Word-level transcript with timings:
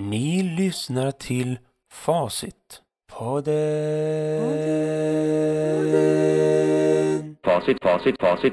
Ni 0.00 0.42
lyssnar 0.42 1.10
till 1.10 1.58
Facit. 1.92 2.82
Podden. 3.12 3.56
Facit, 7.44 7.82
facit, 7.82 8.20
facit. 8.20 8.52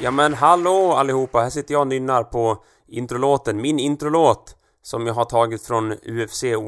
Ja 0.00 0.10
men 0.10 0.34
hallå 0.34 0.92
allihopa, 0.92 1.38
här 1.38 1.50
sitter 1.50 1.74
jag 1.74 1.80
och 1.80 1.86
nynnar 1.86 2.22
på 2.22 2.64
introlåten, 2.86 3.60
min 3.60 3.78
introlåt 3.78 4.56
som 4.82 5.06
jag 5.06 5.14
har 5.14 5.24
tagit 5.24 5.62
från 5.62 5.92
UFC 5.92 6.44
1, 6.44 6.58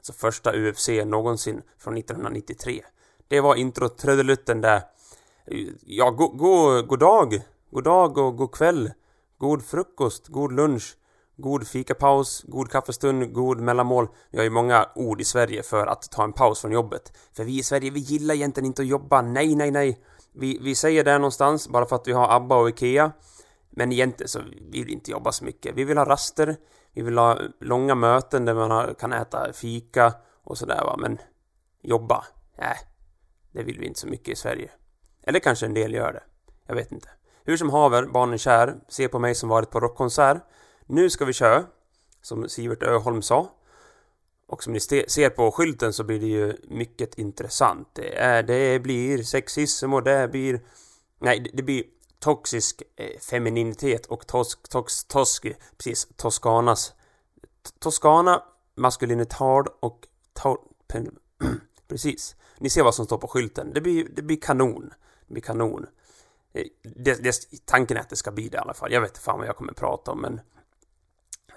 alltså 0.00 0.12
första 0.12 0.52
UFC 0.52 0.88
någonsin 1.06 1.62
från 1.78 1.96
1993. 1.96 2.82
Det 3.28 3.40
var 3.40 3.54
intro-trudelutten 3.54 4.60
där. 4.60 4.82
Ja, 5.84 6.10
go, 6.10 6.28
go, 6.28 6.82
god 6.82 6.98
dag, 6.98 7.42
god 7.70 7.84
dag 7.84 8.18
och 8.18 8.36
god 8.36 8.52
kväll, 8.52 8.92
god 9.38 9.64
frukost, 9.64 10.28
god 10.28 10.52
lunch, 10.52 10.96
god 11.36 11.66
fikapaus, 11.66 12.44
god 12.48 12.70
kaffestund, 12.70 13.32
god 13.32 13.60
mellanmål. 13.60 14.08
Vi 14.30 14.38
har 14.38 14.44
ju 14.44 14.50
många 14.50 14.88
ord 14.94 15.20
i 15.20 15.24
Sverige 15.24 15.62
för 15.62 15.86
att 15.86 16.10
ta 16.10 16.24
en 16.24 16.32
paus 16.32 16.60
från 16.60 16.72
jobbet. 16.72 17.12
För 17.36 17.44
vi 17.44 17.58
i 17.58 17.62
Sverige, 17.62 17.90
vi 17.90 18.00
gillar 18.00 18.34
egentligen 18.34 18.66
inte 18.66 18.82
att 18.82 18.88
jobba, 18.88 19.22
nej, 19.22 19.54
nej, 19.54 19.70
nej. 19.70 20.00
Vi, 20.32 20.58
vi 20.62 20.74
säger 20.74 21.04
det 21.04 21.18
någonstans 21.18 21.68
bara 21.68 21.86
för 21.86 21.96
att 21.96 22.08
vi 22.08 22.12
har 22.12 22.36
ABBA 22.36 22.56
och 22.56 22.68
IKEA. 22.68 23.12
Men 23.70 23.92
egentligen 23.92 24.28
så 24.28 24.40
vill 24.70 24.84
vi 24.84 24.92
inte 24.92 25.10
jobba 25.10 25.32
så 25.32 25.44
mycket. 25.44 25.74
Vi 25.74 25.84
vill 25.84 25.98
ha 25.98 26.04
raster, 26.04 26.56
vi 26.92 27.02
vill 27.02 27.18
ha 27.18 27.38
långa 27.60 27.94
möten 27.94 28.44
där 28.44 28.54
man 28.54 28.70
har, 28.70 28.94
kan 28.94 29.12
äta 29.12 29.52
fika 29.52 30.14
och 30.44 30.58
sådär 30.58 30.84
va. 30.84 30.96
Men 30.98 31.18
jobba, 31.82 32.24
nej. 32.58 32.76
Det 33.52 33.62
vill 33.62 33.78
vi 33.78 33.86
inte 33.86 34.00
så 34.00 34.06
mycket 34.06 34.28
i 34.28 34.36
Sverige. 34.36 34.70
Eller 35.22 35.40
kanske 35.40 35.66
en 35.66 35.74
del 35.74 35.94
gör 35.94 36.12
det. 36.12 36.22
Jag 36.66 36.74
vet 36.74 36.92
inte. 36.92 37.08
Hur 37.44 37.56
som 37.56 37.70
haver, 37.70 38.06
barnen 38.06 38.38
kär, 38.38 38.74
se 38.88 39.08
på 39.08 39.18
mig 39.18 39.34
som 39.34 39.48
varit 39.48 39.70
på 39.70 39.80
rockkonsert. 39.80 40.42
Nu 40.86 41.10
ska 41.10 41.24
vi 41.24 41.32
köra, 41.32 41.64
som 42.22 42.48
Sivert 42.48 42.82
Öholm 42.82 43.22
sa. 43.22 43.50
Och 44.46 44.62
som 44.62 44.72
ni 44.72 44.80
ser 44.80 45.30
på 45.30 45.50
skylten 45.50 45.92
så 45.92 46.04
blir 46.04 46.20
det 46.20 46.26
ju 46.26 46.56
mycket 46.68 47.18
intressant. 47.18 47.88
Det, 47.92 48.18
är, 48.18 48.42
det 48.42 48.82
blir 48.82 49.22
sexism 49.22 49.94
och 49.94 50.02
det 50.02 50.28
blir... 50.30 50.60
Nej, 51.18 51.50
det 51.54 51.62
blir 51.62 51.84
toxisk 52.20 52.82
eh, 52.96 53.18
femininitet 53.20 54.06
och 54.06 54.26
tosk, 54.26 54.68
tox, 54.68 55.04
tosk, 55.04 55.46
precis, 55.76 56.08
Toscanas... 56.16 56.92
Toscana, 57.78 58.42
maskulinitard 58.74 59.68
och... 59.80 60.06
To, 60.32 60.56
pen, 60.88 61.18
precis. 61.88 62.36
Ni 62.58 62.70
ser 62.70 62.82
vad 62.82 62.94
som 62.94 63.06
står 63.06 63.18
på 63.18 63.28
skylten. 63.28 63.72
Det 63.74 63.80
blir, 63.80 64.08
det 64.16 64.22
blir 64.22 64.40
kanon. 64.40 64.92
Det 65.26 65.32
blir 65.32 65.42
kanon. 65.42 65.86
Eh, 66.52 66.64
det, 66.82 67.14
det, 67.22 67.34
tanken 67.64 67.96
är 67.96 68.00
att 68.00 68.08
det 68.08 68.16
ska 68.16 68.30
bli 68.30 68.48
det 68.48 68.56
i 68.56 68.60
alla 68.60 68.74
fall. 68.74 68.92
Jag 68.92 69.00
vet 69.00 69.10
inte 69.10 69.20
fan 69.20 69.38
vad 69.38 69.48
jag 69.48 69.56
kommer 69.56 69.72
prata 69.72 70.10
om 70.10 70.20
men 70.20 70.40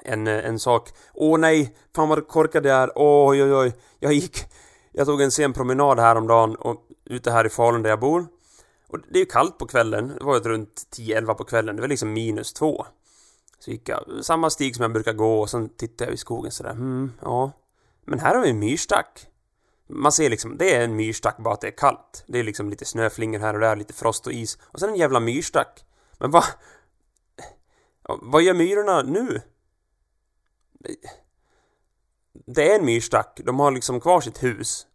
en, 0.02 0.28
eh, 0.28 0.45
en 0.45 0.59
sak. 0.59 0.89
Åh 1.14 1.39
nej, 1.39 1.75
fan 1.95 2.09
vad 2.09 2.28
korkad 2.28 2.66
jag 2.66 2.78
är. 2.78 2.91
Oj, 2.95 3.44
oj, 3.44 3.53
oj. 3.53 3.73
Jag 4.00 4.14
gick... 4.14 4.38
Jag 4.95 5.08
tog 5.08 5.22
en 5.22 5.31
sen 5.31 5.53
promenad 5.53 6.00
häromdagen 6.00 6.56
och 6.56 6.88
ute 7.06 7.31
här 7.31 7.45
i 7.45 7.50
Falun 7.50 7.84
där 7.84 7.89
jag 7.89 8.00
bor. 8.00 8.28
Och 8.94 8.99
det 9.09 9.17
är 9.17 9.19
ju 9.19 9.25
kallt 9.25 9.58
på 9.58 9.67
kvällen. 9.67 10.08
Det 10.17 10.23
var 10.23 10.36
ju 10.36 10.41
runt 10.41 10.88
10-11 10.97 11.33
på 11.33 11.44
kvällen. 11.44 11.75
Det 11.75 11.81
var 11.81 11.89
liksom 11.89 12.13
minus 12.13 12.53
två. 12.53 12.86
Så 13.59 13.72
gick 13.72 13.89
jag 13.89 14.05
samma 14.22 14.50
stig 14.50 14.75
som 14.75 14.83
jag 14.83 14.94
brukar 14.94 15.13
gå 15.13 15.41
och 15.41 15.50
sen 15.50 15.69
tittade 15.69 16.09
jag 16.09 16.13
i 16.13 16.17
skogen 16.17 16.52
sådär. 16.52 16.72
Hmm, 16.72 17.11
ja. 17.22 17.52
Men 18.05 18.19
här 18.19 18.35
har 18.35 18.41
vi 18.41 18.50
en 18.50 18.59
myrstack. 18.59 19.27
Man 19.88 20.11
ser 20.11 20.30
liksom, 20.30 20.58
det 20.58 20.75
är 20.75 20.83
en 20.83 20.95
myrstack 20.95 21.38
bara 21.38 21.53
att 21.53 21.61
det 21.61 21.67
är 21.67 21.77
kallt. 21.77 22.23
Det 22.27 22.39
är 22.39 22.44
liksom 22.44 22.69
lite 22.69 22.85
snöflingor 22.85 23.39
här 23.39 23.53
och 23.53 23.59
där, 23.59 23.75
lite 23.75 23.94
frost 23.94 24.28
och 24.28 24.34
is. 24.34 24.57
Och 24.62 24.79
sen 24.79 24.90
en 24.90 24.96
jävla 24.96 25.19
myrstack. 25.19 25.85
Men 26.19 26.31
vad... 26.31 26.44
Vad 28.22 28.41
gör 28.41 28.53
myrorna 28.53 29.01
nu? 29.01 29.41
Det 32.46 32.72
är 32.72 32.79
en 32.79 32.85
myrstack. 32.85 33.41
De 33.46 33.59
har 33.59 33.72
liksom 33.72 34.00
kvar 34.00 34.22
sitt 34.22 34.44
hus. 34.44 34.88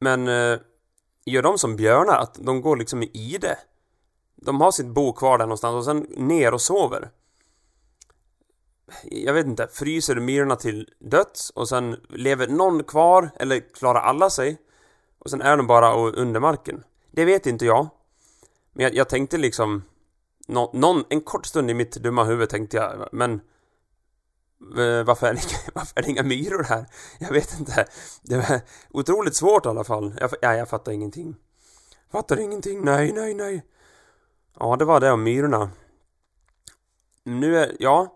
Men 0.00 0.28
eh, 0.28 0.58
gör 1.26 1.42
de 1.42 1.58
som 1.58 1.76
björnar? 1.76 2.18
Att 2.18 2.34
de 2.34 2.60
går 2.60 2.76
liksom 2.76 3.02
i 3.02 3.38
det? 3.40 3.58
De 4.36 4.60
har 4.60 4.70
sitt 4.72 4.86
bo 4.86 5.12
kvar 5.12 5.38
där 5.38 5.46
någonstans 5.46 5.74
och 5.74 5.84
sen 5.84 6.06
ner 6.16 6.54
och 6.54 6.60
sover. 6.60 7.10
Jag 9.02 9.34
vet 9.34 9.46
inte, 9.46 9.68
fryser 9.72 10.16
myrorna 10.16 10.56
till 10.56 10.90
döds 10.98 11.50
och 11.50 11.68
sen 11.68 11.96
lever 12.08 12.48
någon 12.48 12.84
kvar 12.84 13.30
eller 13.36 13.60
klarar 13.74 14.00
alla 14.00 14.30
sig? 14.30 14.58
Och 15.18 15.30
sen 15.30 15.42
är 15.42 15.56
de 15.56 15.66
bara 15.66 15.94
under 15.94 16.40
marken. 16.40 16.84
Det 17.10 17.24
vet 17.24 17.46
inte 17.46 17.66
jag. 17.66 17.88
Men 18.72 18.84
jag, 18.84 18.94
jag 18.94 19.08
tänkte 19.08 19.38
liksom... 19.38 19.82
Nå, 20.48 20.70
någon, 20.74 21.04
en 21.08 21.20
kort 21.20 21.46
stund 21.46 21.70
i 21.70 21.74
mitt 21.74 21.92
dumma 21.96 22.24
huvud 22.24 22.48
tänkte 22.48 22.76
jag, 22.76 23.08
men 23.12 23.40
Eh, 24.60 25.04
varför 25.04 25.26
är, 25.26 25.34
det, 25.34 25.40
varför 25.74 25.98
är 25.98 26.02
det 26.02 26.10
inga 26.10 26.22
myror 26.22 26.62
här? 26.62 26.86
Jag 27.18 27.32
vet 27.32 27.58
inte. 27.58 27.86
Det 28.22 28.36
var 28.36 28.60
otroligt 28.90 29.36
svårt 29.36 29.66
i 29.66 29.68
alla 29.68 29.84
fall. 29.84 30.14
Jag, 30.20 30.30
ja, 30.42 30.54
jag 30.54 30.68
fattar 30.68 30.92
ingenting. 30.92 31.36
Fattar 32.12 32.40
ingenting. 32.40 32.84
Nej, 32.84 33.12
nej, 33.12 33.34
nej. 33.34 33.64
Ja, 34.58 34.76
det 34.76 34.84
var 34.84 35.00
det 35.00 35.10
om 35.10 35.22
myrorna. 35.22 35.70
Nu 37.24 37.58
är, 37.58 37.76
ja. 37.78 38.12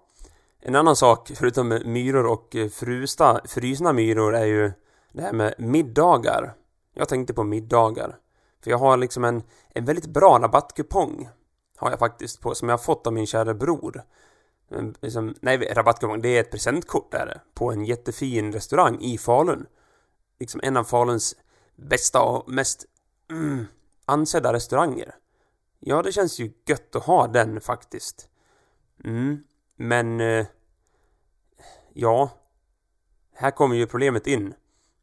En 0.61 0.77
annan 0.77 0.97
sak, 0.97 1.33
förutom 1.35 1.69
myror 1.85 2.27
och 2.27 2.57
eh, 2.57 2.69
frusta, 2.69 3.41
frysna 3.45 3.93
myror, 3.93 4.35
är 4.35 4.47
ju 4.47 4.73
det 5.13 5.23
här 5.23 5.33
med 5.33 5.55
middagar. 5.59 6.55
Jag 6.95 7.09
tänkte 7.09 7.35
på 7.35 7.45
middagar. 7.45 8.17
För 8.65 8.71
jag 8.71 8.79
har 8.79 8.97
liksom 8.97 9.25
en, 9.25 9.43
en 9.75 9.85
väldigt 9.85 10.07
bra 10.07 10.39
rabattkupong. 10.39 11.29
Har 11.77 11.91
jag 11.91 11.99
faktiskt 11.99 12.41
på, 12.41 12.55
som 12.55 12.69
jag 12.69 12.73
har 12.77 12.83
fått 12.83 13.07
av 13.07 13.13
min 13.13 13.27
kära 13.27 13.55
bror 13.55 14.05
liksom, 15.01 15.35
nej, 15.41 15.73
rabattkupong, 15.75 16.23
det 16.23 16.29
är 16.29 16.41
ett 16.41 16.51
presentkort 16.51 17.13
där 17.13 17.43
på 17.55 17.73
en 17.73 17.85
jättefin 17.85 18.53
restaurang 18.53 19.01
i 19.01 19.19
Falun. 19.19 19.67
Liksom 20.39 20.61
en 20.65 20.77
av 20.77 20.85
Faluns 20.85 21.37
bästa 21.77 22.23
och 22.23 22.49
mest 22.49 22.87
mm, 23.31 23.67
ansedda 24.05 24.53
restauranger. 24.53 25.15
Ja, 25.79 26.03
det 26.03 26.13
känns 26.13 26.39
ju 26.39 26.53
gött 26.67 26.97
att 26.97 27.05
ha 27.05 27.27
den 27.27 27.61
faktiskt. 27.61 28.29
Mm, 29.05 29.45
men... 29.77 30.21
Eh, 30.21 30.47
ja. 31.93 32.31
Här 33.35 33.51
kommer 33.51 33.77
ju 33.77 33.87
problemet 33.87 34.27
in. 34.27 34.55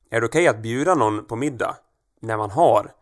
Är 0.09 0.21
det 0.21 0.27
okej 0.27 0.41
okay 0.41 0.47
att 0.47 0.61
bjuda 0.61 0.95
någon 0.95 1.25
på 1.25 1.35
middag 1.35 1.77
när 2.19 2.37
man 2.37 2.51
har 2.51 2.93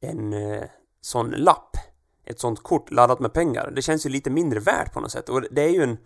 en 0.00 0.32
eh, 0.32 0.64
sån 1.00 1.30
lapp 1.30 1.76
ett 2.24 2.40
sånt 2.40 2.62
kort 2.62 2.90
laddat 2.90 3.20
med 3.20 3.32
pengar. 3.32 3.72
Det 3.76 3.82
känns 3.82 4.06
ju 4.06 4.10
lite 4.10 4.30
mindre 4.30 4.60
värt 4.60 4.92
på 4.92 5.00
något 5.00 5.12
sätt. 5.12 5.28
Och 5.28 5.42
det 5.50 5.62
är 5.62 5.68
ju 5.68 5.82
en, 5.82 5.98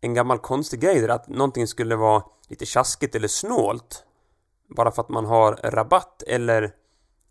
en 0.00 0.14
gammal 0.14 0.38
konstig 0.38 0.80
grej 0.80 1.00
där 1.00 1.08
att 1.08 1.28
någonting 1.28 1.66
skulle 1.66 1.96
vara 1.96 2.22
lite 2.48 2.66
tjaskigt 2.66 3.14
eller 3.14 3.28
snålt 3.28 4.04
bara 4.76 4.90
för 4.90 5.02
att 5.02 5.08
man 5.08 5.26
har 5.26 5.52
rabatt 5.52 6.22
eller 6.22 6.74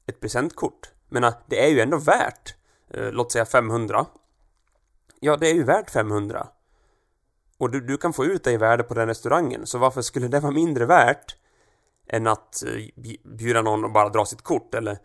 ett 0.05 0.19
presentkort. 0.19 0.91
Men 1.09 1.23
äh, 1.23 1.33
det 1.47 1.65
är 1.65 1.69
ju 1.69 1.79
ändå 1.79 1.97
värt, 1.97 2.55
eh, 2.89 3.11
låt 3.11 3.31
säga 3.31 3.45
500. 3.45 4.05
Ja, 5.19 5.37
det 5.37 5.49
är 5.49 5.53
ju 5.53 5.63
värt 5.63 5.89
500. 5.89 6.47
Och 7.57 7.71
du, 7.71 7.81
du 7.81 7.97
kan 7.97 8.13
få 8.13 8.25
ut 8.25 8.43
det 8.43 8.51
i 8.51 8.57
värde 8.57 8.83
på 8.83 8.93
den 8.93 9.07
restaurangen, 9.07 9.67
så 9.67 9.77
varför 9.77 10.01
skulle 10.01 10.27
det 10.27 10.39
vara 10.39 10.51
mindre 10.51 10.85
värt 10.85 11.35
än 12.07 12.27
att 12.27 12.63
eh, 12.63 13.11
bjuda 13.23 13.61
någon 13.61 13.83
och 13.83 13.91
bara 13.91 14.09
dra 14.09 14.25
sitt 14.25 14.41
kort 14.41 14.73
eller, 14.75 14.99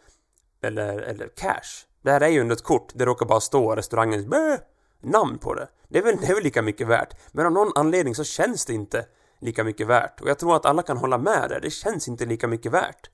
eller, 0.63 0.99
eller 0.99 1.29
cash? 1.37 1.87
Det 2.05 2.11
här 2.11 2.21
är 2.21 2.29
ju 2.29 2.41
ändå 2.41 2.53
ett 2.53 2.63
kort, 2.63 2.93
det 2.95 3.05
råkar 3.05 3.27
bara 3.27 3.41
stå 3.41 3.75
restaurangens 3.75 4.27
bö, 4.27 4.59
namn 5.01 5.39
på 5.39 5.55
det. 5.55 5.69
Det 5.89 5.99
är, 5.99 6.03
väl, 6.03 6.17
det 6.17 6.27
är 6.27 6.35
väl 6.35 6.45
lika 6.45 6.63
mycket 6.63 6.87
värt. 6.87 7.17
Men 7.33 7.47
av 7.47 7.53
någon 7.53 7.73
anledning 7.75 8.15
så 8.15 8.25
känns 8.25 8.67
det 8.67 8.73
inte 8.73 9.07
lika 9.39 9.65
mycket 9.65 9.87
värt. 9.87 10.21
Och 10.21 10.29
jag 10.29 10.39
tror 10.39 10.57
att 10.57 10.67
alla 10.67 10.83
kan 10.83 10.97
hålla 10.97 11.19
med 11.19 11.49
där. 11.49 11.61
Det 11.61 11.71
känns 11.71 12.09
inte 12.09 12.27
lika 12.27 12.49
mycket 12.49 12.73
värt. 12.73 13.11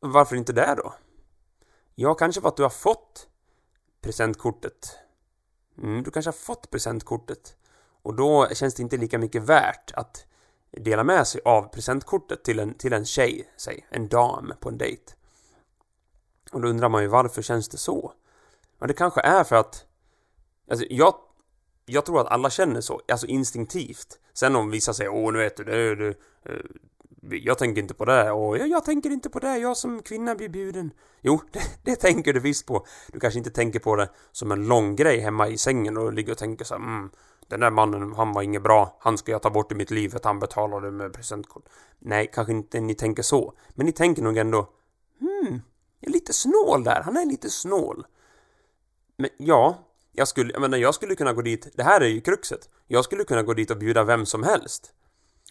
Varför 0.00 0.36
inte 0.36 0.52
det 0.52 0.74
då? 0.76 0.94
Ja, 1.94 2.14
kanske 2.14 2.40
för 2.40 2.48
att 2.48 2.56
du 2.56 2.62
har 2.62 2.70
fått 2.70 3.28
presentkortet. 4.02 4.96
Mm, 5.78 6.02
du 6.02 6.10
kanske 6.10 6.28
har 6.28 6.32
fått 6.32 6.70
presentkortet. 6.70 7.56
Och 8.02 8.14
då 8.14 8.48
känns 8.52 8.74
det 8.74 8.82
inte 8.82 8.96
lika 8.96 9.18
mycket 9.18 9.42
värt 9.42 9.92
att 9.94 10.26
dela 10.70 11.04
med 11.04 11.26
sig 11.26 11.40
av 11.44 11.62
presentkortet 11.62 12.44
till 12.44 12.58
en, 12.58 12.74
till 12.74 12.92
en 12.92 13.04
tjej, 13.04 13.50
säg, 13.56 13.86
en 13.90 14.08
dam 14.08 14.52
på 14.60 14.68
en 14.68 14.78
dejt. 14.78 15.12
Och 16.52 16.60
då 16.60 16.68
undrar 16.68 16.88
man 16.88 17.02
ju 17.02 17.08
varför 17.08 17.42
känns 17.42 17.68
det 17.68 17.78
så? 17.78 18.12
Men 18.78 18.88
det 18.88 18.94
kanske 18.94 19.20
är 19.20 19.44
för 19.44 19.56
att... 19.56 19.84
Alltså, 20.70 20.86
jag, 20.90 21.14
jag 21.86 22.06
tror 22.06 22.20
att 22.20 22.26
alla 22.26 22.50
känner 22.50 22.80
så, 22.80 23.00
alltså 23.08 23.26
instinktivt. 23.26 24.18
Sen 24.32 24.56
om 24.56 24.70
vissa 24.70 24.94
säger 24.94 25.10
åh, 25.10 25.32
nu 25.32 25.38
vet 25.38 25.56
du, 25.56 25.64
det, 25.64 25.94
det, 25.94 26.14
eh, 26.44 26.54
jag 27.22 27.58
tänker 27.58 27.82
inte 27.82 27.94
på 27.94 28.04
det, 28.04 28.30
och 28.30 28.58
jag, 28.58 28.68
jag 28.68 28.84
tänker 28.84 29.10
inte 29.10 29.30
på 29.30 29.38
det, 29.38 29.58
jag 29.58 29.76
som 29.76 30.02
kvinna 30.02 30.34
blir 30.34 30.48
bjuden. 30.48 30.90
Jo, 31.20 31.40
det, 31.52 31.60
det, 31.82 31.96
tänker 31.96 32.32
du 32.32 32.40
visst 32.40 32.66
på. 32.66 32.86
Du 33.12 33.20
kanske 33.20 33.38
inte 33.38 33.50
tänker 33.50 33.78
på 33.78 33.96
det 33.96 34.08
som 34.32 34.52
en 34.52 34.66
lång 34.66 34.96
grej 34.96 35.20
hemma 35.20 35.48
i 35.48 35.58
sängen 35.58 35.96
och 35.96 36.12
ligger 36.12 36.32
och 36.32 36.38
tänker 36.38 36.64
så 36.64 36.74
här, 36.74 36.82
mm, 36.82 37.10
den 37.48 37.60
där 37.60 37.70
mannen, 37.70 38.12
han 38.12 38.32
var 38.32 38.42
inget 38.42 38.62
bra. 38.62 38.96
Han 39.00 39.18
ska 39.18 39.32
jag 39.32 39.42
ta 39.42 39.50
bort 39.50 39.72
i 39.72 39.74
mitt 39.74 39.90
liv 39.90 40.08
för 40.08 40.16
att 40.16 40.24
han 40.24 40.38
betalade 40.38 40.90
med 40.90 41.12
presentkort. 41.12 41.64
Nej, 41.98 42.30
kanske 42.34 42.52
inte 42.52 42.80
ni 42.80 42.94
tänker 42.94 43.22
så. 43.22 43.54
Men 43.74 43.86
ni 43.86 43.92
tänker 43.92 44.22
nog 44.22 44.36
ändå, 44.36 44.68
hmm, 45.20 45.62
är 46.00 46.10
lite 46.10 46.32
snål 46.32 46.84
där. 46.84 47.02
Han 47.02 47.16
är 47.16 47.26
lite 47.26 47.50
snål. 47.50 48.06
Men 49.16 49.30
ja, 49.36 49.90
jag 50.12 50.28
skulle, 50.28 50.52
jag 50.52 50.60
menar, 50.60 50.78
jag 50.78 50.94
skulle 50.94 51.14
kunna 51.14 51.32
gå 51.32 51.42
dit, 51.42 51.68
det 51.74 51.82
här 51.82 52.00
är 52.00 52.08
ju 52.08 52.20
kruxet. 52.20 52.68
Jag 52.86 53.04
skulle 53.04 53.24
kunna 53.24 53.42
gå 53.42 53.54
dit 53.54 53.70
och 53.70 53.78
bjuda 53.78 54.04
vem 54.04 54.26
som 54.26 54.42
helst. 54.42 54.92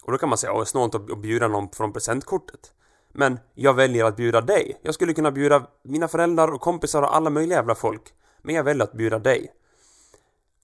Och 0.02 0.12
då 0.12 0.18
kan 0.18 0.28
man 0.28 0.38
säga, 0.38 0.52
åh, 0.52 0.64
snålt 0.64 0.94
att 0.94 1.18
bjuda 1.22 1.48
någon 1.48 1.70
från 1.70 1.92
presentkortet. 1.92 2.72
Men 3.12 3.38
jag 3.54 3.74
väljer 3.74 4.04
att 4.04 4.16
bjuda 4.16 4.40
dig. 4.40 4.80
Jag 4.82 4.94
skulle 4.94 5.14
kunna 5.14 5.30
bjuda 5.30 5.66
mina 5.82 6.08
föräldrar 6.08 6.48
och 6.48 6.60
kompisar 6.60 7.02
och 7.02 7.16
alla 7.16 7.30
möjliga 7.30 7.58
jävla 7.58 7.74
folk. 7.74 8.02
Men 8.42 8.54
jag 8.54 8.64
väljer 8.64 8.84
att 8.84 8.92
bjuda 8.92 9.18
dig. 9.18 9.52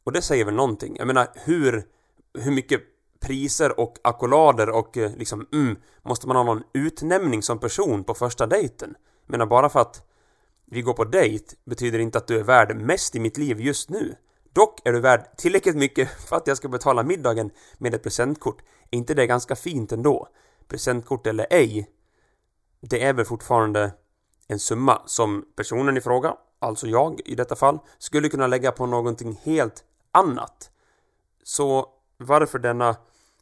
Och 0.04 0.12
det 0.12 0.22
säger 0.22 0.44
väl 0.44 0.54
någonting. 0.54 0.96
Jag 0.96 1.06
menar, 1.06 1.28
hur, 1.34 1.86
hur 2.38 2.50
mycket 2.50 2.80
priser 3.20 3.80
och 3.80 3.98
ackolades 4.02 4.68
och 4.68 4.96
eh, 4.96 5.16
liksom, 5.16 5.46
mm, 5.52 5.76
måste 6.02 6.28
man 6.28 6.36
ha 6.36 6.44
någon 6.44 6.62
utnämning 6.72 7.42
som 7.42 7.58
person 7.58 8.04
på 8.04 8.14
första 8.14 8.46
dejten? 8.46 8.94
Menar, 9.26 9.46
bara 9.46 9.68
för 9.68 9.80
att 9.80 10.02
vi 10.64 10.82
går 10.82 10.94
på 10.94 11.04
dejt 11.04 11.54
betyder 11.64 11.98
inte 11.98 12.18
att 12.18 12.26
du 12.26 12.38
är 12.38 12.42
värd 12.42 12.76
mest 12.76 13.14
i 13.14 13.20
mitt 13.20 13.38
liv 13.38 13.60
just 13.60 13.90
nu. 13.90 14.14
Dock 14.52 14.80
är 14.84 14.92
du 14.92 15.00
värd 15.00 15.36
tillräckligt 15.36 15.76
mycket 15.76 16.10
för 16.28 16.36
att 16.36 16.46
jag 16.46 16.56
ska 16.56 16.68
betala 16.68 17.02
middagen 17.02 17.50
med 17.78 17.94
ett 17.94 18.02
presentkort. 18.02 18.62
Är 18.90 18.96
inte 18.98 19.14
det 19.14 19.26
ganska 19.26 19.56
fint 19.56 19.92
ändå? 19.92 20.28
Presentkort 20.68 21.26
eller 21.26 21.46
ej, 21.50 21.90
det 22.80 23.04
är 23.04 23.12
väl 23.12 23.24
fortfarande 23.24 23.92
en 24.48 24.58
summa 24.58 25.02
som 25.06 25.44
personen 25.56 25.96
i 25.96 26.00
fråga, 26.00 26.36
alltså 26.58 26.86
jag 26.86 27.20
i 27.24 27.34
detta 27.34 27.56
fall, 27.56 27.78
skulle 27.98 28.28
kunna 28.28 28.46
lägga 28.46 28.72
på 28.72 28.86
någonting 28.86 29.40
helt 29.42 29.84
annat. 30.12 30.70
Så 31.42 31.88
varför 32.16 32.58
denna 32.58 32.96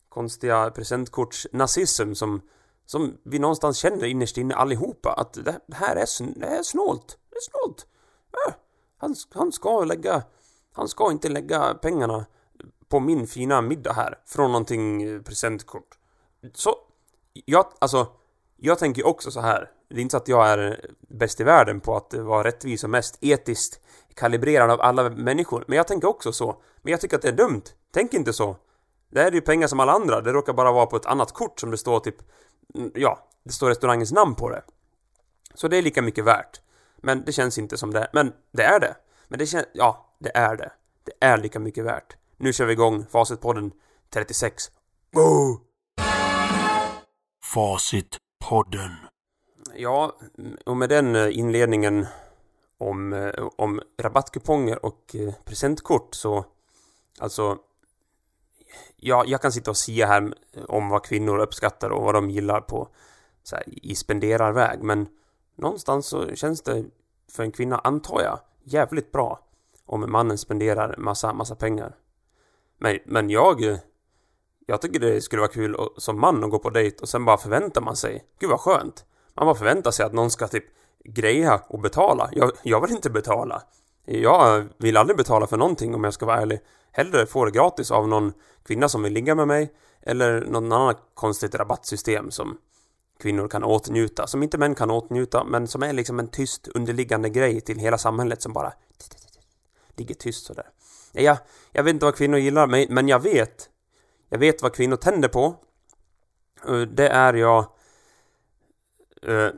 konstiga 0.09 0.71
presentkortsnazism 0.71 2.15
som, 2.15 2.41
som 2.87 3.17
vi 3.23 3.39
någonstans 3.39 3.79
känner 3.79 4.05
innerst 4.05 4.39
inne 4.39 4.55
allihopa 4.55 5.13
att 5.13 5.33
det 5.33 5.75
här 5.75 5.97
är, 5.97 6.39
det 6.41 6.47
är 6.47 6.63
snålt, 6.63 7.19
det 7.31 7.37
är 7.37 7.41
snålt. 7.41 7.87
Äh, 8.47 8.55
han, 8.97 9.15
han 9.35 9.53
ska 9.53 9.85
lägga, 9.85 10.23
han 10.73 10.89
ska 10.89 11.11
inte 11.11 11.29
lägga 11.29 11.75
pengarna 11.75 12.27
på 12.89 13.01
min 13.01 13.27
fina 13.27 13.63
middag 13.63 13.93
här 13.93 14.19
från 14.27 14.53
någonting 14.53 15.03
eh, 15.03 15.23
presentkort. 15.23 15.99
Så, 16.55 16.77
jag, 17.45 17.67
alltså 17.79 18.07
jag 18.57 18.79
tänker 18.79 19.07
också 19.07 19.31
så 19.31 19.41
här. 19.41 19.71
Det 19.89 19.97
är 19.97 20.01
inte 20.01 20.13
så 20.13 20.17
att 20.17 20.29
jag 20.29 20.49
är 20.49 20.71
eh, 20.71 20.91
bäst 21.09 21.41
i 21.41 21.45
världen 21.45 21.81
på 21.81 21.97
att 21.97 22.15
eh, 22.15 22.23
vara 22.23 22.45
rättvis 22.45 22.85
och 22.85 22.91
mest 22.91 23.19
etiskt 23.21 23.81
kalibrerad 24.15 24.71
av 24.71 24.81
alla 24.81 25.11
människor. 25.11 25.65
Men 25.69 25.77
jag 25.77 25.87
tänker 25.87 26.09
också 26.09 26.33
så. 26.33 26.63
Men 26.83 26.91
jag 26.91 27.01
tycker 27.01 27.17
att 27.17 27.23
det 27.23 27.29
är 27.29 27.33
dumt. 27.33 27.63
Tänk 27.93 28.15
inte 28.15 28.33
så. 28.33 28.57
Det 29.11 29.21
här 29.21 29.27
är 29.27 29.33
ju 29.33 29.41
pengar 29.41 29.67
som 29.67 29.81
alla 29.81 29.93
andra. 29.93 30.21
Det 30.21 30.33
råkar 30.33 30.53
bara 30.53 30.73
vara 30.73 30.87
på 30.87 30.97
ett 30.97 31.07
annat 31.07 31.33
kort 31.33 31.61
som 31.61 31.71
det 31.71 31.79
står 31.79 32.01
typ... 32.01 32.17
Mm, 32.75 32.93
ja, 32.95 33.29
det 33.45 33.53
står 33.53 33.69
restaurangens 33.69 34.13
namn 34.13 34.35
på 34.35 34.51
det. 34.51 34.63
Så 35.55 35.69
det 35.69 35.77
är 35.77 35.83
lika 35.83 36.03
mycket 36.03 36.25
värt. 36.25 36.61
Men 36.97 37.25
det 37.25 37.33
känns 37.33 37.59
inte 37.59 37.77
som 37.77 37.93
det. 37.93 38.11
Men 38.13 38.33
det 38.53 38.63
är 38.63 38.81
det. 38.81 38.97
Men 39.29 39.39
det 39.39 39.47
känns... 39.47 39.67
Ja, 39.73 40.17
det 40.19 40.37
är 40.37 40.57
det. 40.57 40.73
Det 41.05 41.27
är 41.27 41.39
lika 41.39 41.59
mycket 41.59 41.85
värt. 41.85 42.17
Nu 42.37 42.53
kör 42.53 42.67
vi 42.67 42.73
igång 42.73 43.07
Facitpodden 43.07 43.73
36. 44.11 44.71
Go! 45.13 45.59
Facit 47.55 48.17
podden. 48.45 48.91
Ja, 49.77 50.17
och 50.67 50.77
med 50.77 50.89
den 50.89 51.17
eh, 51.17 51.39
inledningen 51.39 52.07
om, 52.79 53.13
eh, 53.13 53.49
om 53.57 53.81
rabattkuponger 54.03 54.85
och 54.85 55.15
eh, 55.15 55.35
presentkort 55.45 56.15
så 56.15 56.45
alltså 57.19 57.59
ja, 58.97 59.25
jag 59.27 59.43
kan 59.43 59.53
sitta 59.53 59.71
och 59.71 59.77
säga 59.77 60.07
här 60.07 60.35
om 60.69 60.89
vad 60.89 61.05
kvinnor 61.05 61.39
uppskattar 61.39 61.91
och 61.91 62.03
vad 62.03 62.15
de 62.15 62.31
gillar 62.31 62.61
på 62.61 62.89
så 63.43 63.57
här, 63.57 63.65
i 63.67 63.95
spenderarväg 63.95 64.83
men 64.83 65.09
någonstans 65.57 66.07
så 66.07 66.35
känns 66.35 66.63
det 66.63 66.85
för 67.33 67.43
en 67.43 67.53
kvinna, 67.53 67.79
antar 67.79 68.23
jag, 68.23 68.39
jävligt 68.65 69.13
bra 69.13 69.41
om 69.87 70.13
mannen 70.13 70.39
spenderar 70.39 70.95
massa, 70.99 71.33
massa 71.33 71.55
pengar. 71.55 71.97
Men, 72.79 72.99
men 73.05 73.31
jag 73.31 73.79
jag 74.67 74.81
tycker 74.81 75.01
det 75.01 75.21
skulle 75.21 75.41
vara 75.41 75.53
kul 75.53 75.75
och, 75.75 75.95
som 75.97 76.21
man 76.21 76.45
att 76.45 76.51
gå 76.51 76.59
på 76.59 76.71
dejt 76.71 77.03
och 77.03 77.09
sen 77.09 77.25
bara 77.25 77.39
förväntar 77.39 77.81
man 77.81 77.97
sig. 77.97 78.25
Gud 78.39 78.51
vad 78.51 78.61
skönt. 78.61 79.05
Man 79.35 79.47
bara 79.47 79.55
förväntar 79.55 79.91
sig 79.91 80.07
att 80.07 80.13
någon 80.13 80.31
ska 80.31 80.49
typ 80.49 80.65
greja 81.05 81.63
och 81.69 81.81
betala. 81.81 82.29
Jag, 82.33 82.53
jag 82.63 82.81
vill 82.81 82.91
inte 82.91 83.11
betala. 83.11 83.63
Jag 84.05 84.69
vill 84.79 84.97
aldrig 84.97 85.17
betala 85.17 85.47
för 85.47 85.57
någonting 85.57 85.95
om 85.95 86.05
jag 86.05 86.15
ska 86.15 86.27
vara 86.27 86.41
ärlig. 86.41 86.61
Hellre 86.93 87.27
få 87.27 87.45
det 87.45 87.51
gratis 87.51 87.91
av 87.91 88.09
någon 88.09 88.33
kvinna 88.67 88.89
som 88.89 89.03
vill 89.03 89.13
ligga 89.13 89.35
med 89.35 89.49
mig 89.49 89.73
eller 90.03 90.41
någon 90.41 90.73
annan 90.73 90.95
konstigt 91.15 91.55
rabattsystem 91.55 92.31
som 92.31 92.59
kvinnor 93.21 93.49
kan 93.49 93.65
åtnjuta. 93.65 94.27
Som 94.27 94.43
inte 94.43 94.59
män 94.59 94.75
kan 94.75 94.91
åtnjuta 94.91 95.45
men 95.45 95.67
som 95.67 95.83
är 95.83 95.93
liksom 95.93 96.19
en 96.19 96.29
tyst 96.29 96.69
underliggande 96.69 97.29
grej 97.29 97.61
till 97.61 97.79
hela 97.79 97.99
samhället 97.99 98.43
som 98.43 98.53
bara 98.53 98.73
ligger 99.97 100.15
tyst 100.15 100.47
sådär. 100.47 100.67
Jag, 101.13 101.37
jag 101.73 101.83
vet 101.83 101.95
inte 101.95 102.05
vad 102.05 102.17
kvinnor 102.17 102.39
gillar 102.39 102.67
men 102.91 103.09
jag 103.09 103.21
vet 103.21 103.69
jag 104.35 104.39
vet 104.39 104.63
vad 104.63 104.75
kvinnor 104.75 104.97
tänder 104.97 105.29
på. 105.29 105.57
Eh, 106.69 106.81
det 106.81 107.09
är 107.09 107.35
jag... 107.35 107.67
Eh, 109.23 109.49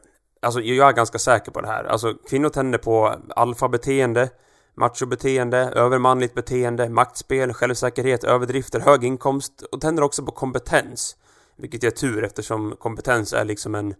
Alltså, 0.46 0.60
jag 0.60 0.88
är 0.88 0.92
ganska 0.92 1.18
säker 1.18 1.52
på 1.52 1.60
det 1.60 1.68
här. 1.68 1.84
Alltså, 1.84 2.14
kvinnor 2.14 2.48
tänder 2.48 2.78
på 2.78 3.14
alfabeteende, 3.36 4.30
machobeteende, 4.74 5.58
övermanligt 5.58 6.34
beteende, 6.34 6.88
maktspel, 6.88 7.52
självsäkerhet, 7.52 8.24
överdrifter, 8.24 8.80
hög 8.80 9.04
inkomst 9.04 9.62
och 9.62 9.80
tänder 9.80 10.02
också 10.02 10.24
på 10.24 10.32
kompetens. 10.32 11.16
Vilket 11.56 11.84
är 11.84 11.90
tur 11.90 12.24
eftersom 12.24 12.76
kompetens 12.78 13.32
är 13.32 13.44
liksom 13.44 13.74
en 13.74 13.94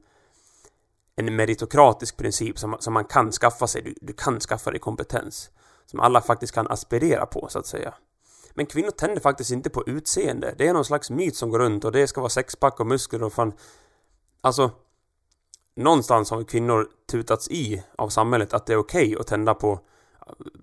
en 1.16 1.36
meritokratisk 1.36 2.16
princip 2.16 2.58
som, 2.58 2.76
som 2.78 2.94
man 2.94 3.04
kan 3.04 3.32
skaffa 3.32 3.66
sig. 3.66 3.82
Du, 3.82 3.94
du 4.00 4.12
kan 4.12 4.40
skaffa 4.40 4.70
dig 4.70 4.80
kompetens. 4.80 5.50
Som 5.86 6.00
alla 6.00 6.20
faktiskt 6.20 6.54
kan 6.54 6.66
aspirera 6.66 7.26
på, 7.26 7.48
så 7.48 7.58
att 7.58 7.66
säga. 7.66 7.94
Men 8.54 8.66
kvinnor 8.66 8.90
tänder 8.90 9.20
faktiskt 9.20 9.50
inte 9.50 9.70
på 9.70 9.84
utseende. 9.86 10.54
Det 10.58 10.68
är 10.68 10.72
någon 10.72 10.84
slags 10.84 11.10
myt 11.10 11.36
som 11.36 11.50
går 11.50 11.58
runt 11.58 11.84
och 11.84 11.92
det 11.92 12.06
ska 12.06 12.20
vara 12.20 12.30
sexpack 12.30 12.80
och 12.80 12.86
muskler 12.86 13.22
och 13.22 13.32
fan... 13.32 13.52
Alltså... 14.40 14.70
Någonstans 15.76 16.30
har 16.30 16.44
kvinnor 16.44 16.88
tutats 17.10 17.48
i 17.50 17.82
av 17.96 18.08
samhället 18.08 18.52
att 18.52 18.66
det 18.66 18.72
är 18.72 18.76
okej 18.76 19.06
okay 19.06 19.20
att 19.20 19.26
tända 19.26 19.54
på 19.54 19.80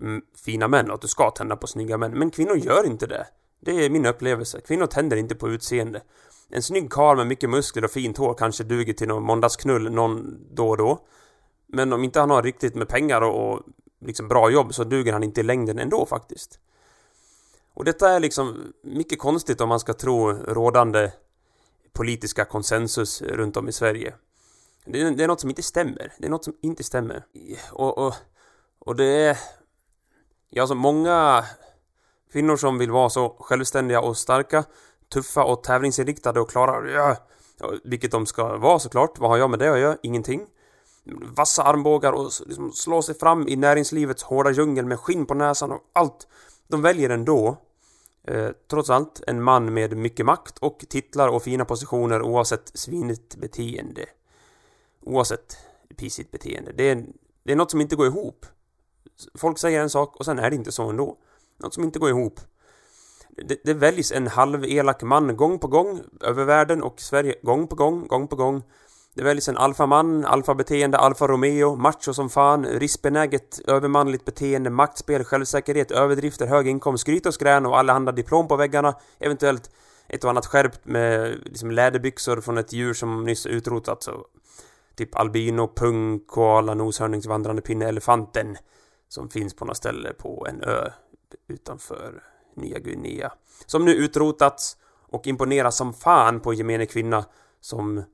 mm, 0.00 0.22
fina 0.44 0.68
män 0.68 0.88
och 0.88 0.94
att 0.94 1.00
du 1.00 1.08
ska 1.08 1.30
tända 1.30 1.56
på 1.56 1.66
snygga 1.66 1.98
män. 1.98 2.18
Men 2.18 2.30
kvinnor 2.30 2.56
gör 2.56 2.86
inte 2.86 3.06
det. 3.06 3.26
Det 3.60 3.84
är 3.84 3.90
min 3.90 4.06
upplevelse. 4.06 4.60
Kvinnor 4.60 4.86
tänder 4.86 5.16
inte 5.16 5.34
på 5.34 5.48
utseende. 5.48 6.02
En 6.48 6.62
snygg 6.62 6.90
karl 6.90 7.16
med 7.16 7.26
mycket 7.26 7.50
muskler 7.50 7.84
och 7.84 7.90
fint 7.90 8.18
hår 8.18 8.34
kanske 8.34 8.64
duger 8.64 8.92
till 8.92 9.08
någon 9.08 9.22
måndagsknull 9.22 9.90
någon 9.90 10.38
då 10.50 10.68
och 10.68 10.76
då. 10.76 10.98
Men 11.66 11.92
om 11.92 12.04
inte 12.04 12.20
han 12.20 12.30
har 12.30 12.42
riktigt 12.42 12.74
med 12.74 12.88
pengar 12.88 13.20
och, 13.20 13.52
och 13.52 13.62
liksom 14.00 14.28
bra 14.28 14.50
jobb 14.50 14.74
så 14.74 14.84
duger 14.84 15.12
han 15.12 15.22
inte 15.22 15.40
i 15.40 15.44
längden 15.44 15.78
ändå 15.78 16.06
faktiskt. 16.06 16.58
Och 17.74 17.84
detta 17.84 18.10
är 18.10 18.20
liksom 18.20 18.72
mycket 18.82 19.18
konstigt 19.18 19.60
om 19.60 19.68
man 19.68 19.80
ska 19.80 19.92
tro 19.92 20.32
rådande 20.32 21.10
politiska 21.92 22.44
konsensus 22.44 23.22
runt 23.22 23.56
om 23.56 23.68
i 23.68 23.72
Sverige. 23.72 24.14
Det 24.84 25.00
är, 25.00 25.10
det 25.10 25.24
är 25.24 25.28
något 25.28 25.40
som 25.40 25.50
inte 25.50 25.62
stämmer. 25.62 26.12
Det 26.18 26.26
är 26.26 26.30
något 26.30 26.44
som 26.44 26.56
inte 26.60 26.84
stämmer. 26.84 27.24
Och, 27.72 27.98
och, 27.98 28.14
och 28.78 28.96
det 28.96 29.04
är... 29.04 29.38
Ja, 30.50 30.62
alltså 30.62 30.74
många 30.74 31.44
kvinnor 32.32 32.56
som 32.56 32.78
vill 32.78 32.90
vara 32.90 33.10
så 33.10 33.36
självständiga 33.40 34.00
och 34.00 34.16
starka, 34.16 34.64
tuffa 35.12 35.44
och 35.44 35.62
tävlingsinriktade 35.62 36.40
och 36.40 36.50
klara... 36.50 36.90
Ja, 36.90 37.16
vilket 37.84 38.10
de 38.10 38.26
ska 38.26 38.56
vara 38.56 38.78
såklart. 38.78 39.18
Vad 39.18 39.30
har 39.30 39.36
jag 39.36 39.50
med 39.50 39.58
det 39.58 39.72
att 39.72 39.78
göra? 39.78 39.96
Ingenting. 40.02 40.46
Vassa 41.36 41.62
armbågar 41.62 42.12
och 42.12 42.30
liksom 42.46 42.72
slå 42.72 43.02
sig 43.02 43.14
fram 43.14 43.48
i 43.48 43.56
näringslivets 43.56 44.22
hårda 44.22 44.50
djungel 44.50 44.86
med 44.86 45.00
skinn 45.00 45.26
på 45.26 45.34
näsan 45.34 45.72
och 45.72 45.80
allt. 45.92 46.26
De 46.68 46.82
väljer 46.82 47.10
ändå, 47.10 47.56
eh, 48.26 48.48
trots 48.70 48.90
allt, 48.90 49.22
en 49.26 49.42
man 49.42 49.74
med 49.74 49.96
mycket 49.96 50.26
makt 50.26 50.58
och 50.58 50.78
titlar 50.88 51.28
och 51.28 51.42
fina 51.42 51.64
positioner 51.64 52.22
oavsett 52.22 52.70
svinigt 52.74 53.36
beteende. 53.36 54.06
Oavsett 55.06 55.56
pissigt 55.96 56.30
beteende. 56.30 56.72
Det 56.72 56.90
är, 56.90 57.06
det 57.44 57.52
är 57.52 57.56
något 57.56 57.70
som 57.70 57.80
inte 57.80 57.96
går 57.96 58.06
ihop. 58.06 58.46
Folk 59.34 59.58
säger 59.58 59.80
en 59.80 59.90
sak 59.90 60.16
och 60.16 60.24
sen 60.24 60.38
är 60.38 60.50
det 60.50 60.56
inte 60.56 60.72
så 60.72 60.88
ändå. 60.88 61.18
Något 61.58 61.74
som 61.74 61.84
inte 61.84 61.98
går 61.98 62.10
ihop. 62.10 62.40
Det, 63.28 63.60
det 63.64 63.74
väljs 63.74 64.12
en 64.12 64.26
halvelak 64.26 65.02
man 65.02 65.36
gång 65.36 65.58
på 65.58 65.66
gång 65.66 66.00
över 66.20 66.44
världen 66.44 66.82
och 66.82 67.00
Sverige 67.00 67.34
gång 67.42 67.66
på 67.66 67.76
gång, 67.76 68.06
gång 68.06 68.28
på 68.28 68.36
gång 68.36 68.62
det 69.16 69.22
väljs 69.22 69.48
en 69.48 69.56
alfaman, 69.56 70.24
alfabeteende, 70.24 70.98
alfa 70.98 71.26
Romeo, 71.26 71.76
macho 71.76 72.14
som 72.14 72.30
fan, 72.30 72.66
riskbenäget, 72.66 73.60
övermanligt 73.66 74.24
beteende, 74.24 74.70
maktspel, 74.70 75.24
självsäkerhet, 75.24 75.90
överdrifter, 75.90 76.46
hög 76.46 76.68
inkomst, 76.68 77.00
skryt 77.00 77.26
och 77.26 77.34
skrän 77.34 77.66
och 77.66 77.78
allehanda 77.78 78.12
diplom 78.12 78.48
på 78.48 78.56
väggarna. 78.56 78.94
Eventuellt 79.18 79.70
ett 80.08 80.24
och 80.24 80.30
annat 80.30 80.46
skärpt 80.46 80.80
med 80.84 81.38
liksom 81.44 81.70
läderbyxor 81.70 82.40
från 82.40 82.58
ett 82.58 82.72
djur 82.72 82.94
som 82.94 83.24
nyss 83.24 83.46
utrotats. 83.46 84.08
Typ 84.96 85.16
albino, 85.16 85.68
pung, 85.68 86.20
koala, 86.20 86.74
noshörningsvandrande 86.74 87.62
pinne, 87.62 87.88
elefanten. 87.88 88.56
Som 89.08 89.30
finns 89.30 89.54
på 89.54 89.64
något 89.64 89.76
ställe 89.76 90.12
på 90.12 90.46
en 90.48 90.62
ö 90.62 90.90
utanför 91.48 92.22
Nya 92.56 92.78
Guinea. 92.78 93.32
Som 93.66 93.84
nu 93.84 93.94
utrotats 93.94 94.76
och 95.08 95.26
imponerar 95.26 95.70
som 95.70 95.94
fan 95.94 96.40
på 96.40 96.54
gemene 96.54 96.86
kvinna 96.86 97.24
som, 97.60 98.04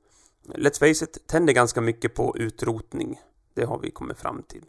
let's 0.55 0.79
face 0.79 1.05
it, 1.05 1.27
tänder 1.27 1.53
ganska 1.53 1.81
mycket 1.81 2.15
på 2.15 2.37
utrotning. 2.39 3.21
Det 3.55 3.65
har 3.65 3.79
vi 3.79 3.91
kommit 3.91 4.19
fram 4.19 4.43
till. 4.43 4.65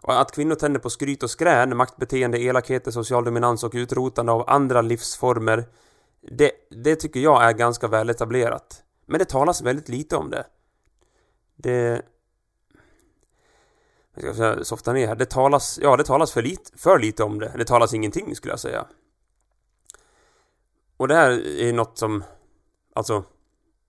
Och 0.00 0.20
att 0.20 0.32
kvinnor 0.32 0.54
tänder 0.54 0.80
på 0.80 0.90
skryt 0.90 1.22
och 1.22 1.30
skrän, 1.30 1.76
maktbeteende, 1.76 2.38
elakheter, 2.42 2.90
social 2.90 3.24
dominans 3.24 3.64
och 3.64 3.72
utrotande 3.74 4.32
av 4.32 4.50
andra 4.50 4.82
livsformer, 4.82 5.64
det, 6.30 6.50
det 6.70 6.96
tycker 6.96 7.20
jag 7.20 7.44
är 7.44 7.52
ganska 7.52 7.88
väl 7.88 8.10
etablerat. 8.10 8.82
Men 9.06 9.18
det 9.18 9.24
talas 9.24 9.62
väldigt 9.62 9.88
lite 9.88 10.16
om 10.16 10.30
det. 10.30 10.46
Det... 11.56 12.02
Jag 14.14 14.34
ska 14.34 14.64
softa 14.64 14.92
ner 14.92 15.06
här. 15.06 15.14
Det 15.14 15.30
talas, 15.30 15.78
ja 15.82 15.96
det 15.96 16.04
talas 16.04 16.32
för 16.32 16.42
lite, 16.42 16.78
för 16.78 16.98
lite 16.98 17.24
om 17.24 17.38
det. 17.38 17.52
Det 17.56 17.64
talas 17.64 17.94
ingenting 17.94 18.36
skulle 18.36 18.52
jag 18.52 18.60
säga. 18.60 18.86
Och 20.96 21.08
det 21.08 21.14
här 21.14 21.30
är 21.60 21.72
något 21.72 21.98
som, 21.98 22.24
alltså, 22.94 23.24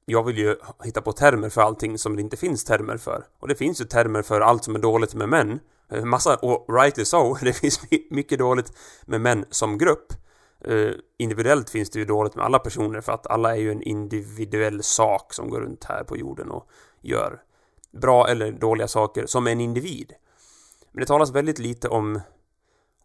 jag 0.05 0.23
vill 0.23 0.37
ju 0.37 0.55
hitta 0.83 1.01
på 1.01 1.11
termer 1.11 1.49
för 1.49 1.61
allting 1.61 1.97
som 1.97 2.15
det 2.15 2.21
inte 2.21 2.37
finns 2.37 2.63
termer 2.63 2.97
för. 2.97 3.25
Och 3.39 3.47
det 3.47 3.55
finns 3.55 3.81
ju 3.81 3.85
termer 3.85 4.21
för 4.21 4.41
allt 4.41 4.63
som 4.63 4.75
är 4.75 4.79
dåligt 4.79 5.15
med 5.15 5.29
män. 5.29 5.59
Eh, 5.89 6.05
massa, 6.05 6.35
och 6.35 6.65
rightly 6.79 7.05
so, 7.05 7.33
det 7.41 7.53
finns 7.53 7.79
mycket 8.09 8.39
dåligt 8.39 8.77
med 9.05 9.21
män 9.21 9.45
som 9.49 9.77
grupp. 9.77 10.13
Uh, 10.67 10.91
individuellt 11.17 11.69
finns 11.69 11.89
det 11.89 11.99
ju 11.99 12.05
dåligt 12.05 12.35
med 12.35 12.45
alla 12.45 12.59
personer 12.59 13.01
för 13.01 13.11
att 13.11 13.27
alla 13.27 13.55
är 13.55 13.59
ju 13.59 13.71
en 13.71 13.81
individuell 13.81 14.83
sak 14.83 15.33
som 15.33 15.49
går 15.49 15.61
runt 15.61 15.83
här 15.83 16.03
på 16.03 16.17
jorden 16.17 16.51
och 16.51 16.69
gör 17.01 17.41
bra 17.93 18.27
eller 18.27 18.51
dåliga 18.51 18.87
saker 18.87 19.25
som 19.25 19.47
en 19.47 19.61
individ. 19.61 20.13
Men 20.91 20.99
det 20.99 21.05
talas 21.05 21.31
väldigt 21.31 21.59
lite 21.59 21.89
om 21.89 22.19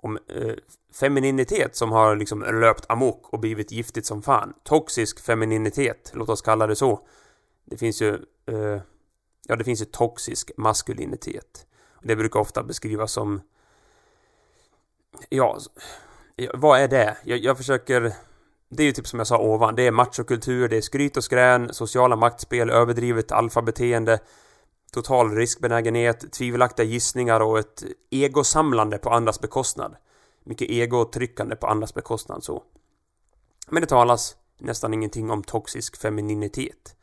om 0.01 0.19
eh, 0.29 0.55
femininitet 1.01 1.77
som 1.77 1.93
har 1.93 2.17
liksom 2.17 2.43
löpt 2.43 2.85
amok 2.89 3.29
och 3.33 3.41
blivit 3.41 3.73
giftigt 3.73 4.07
som 4.07 4.23
fan. 4.23 4.55
Toxisk 4.65 5.21
femininitet, 5.21 6.13
låt 6.15 6.29
oss 6.29 6.43
kalla 6.43 6.67
det 6.67 6.77
så. 6.77 7.01
Det 7.65 7.77
finns 7.77 8.03
ju 8.03 8.15
eh, 8.47 8.81
ja, 9.49 9.57
det 9.57 9.65
finns 9.65 9.81
ju 9.81 9.85
toxisk 9.85 10.51
maskulinitet. 10.57 11.67
Det 12.03 12.17
brukar 12.17 12.41
ofta 12.41 12.63
beskrivas 12.63 13.13
som 13.13 13.41
ja, 15.29 15.59
vad 16.55 16.81
är 16.81 16.89
det? 16.89 17.17
Jag, 17.25 17.39
jag 17.39 17.57
försöker... 17.57 18.13
Det 18.71 18.83
är 18.83 18.87
ju 18.87 18.93
typ 18.93 19.07
som 19.07 19.19
jag 19.19 19.27
sa 19.27 19.39
ovan, 19.39 19.75
det 19.75 19.87
är 19.87 19.91
machokultur, 19.91 20.69
det 20.69 20.77
är 20.77 20.81
skryt 20.81 21.17
och 21.17 21.25
skrän, 21.25 21.75
sociala 21.75 22.17
maktspel, 22.17 22.71
överdrivet 22.71 23.33
alfabeteende, 23.33 24.19
total 24.93 25.35
riskbenägenhet, 25.35 26.33
tvivelaktiga 26.33 26.87
gissningar 26.87 27.41
och 27.41 27.59
ett 27.59 27.85
egosamlande 28.11 28.99
på 28.99 29.11
andras 29.11 29.41
bekostnad. 29.41 29.97
Mycket 30.45 30.71
egotryckande 30.71 31.57
på 31.57 31.67
andras 31.67 31.95
bekostnad 31.95 32.45
så. 32.45 32.63
Men 33.69 33.81
det 33.81 33.87
talas 33.87 34.37
nästan 34.59 34.95
ingenting 34.95 35.31
om 35.31 35.43
toxisk 35.43 35.97
femininitet. 35.97 36.97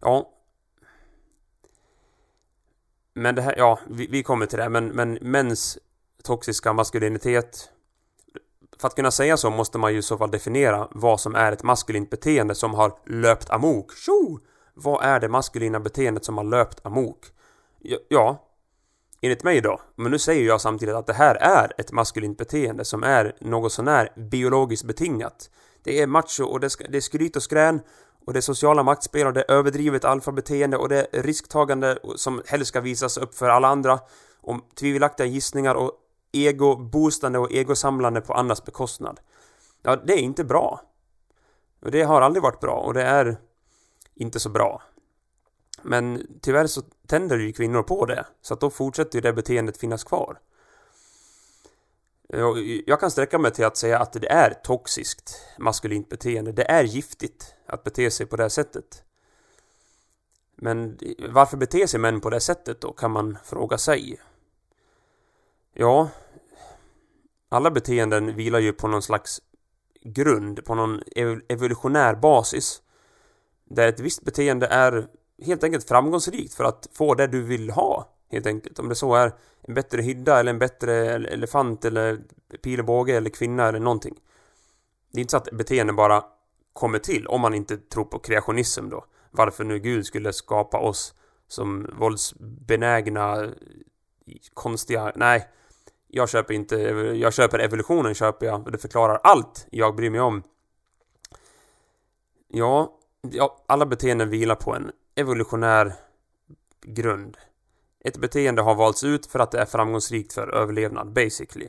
Ja. 0.00 0.30
Men 3.14 3.34
det 3.34 3.42
här, 3.42 3.54
ja, 3.56 3.78
vi, 3.88 4.06
vi 4.06 4.22
kommer 4.22 4.46
till 4.46 4.58
det, 4.58 4.68
men, 4.68 4.86
men 4.86 5.18
mäns 5.20 5.78
toxiska 6.22 6.72
maskulinitet 6.72 7.70
för 8.78 8.88
att 8.88 8.94
kunna 8.94 9.10
säga 9.10 9.36
så 9.36 9.50
måste 9.50 9.78
man 9.78 9.92
ju 9.92 9.98
i 9.98 10.02
så 10.02 10.18
fall 10.18 10.30
definiera 10.30 10.88
vad 10.90 11.20
som 11.20 11.34
är 11.34 11.52
ett 11.52 11.62
maskulint 11.62 12.10
beteende 12.10 12.54
som 12.54 12.74
har 12.74 12.98
löpt 13.06 13.50
amok. 13.50 13.96
Tjo! 13.96 14.40
Vad 14.80 15.04
är 15.04 15.20
det 15.20 15.28
maskulina 15.28 15.80
beteendet 15.80 16.24
som 16.24 16.36
har 16.36 16.44
löpt 16.44 16.86
amok? 16.86 17.26
Ja, 18.08 18.48
enligt 19.20 19.44
mig 19.44 19.60
då. 19.60 19.80
Men 19.96 20.10
nu 20.10 20.18
säger 20.18 20.46
jag 20.46 20.60
samtidigt 20.60 20.94
att 20.94 21.06
det 21.06 21.12
här 21.12 21.34
är 21.34 21.72
ett 21.78 21.92
maskulint 21.92 22.38
beteende 22.38 22.84
som 22.84 23.02
är 23.02 23.36
något 23.40 23.72
sånär 23.72 24.12
biologiskt 24.16 24.84
betingat. 24.84 25.50
Det 25.82 26.02
är 26.02 26.06
macho 26.06 26.44
och 26.44 26.60
det, 26.60 26.66
är 26.66 27.00
skryt 27.00 27.36
och 27.36 27.42
skrän 27.42 27.80
och 28.26 28.32
det 28.32 28.38
är 28.38 28.40
sociala 28.40 28.82
maktspel 28.82 29.26
och 29.26 29.32
det 29.32 29.44
är 29.48 29.54
överdrivet 29.54 30.04
alfabeteende 30.04 30.76
och 30.76 30.88
det 30.88 31.06
är 31.12 31.22
risktagande 31.22 31.98
som 32.16 32.42
helst 32.46 32.68
ska 32.68 32.80
visas 32.80 33.18
upp 33.18 33.34
för 33.34 33.48
alla 33.48 33.68
andra. 33.68 34.00
Om 34.40 34.64
tvivelaktiga 34.74 35.26
gissningar 35.26 35.74
och 35.74 35.92
ego-boostande 36.32 37.38
och 37.38 37.52
egosamlande 37.52 38.20
på 38.20 38.34
andras 38.34 38.64
bekostnad. 38.64 39.20
Ja, 39.82 39.96
det 39.96 40.12
är 40.12 40.18
inte 40.18 40.44
bra. 40.44 40.80
Och 41.84 41.90
det 41.90 42.02
har 42.02 42.22
aldrig 42.22 42.42
varit 42.42 42.60
bra 42.60 42.74
och 42.74 42.94
det 42.94 43.02
är 43.02 43.38
inte 44.18 44.40
så 44.40 44.48
bra. 44.48 44.82
Men 45.82 46.26
tyvärr 46.40 46.66
så 46.66 46.82
tänder 47.06 47.38
ju 47.38 47.52
kvinnor 47.52 47.82
på 47.82 48.06
det, 48.06 48.26
så 48.42 48.54
att 48.54 48.60
då 48.60 48.70
fortsätter 48.70 49.16
ju 49.16 49.20
det 49.20 49.32
beteendet 49.32 49.76
finnas 49.76 50.04
kvar. 50.04 50.38
Jag 52.86 53.00
kan 53.00 53.10
sträcka 53.10 53.38
mig 53.38 53.52
till 53.52 53.64
att 53.64 53.76
säga 53.76 53.98
att 53.98 54.12
det 54.12 54.28
är 54.28 54.54
toxiskt 54.54 55.36
maskulint 55.58 56.08
beteende. 56.08 56.52
Det 56.52 56.70
är 56.70 56.84
giftigt 56.84 57.54
att 57.66 57.84
bete 57.84 58.10
sig 58.10 58.26
på 58.26 58.36
det 58.36 58.50
sättet. 58.50 59.02
Men 60.56 60.98
varför 61.28 61.56
beter 61.56 61.86
sig 61.86 62.00
män 62.00 62.20
på 62.20 62.30
det 62.30 62.40
sättet 62.40 62.80
då, 62.80 62.92
kan 62.92 63.10
man 63.10 63.38
fråga 63.44 63.78
sig. 63.78 64.20
Ja, 65.72 66.08
alla 67.48 67.70
beteenden 67.70 68.36
vilar 68.36 68.58
ju 68.58 68.72
på 68.72 68.88
någon 68.88 69.02
slags 69.02 69.40
grund, 70.02 70.64
på 70.64 70.74
någon 70.74 71.02
evolutionär 71.48 72.14
basis. 72.14 72.82
Där 73.70 73.88
ett 73.88 74.00
visst 74.00 74.22
beteende 74.22 74.66
är 74.66 75.06
helt 75.42 75.64
enkelt 75.64 75.88
framgångsrikt 75.88 76.54
för 76.54 76.64
att 76.64 76.88
få 76.92 77.14
det 77.14 77.26
du 77.26 77.42
vill 77.42 77.70
ha. 77.70 78.14
Helt 78.30 78.46
enkelt. 78.46 78.78
Om 78.78 78.88
det 78.88 78.94
så 78.94 79.14
är 79.14 79.32
en 79.62 79.74
bättre 79.74 80.02
hydda 80.02 80.40
eller 80.40 80.50
en 80.50 80.58
bättre 80.58 80.94
elefant 81.14 81.84
eller 81.84 82.18
pil 82.62 82.80
och 82.80 82.86
båge 82.86 83.16
eller 83.16 83.30
kvinna 83.30 83.68
eller 83.68 83.80
någonting. 83.80 84.14
Det 85.12 85.18
är 85.18 85.20
inte 85.20 85.30
så 85.30 85.36
att 85.36 85.50
beteende 85.52 85.92
bara 85.92 86.24
kommer 86.72 86.98
till 86.98 87.26
om 87.26 87.40
man 87.40 87.54
inte 87.54 87.76
tror 87.76 88.04
på 88.04 88.18
kreationism 88.18 88.88
då. 88.88 89.04
Varför 89.30 89.64
nu 89.64 89.78
Gud 89.78 90.06
skulle 90.06 90.32
skapa 90.32 90.78
oss 90.78 91.14
som 91.48 91.90
våldsbenägna 91.98 93.48
konstiga... 94.54 95.12
Nej, 95.16 95.48
jag 96.08 96.28
köper 96.28 96.54
inte, 96.54 96.76
jag 97.14 97.34
köper 97.34 97.58
evolutionen 97.58 98.14
köper 98.14 98.46
jag 98.46 98.66
och 98.66 98.72
det 98.72 98.78
förklarar 98.78 99.20
allt 99.22 99.66
jag 99.70 99.96
bryr 99.96 100.10
mig 100.10 100.20
om. 100.20 100.42
Ja, 102.48 102.97
ja, 103.20 103.64
alla 103.66 103.86
beteenden 103.86 104.30
vilar 104.30 104.54
på 104.54 104.74
en 104.74 104.92
evolutionär 105.14 105.94
grund. 106.82 107.36
Ett 108.04 108.16
beteende 108.16 108.62
har 108.62 108.74
valts 108.74 109.04
ut 109.04 109.26
för 109.26 109.38
att 109.38 109.50
det 109.50 109.58
är 109.58 109.66
framgångsrikt 109.66 110.32
för 110.32 110.48
överlevnad, 110.54 111.12
basically. 111.12 111.68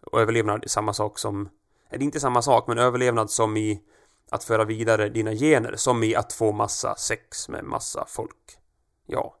Och 0.00 0.20
överlevnad 0.20 0.64
är 0.64 0.68
samma 0.68 0.92
sak 0.92 1.18
som... 1.18 1.48
Är 1.88 1.98
det 1.98 2.04
inte 2.04 2.20
samma 2.20 2.42
sak, 2.42 2.66
men 2.68 2.78
överlevnad 2.78 3.30
som 3.30 3.56
i 3.56 3.82
att 4.30 4.44
föra 4.44 4.64
vidare 4.64 5.08
dina 5.08 5.32
gener, 5.32 5.76
som 5.76 6.02
i 6.02 6.14
att 6.14 6.32
få 6.32 6.52
massa 6.52 6.94
sex 6.94 7.48
med 7.48 7.64
massa 7.64 8.04
folk. 8.08 8.58
Ja. 9.06 9.36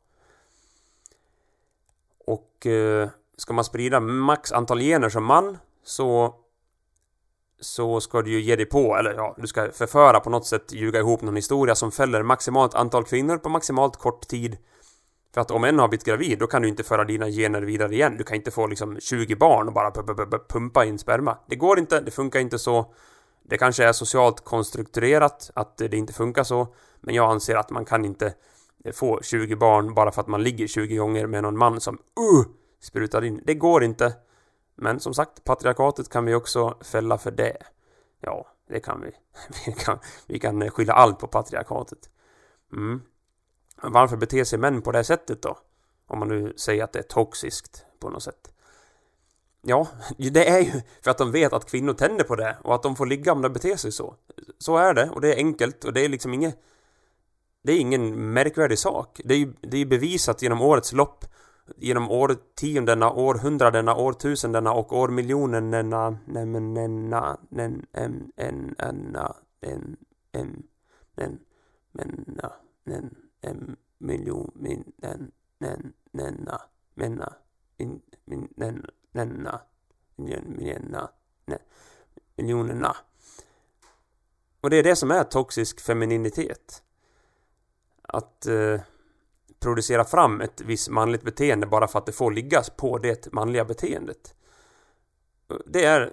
Och... 2.26 2.66
Eh, 2.66 3.08
ska 3.36 3.52
man 3.52 3.64
sprida 3.64 4.00
max 4.00 4.52
antal 4.52 4.80
gener 4.80 5.08
som 5.08 5.24
man 5.24 5.58
så 5.82 6.34
så 7.60 8.00
ska 8.00 8.22
du 8.22 8.30
ju 8.30 8.40
ge 8.40 8.56
dig 8.56 8.66
på, 8.66 8.96
eller 8.96 9.14
ja, 9.14 9.34
du 9.38 9.46
ska 9.46 9.70
förföra 9.72 10.20
på 10.20 10.30
något 10.30 10.46
sätt, 10.46 10.72
ljuga 10.72 10.98
ihop 10.98 11.22
någon 11.22 11.36
historia 11.36 11.74
som 11.74 11.92
fäller 11.92 12.22
maximalt 12.22 12.74
antal 12.74 13.04
kvinnor 13.04 13.36
på 13.36 13.48
maximalt 13.48 13.96
kort 13.96 14.28
tid. 14.28 14.56
För 15.34 15.40
att 15.40 15.50
om 15.50 15.64
en 15.64 15.78
har 15.78 15.88
blivit 15.88 16.06
gravid, 16.06 16.38
då 16.38 16.46
kan 16.46 16.62
du 16.62 16.68
inte 16.68 16.82
föra 16.82 17.04
dina 17.04 17.28
gener 17.28 17.62
vidare 17.62 17.94
igen. 17.94 18.16
Du 18.18 18.24
kan 18.24 18.36
inte 18.36 18.50
få 18.50 18.66
liksom 18.66 19.00
20 19.00 19.36
barn 19.36 19.68
och 19.68 19.74
bara 19.74 19.92
pumpa 20.48 20.84
in 20.84 20.98
sperma. 20.98 21.38
Det 21.46 21.56
går 21.56 21.78
inte, 21.78 22.00
det 22.00 22.10
funkar 22.10 22.40
inte 22.40 22.58
så. 22.58 22.92
Det 23.42 23.58
kanske 23.58 23.84
är 23.84 23.92
socialt 23.92 24.44
konstrukturerat 24.44 25.50
att 25.54 25.76
det 25.76 25.94
inte 25.94 26.12
funkar 26.12 26.44
så. 26.44 26.68
Men 27.00 27.14
jag 27.14 27.30
anser 27.30 27.56
att 27.56 27.70
man 27.70 27.84
kan 27.84 28.04
inte 28.04 28.34
få 28.92 29.20
20 29.22 29.56
barn 29.56 29.94
bara 29.94 30.12
för 30.12 30.20
att 30.20 30.26
man 30.26 30.42
ligger 30.42 30.66
20 30.66 30.96
gånger 30.96 31.26
med 31.26 31.42
någon 31.42 31.58
man 31.58 31.80
som 31.80 31.94
uh, 31.94 32.46
sprutar 32.80 33.24
in. 33.24 33.40
Det 33.44 33.54
går 33.54 33.84
inte. 33.84 34.12
Men 34.76 35.00
som 35.00 35.14
sagt, 35.14 35.44
patriarkatet 35.44 36.08
kan 36.08 36.24
vi 36.24 36.34
också 36.34 36.78
fälla 36.80 37.18
för 37.18 37.30
det. 37.30 37.56
Ja, 38.20 38.46
det 38.68 38.80
kan 38.80 39.00
vi. 39.00 39.10
Vi 39.66 39.72
kan, 39.72 39.98
vi 40.26 40.38
kan 40.38 40.70
skylla 40.70 40.92
allt 40.92 41.18
på 41.18 41.26
patriarkatet. 41.26 42.10
Mm. 42.72 43.02
Varför 43.82 44.16
beter 44.16 44.44
sig 44.44 44.58
män 44.58 44.82
på 44.82 44.92
det 44.92 45.04
sättet 45.04 45.42
då? 45.42 45.58
Om 46.06 46.18
man 46.18 46.28
nu 46.28 46.54
säger 46.56 46.84
att 46.84 46.92
det 46.92 46.98
är 46.98 47.02
toxiskt 47.02 47.86
på 47.98 48.10
något 48.10 48.22
sätt. 48.22 48.50
Ja, 49.62 49.88
det 50.16 50.48
är 50.48 50.60
ju 50.60 50.82
för 51.02 51.10
att 51.10 51.18
de 51.18 51.32
vet 51.32 51.52
att 51.52 51.70
kvinnor 51.70 51.92
tänder 51.92 52.24
på 52.24 52.36
det 52.36 52.56
och 52.62 52.74
att 52.74 52.82
de 52.82 52.96
får 52.96 53.06
ligga 53.06 53.32
om 53.32 53.42
de 53.42 53.52
beter 53.52 53.76
sig 53.76 53.92
så. 53.92 54.14
Så 54.58 54.76
är 54.76 54.94
det 54.94 55.10
och 55.10 55.20
det 55.20 55.34
är 55.34 55.36
enkelt 55.36 55.84
och 55.84 55.92
det 55.92 56.04
är 56.04 56.08
liksom 56.08 56.34
inget... 56.34 56.58
Det 57.62 57.72
är 57.72 57.78
ingen 57.78 58.32
märkvärdig 58.32 58.78
sak. 58.78 59.20
Det 59.24 59.34
är 59.34 59.38
ju 59.38 59.52
det 59.60 59.78
är 59.78 59.86
bevisat 59.86 60.42
genom 60.42 60.60
årets 60.60 60.92
lopp 60.92 61.24
genom 61.76 62.10
årtiondena, 62.10 63.12
århundradena, 63.12 63.96
årtusendena 63.96 64.72
och 64.72 64.92
årmiljonerna 64.92 66.18
nen 66.26 66.54
en 67.92 68.32
en 68.36 68.74
enna 68.78 69.36
en 69.60 69.96
en 70.32 70.62
nen 71.16 71.38
menna 71.92 72.52
nen 72.84 73.16
en 73.40 73.76
miljon 73.98 74.50
min 74.54 74.92
nen 74.96 75.32
nen 75.58 75.92
nenna 76.10 76.60
menna 76.94 77.32
min 77.76 78.02
min 78.24 78.48
nen 78.56 78.86
nenna 79.12 79.60
miljonerna. 82.36 82.96
Och 84.60 84.70
det 84.70 84.76
är 84.76 84.82
det 84.82 84.96
som 84.96 85.10
är 85.10 85.24
toxisk 85.24 85.80
femininitet. 85.80 86.82
Att 88.02 88.46
eh, 88.46 88.80
producera 89.66 90.04
fram 90.04 90.40
ett 90.40 90.60
visst 90.60 90.88
manligt 90.88 91.22
beteende 91.22 91.66
bara 91.66 91.88
för 91.88 91.98
att 91.98 92.06
det 92.06 92.12
får 92.12 92.30
liggas 92.30 92.70
på 92.70 92.98
det 92.98 93.32
manliga 93.32 93.64
beteendet. 93.64 94.34
Det 95.66 95.84
är... 95.84 96.12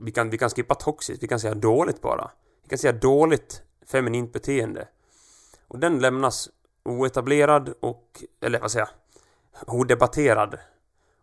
Vi 0.00 0.12
kan, 0.12 0.30
vi 0.30 0.38
kan 0.38 0.50
skippa 0.50 0.74
toxiskt, 0.74 1.22
vi 1.22 1.28
kan 1.28 1.40
säga 1.40 1.54
dåligt 1.54 2.00
bara. 2.00 2.30
Vi 2.62 2.68
kan 2.68 2.78
säga 2.78 2.92
dåligt 2.92 3.62
feminint 3.86 4.32
beteende. 4.32 4.88
Och 5.68 5.78
den 5.78 5.98
lämnas 5.98 6.50
oetablerad 6.82 7.74
och, 7.80 8.24
eller 8.40 8.60
vad 8.60 8.70
säger 8.70 8.88
jag, 9.60 9.74
odebatterad. 9.74 10.58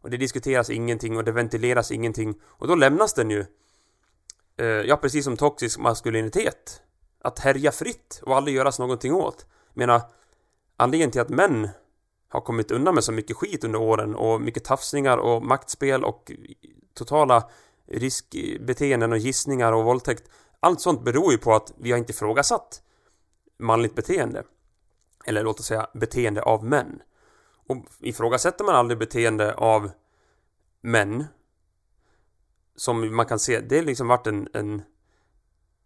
Och 0.01 0.09
det 0.09 0.17
diskuteras 0.17 0.69
ingenting 0.69 1.17
och 1.17 1.23
det 1.23 1.31
ventileras 1.31 1.91
ingenting. 1.91 2.41
Och 2.43 2.67
då 2.67 2.75
lämnas 2.75 3.13
den 3.13 3.29
ju, 3.29 3.45
eh, 4.57 4.65
ja 4.65 4.97
precis 4.97 5.25
som 5.25 5.37
toxisk 5.37 5.79
maskulinitet. 5.79 6.81
Att 7.21 7.39
härja 7.39 7.71
fritt 7.71 8.21
och 8.23 8.35
aldrig 8.35 8.55
göras 8.55 8.79
någonting 8.79 9.13
åt. 9.13 9.45
Jag 9.73 9.77
menar, 9.77 10.01
anledningen 10.79 11.11
till 11.11 11.21
att 11.21 11.29
män 11.29 11.69
har 12.29 12.41
kommit 12.41 12.71
undan 12.71 12.95
med 12.95 13.03
så 13.03 13.11
mycket 13.11 13.37
skit 13.37 13.63
under 13.63 13.79
åren 13.79 14.15
och 14.15 14.41
mycket 14.41 14.63
tafsningar 14.63 15.17
och 15.17 15.43
maktspel 15.43 16.03
och 16.03 16.31
totala 16.93 17.49
riskbeteenden 17.87 19.11
och 19.11 19.17
gissningar 19.17 19.73
och 19.73 19.85
våldtäkt. 19.85 20.29
Allt 20.59 20.81
sånt 20.81 21.03
beror 21.03 21.31
ju 21.31 21.37
på 21.37 21.53
att 21.53 21.73
vi 21.77 21.91
har 21.91 21.97
inte 21.97 22.11
ifrågasatt 22.11 22.81
manligt 23.59 23.95
beteende. 23.95 24.43
Eller 25.25 25.43
låt 25.43 25.59
oss 25.59 25.65
säga 25.65 25.89
beteende 25.93 26.41
av 26.41 26.63
män. 26.63 27.01
Och 27.67 27.77
ifrågasätter 27.99 28.63
man 28.63 28.75
aldrig 28.75 28.99
beteende 28.99 29.53
av 29.53 29.91
män 30.81 31.25
som 32.75 33.15
man 33.15 33.25
kan 33.25 33.39
se, 33.39 33.59
det 33.59 33.77
har 33.77 33.83
liksom 33.83 34.07
varit 34.07 34.27
en, 34.27 34.47
en 34.53 34.81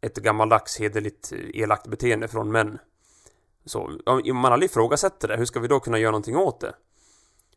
ett 0.01 0.17
gammaldags 0.17 0.79
hederligt 0.79 1.33
elakt 1.33 1.87
beteende 1.87 2.27
från 2.27 2.51
män. 2.51 2.79
Så 3.65 3.99
om 4.05 4.37
man 4.37 4.53
aldrig 4.53 4.71
ifrågasätter 4.71 5.27
det, 5.27 5.37
hur 5.37 5.45
ska 5.45 5.59
vi 5.59 5.67
då 5.67 5.79
kunna 5.79 5.99
göra 5.99 6.11
någonting 6.11 6.37
åt 6.37 6.59
det? 6.59 6.73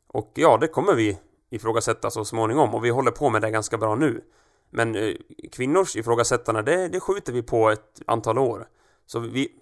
Och 0.07 0.33
ja, 0.35 0.59
det 0.61 0.69
kommer 0.69 0.95
vi 0.95 1.19
ifrågasätta 1.51 2.11
så 2.11 2.25
småningom 2.25 2.75
och 2.75 2.85
vi 2.85 2.91
håller 2.91 3.11
på 3.11 3.31
med 3.31 3.43
det 3.43 3.51
ganska 3.51 3.79
bra 3.79 3.95
nu. 3.95 4.25
Men 4.71 4.95
eh, 4.95 5.15
kvinnors 5.53 5.97
ifrågasättande, 5.97 6.63
det, 6.63 6.89
det 6.89 7.01
skjuter 7.01 7.33
vi 7.33 7.43
på 7.43 7.71
ett 7.71 8.03
antal 8.07 8.39
år. 8.39 8.69
Så 9.07 9.19
vi... 9.19 9.53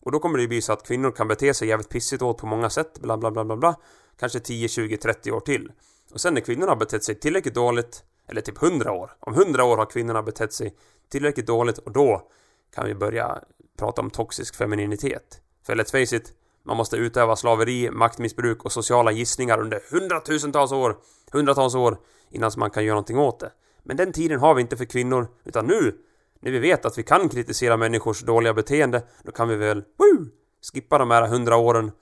Och 0.00 0.12
då 0.12 0.18
kommer 0.18 0.36
det 0.36 0.42
ju 0.42 0.48
bli 0.48 0.62
så 0.62 0.72
att 0.72 0.86
kvinnor 0.86 1.10
kan 1.10 1.28
bete 1.28 1.54
sig 1.54 1.68
jävligt 1.68 1.88
pissigt 1.88 2.22
åt 2.22 2.38
på 2.38 2.46
många 2.46 2.70
sätt, 2.70 3.00
bla 3.00 3.16
bla 3.18 3.30
bla 3.30 3.44
bla 3.44 3.56
bla. 3.56 3.76
Kanske 4.18 4.40
10, 4.40 4.68
20, 4.68 4.96
30 4.96 5.32
år 5.32 5.40
till. 5.40 5.72
Och 6.12 6.20
sen 6.20 6.34
när 6.34 6.40
kvinnorna 6.40 6.72
har 6.72 6.76
betett 6.76 7.04
sig 7.04 7.14
tillräckligt 7.14 7.54
dåligt, 7.54 8.04
eller 8.26 8.40
typ 8.40 8.62
100 8.62 8.92
år. 8.92 9.16
Om 9.20 9.34
100 9.34 9.64
år 9.64 9.76
har 9.76 9.86
kvinnorna 9.86 10.22
betett 10.22 10.52
sig 10.52 10.74
tillräckligt 11.08 11.46
dåligt 11.46 11.78
och 11.78 11.92
då 11.92 12.28
kan 12.74 12.86
vi 12.86 12.94
börja 12.94 13.38
prata 13.78 14.00
om 14.00 14.10
toxisk 14.10 14.56
femininitet. 14.56 15.41
För 15.66 15.74
let's 15.74 15.90
face 15.90 16.16
it, 16.16 16.32
man 16.62 16.76
måste 16.76 16.96
utöva 16.96 17.36
slaveri, 17.36 17.90
maktmissbruk 17.90 18.64
och 18.64 18.72
sociala 18.72 19.12
gissningar 19.12 19.60
under 19.60 19.80
hundratusentals 19.90 20.72
år, 20.72 20.96
hundratals 21.32 21.74
år 21.74 21.98
innan 22.30 22.50
man 22.56 22.70
kan 22.70 22.84
göra 22.84 22.94
någonting 22.94 23.18
åt 23.18 23.40
det. 23.40 23.52
Men 23.82 23.96
den 23.96 24.12
tiden 24.12 24.40
har 24.40 24.54
vi 24.54 24.60
inte 24.62 24.76
för 24.76 24.84
kvinnor, 24.84 25.28
utan 25.44 25.66
nu, 25.66 25.98
när 26.40 26.50
vi 26.50 26.58
vet 26.58 26.84
att 26.84 26.98
vi 26.98 27.02
kan 27.02 27.28
kritisera 27.28 27.76
människors 27.76 28.20
dåliga 28.20 28.54
beteende, 28.54 29.02
då 29.22 29.32
kan 29.32 29.48
vi 29.48 29.56
väl, 29.56 29.84
woo, 29.96 30.26
skippa 30.72 30.98
de 30.98 31.10
här 31.10 31.28
hundra 31.28 31.56
åren 31.56 31.92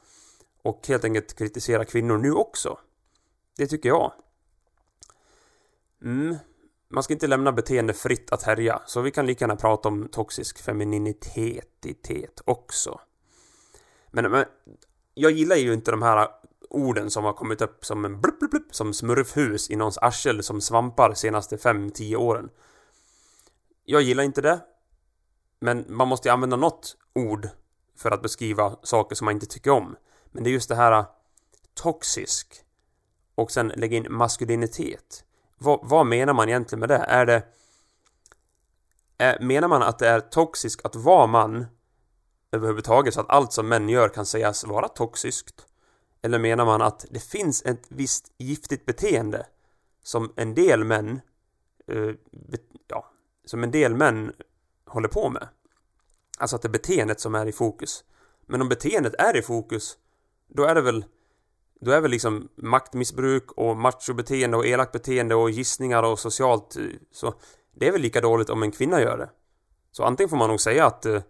och 0.62 0.80
helt 0.88 1.04
enkelt 1.04 1.38
kritisera 1.38 1.84
kvinnor 1.84 2.18
nu 2.18 2.32
också. 2.32 2.78
Det 3.56 3.66
tycker 3.66 3.88
jag. 3.88 4.12
Mm. 6.04 6.36
Man 6.90 7.02
ska 7.02 7.12
inte 7.12 7.26
lämna 7.26 7.52
beteende 7.52 7.94
fritt 7.94 8.32
att 8.32 8.42
härja, 8.42 8.82
så 8.86 9.00
vi 9.00 9.10
kan 9.10 9.26
lika 9.26 9.42
gärna 9.44 9.56
prata 9.56 9.88
om 9.88 10.08
toxisk 10.08 10.62
femininitet 10.62 12.40
också. 12.44 13.00
Men, 14.10 14.30
men 14.30 14.44
jag 15.14 15.32
gillar 15.32 15.56
ju 15.56 15.72
inte 15.72 15.90
de 15.90 16.02
här 16.02 16.28
orden 16.70 17.10
som 17.10 17.25
har 17.25 17.32
kommit 17.32 17.62
upp 17.62 17.84
som 17.84 18.04
en 18.04 18.20
blup, 18.20 18.38
blup, 18.38 18.50
blup, 18.50 18.75
som 18.75 18.94
smurfhus 18.94 19.70
i 19.70 19.76
någons 19.76 19.99
arsel 19.99 20.42
som 20.42 20.60
svampar 20.60 21.14
senaste 21.14 21.56
5-10 21.56 22.16
åren. 22.16 22.50
Jag 23.84 24.02
gillar 24.02 24.25
inte 24.25 24.40
det. 24.40 24.60
Men 25.60 25.84
man 25.88 26.08
måste 26.08 26.28
ju 26.28 26.32
använda 26.32 26.56
något 26.56 26.96
ord 27.14 27.49
för 27.96 28.10
att 28.10 28.23
beskriva 28.23 28.76
saker 28.82 29.16
som 29.16 29.25
man 29.25 29.34
inte 29.34 29.46
tycker 29.46 29.70
om. 29.70 29.96
Men 30.30 30.44
det 30.44 30.50
är 30.50 30.52
just 30.52 30.68
det 30.68 30.75
här 30.75 30.92
äh, 30.92 31.06
toxisk 31.75 32.64
och 33.34 33.50
sen 33.50 33.68
lägga 33.68 33.96
in 33.96 34.06
maskulinitet. 34.10 35.25
Vad, 35.58 35.80
vad 35.82 36.06
menar 36.06 36.32
man 36.32 36.49
egentligen 36.49 36.80
med 36.80 36.88
det? 36.88 36.96
Är 36.96 37.26
det... 37.26 37.42
Är, 39.18 39.40
menar 39.40 39.68
man 39.68 39.82
att 39.82 39.99
det 39.99 40.08
är 40.08 40.20
toxisk 40.20 40.84
att 40.84 40.96
vara 40.96 41.26
man 41.26 41.66
överhuvudtaget 42.52 43.15
så 43.15 43.21
att 43.21 43.30
allt 43.30 43.52
som 43.52 43.69
män 43.69 43.89
gör 43.89 44.08
kan 44.08 44.26
sägas 44.26 44.65
vara 44.65 44.89
toxiskt? 44.89 45.67
Eller 46.23 46.39
menar 46.39 46.65
man 46.65 46.82
att 46.82 47.06
det 47.10 47.21
finns 47.21 47.63
ett 47.65 47.82
visst 47.89 48.32
giftigt 48.39 48.86
beteende 48.86 49.47
som 50.02 50.32
en 50.36 50.54
del 50.54 50.84
män 50.84 51.21
eh, 51.86 52.10
ja, 52.89 53.10
som 53.45 53.63
en 53.63 53.71
del 53.71 53.95
män 53.95 54.32
håller 54.86 55.08
på 55.08 55.28
med? 55.28 55.49
Alltså 56.39 56.56
att 56.56 56.63
det 56.63 56.69
är 56.69 56.71
beteendet 56.71 57.21
som 57.21 57.34
är 57.34 57.47
i 57.47 57.52
fokus. 57.52 58.04
Men 58.47 58.63
om 58.63 58.69
beteendet 58.69 59.15
är 59.15 59.36
i 59.36 59.43
fokus, 59.43 59.99
då 60.49 60.65
är 60.65 60.75
det 60.75 60.80
väl 60.80 61.04
då 61.80 61.91
är 61.91 62.00
väl 62.00 62.10
liksom 62.10 62.49
maktmissbruk 62.54 63.52
och 63.52 63.76
machobeteende 63.76 64.56
och 64.56 64.67
elakt 64.67 64.93
beteende 64.93 65.34
och 65.34 65.50
gissningar 65.50 66.02
och 66.02 66.19
socialt 66.19 66.76
eh, 66.76 66.84
så 67.13 67.34
det 67.75 67.89
är 67.89 67.93
väl 67.93 68.00
lika 68.00 68.21
dåligt 68.21 68.50
om 68.50 68.63
en 68.63 68.71
kvinna 68.71 69.00
gör 69.00 69.19
det. 69.19 69.30
Så 69.93 70.04
antingen 70.04 70.28
får 70.30 70.36
man 70.36 70.49
nog 70.49 70.60
säga 70.60 70.86
att 70.86 71.06
eh, 71.06 71.23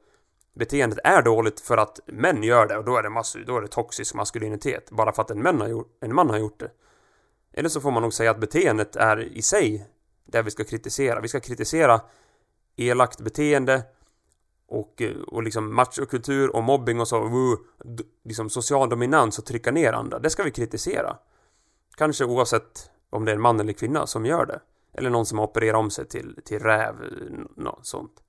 beteendet 0.60 0.98
är 1.04 1.22
dåligt 1.22 1.60
för 1.60 1.76
att 1.76 2.00
män 2.06 2.42
gör 2.42 2.66
det 2.66 2.76
och 2.76 2.84
då 2.84 2.96
är 2.96 3.02
det, 3.02 3.10
mass 3.10 3.36
då 3.46 3.56
är 3.56 3.60
det 3.60 3.68
toxisk 3.68 4.14
maskulinitet 4.14 4.90
bara 4.90 5.12
för 5.12 5.22
att 5.22 5.30
en, 5.30 5.42
man 5.42 5.60
har 5.60 5.68
gjort, 5.68 5.98
en 6.00 6.14
man 6.14 6.30
har 6.30 6.38
gjort 6.38 6.60
det. 6.60 6.70
Eller 7.52 7.68
så 7.68 7.80
får 7.80 7.90
man 7.90 8.02
nog 8.02 8.14
säga 8.14 8.30
att 8.30 8.40
beteendet 8.40 8.96
är 8.96 9.20
i 9.20 9.42
sig 9.42 9.86
det 10.24 10.42
vi 10.42 10.50
ska 10.50 10.64
kritisera. 10.64 11.20
Vi 11.20 11.28
ska 11.28 11.40
kritisera 11.40 12.00
elakt 12.76 13.20
beteende 13.20 13.82
och, 14.68 15.02
eh, 15.02 15.20
och 15.26 15.42
liksom 15.42 15.74
machokultur 15.74 16.56
och 16.56 16.62
mobbing 16.62 17.00
och 17.00 17.08
så, 17.08 17.24
uh, 17.24 17.58
liksom 18.24 18.50
social 18.50 18.88
dominans 18.88 19.38
och 19.38 19.46
trycka 19.46 19.70
ner 19.70 19.92
andra. 19.92 20.18
Det 20.18 20.30
ska 20.30 20.42
vi 20.42 20.50
kritisera. 20.50 21.16
Kanske 21.96 22.24
oavsett 22.24 22.90
om 23.10 23.24
det 23.24 23.32
är 23.32 23.36
en 23.36 23.42
man 23.42 23.60
eller 23.60 23.72
kvinna 23.72 24.06
som 24.06 24.26
gör 24.26 24.46
det. 24.46 24.60
Eller 24.92 25.10
någon 25.10 25.26
som 25.26 25.38
har 25.38 25.46
opererat 25.46 25.78
om 25.78 25.90
sig 25.90 26.08
till, 26.08 26.40
till 26.44 26.58
räv, 26.58 26.94
eh, 26.94 27.62
något 27.62 27.86
sånt. 27.86 28.22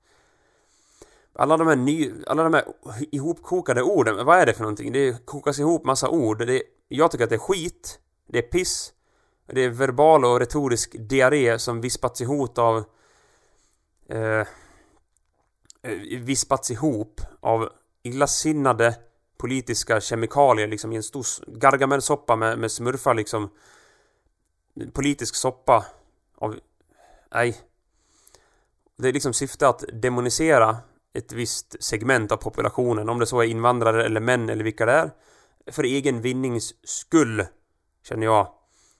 Alla 1.34 1.56
de 1.56 1.66
här 1.66 1.76
ny, 1.76 2.12
alla 2.26 2.42
de 2.42 2.54
här 2.54 2.64
ihopkokade 3.10 3.82
orden, 3.82 4.26
vad 4.26 4.38
är 4.38 4.46
det 4.46 4.54
för 4.54 4.62
någonting? 4.62 4.92
Det 4.92 5.26
kokas 5.26 5.58
ihop 5.58 5.84
massa 5.84 6.08
ord. 6.08 6.46
Det, 6.46 6.62
jag 6.88 7.10
tycker 7.10 7.24
att 7.24 7.30
det 7.30 7.36
är 7.36 7.38
skit, 7.38 7.98
det 8.28 8.38
är 8.38 8.42
piss, 8.42 8.92
det 9.46 9.60
är 9.60 9.70
verbal 9.70 10.24
och 10.24 10.40
retorisk 10.40 10.96
diarré 10.98 11.58
som 11.58 11.80
vispats 11.80 12.20
ihop 12.20 12.58
av 12.58 12.84
eh, 14.08 14.46
eh 15.82 16.20
vispats 16.20 16.70
ihop 16.70 17.20
av 17.40 17.68
illasinnade 18.02 18.94
politiska 19.36 20.00
kemikalier 20.00 20.68
liksom 20.68 20.92
i 20.92 20.96
en 20.96 21.02
stor 21.02 21.24
gargamelsoppa 21.46 22.36
med, 22.36 22.58
med 22.58 22.72
smurfar 22.72 23.14
liksom 23.14 23.50
politisk 24.92 25.34
soppa 25.34 25.86
av 26.34 26.60
nej 27.34 27.56
det 28.96 29.08
är 29.08 29.12
liksom 29.12 29.32
syfte 29.32 29.68
att 29.68 29.84
demonisera 29.92 30.76
ett 31.14 31.32
visst 31.32 31.82
segment 31.82 32.32
av 32.32 32.36
populationen, 32.36 33.08
om 33.08 33.18
det 33.18 33.26
så 33.26 33.40
är 33.40 33.46
invandrare 33.46 34.04
eller 34.04 34.20
män 34.20 34.48
eller 34.48 34.64
vilka 34.64 34.86
det 34.86 34.92
är, 34.92 35.10
för 35.70 35.84
egen 35.84 36.20
vinnings 36.20 36.74
skull, 36.84 37.46
känner 38.08 38.26
jag. 38.26 38.48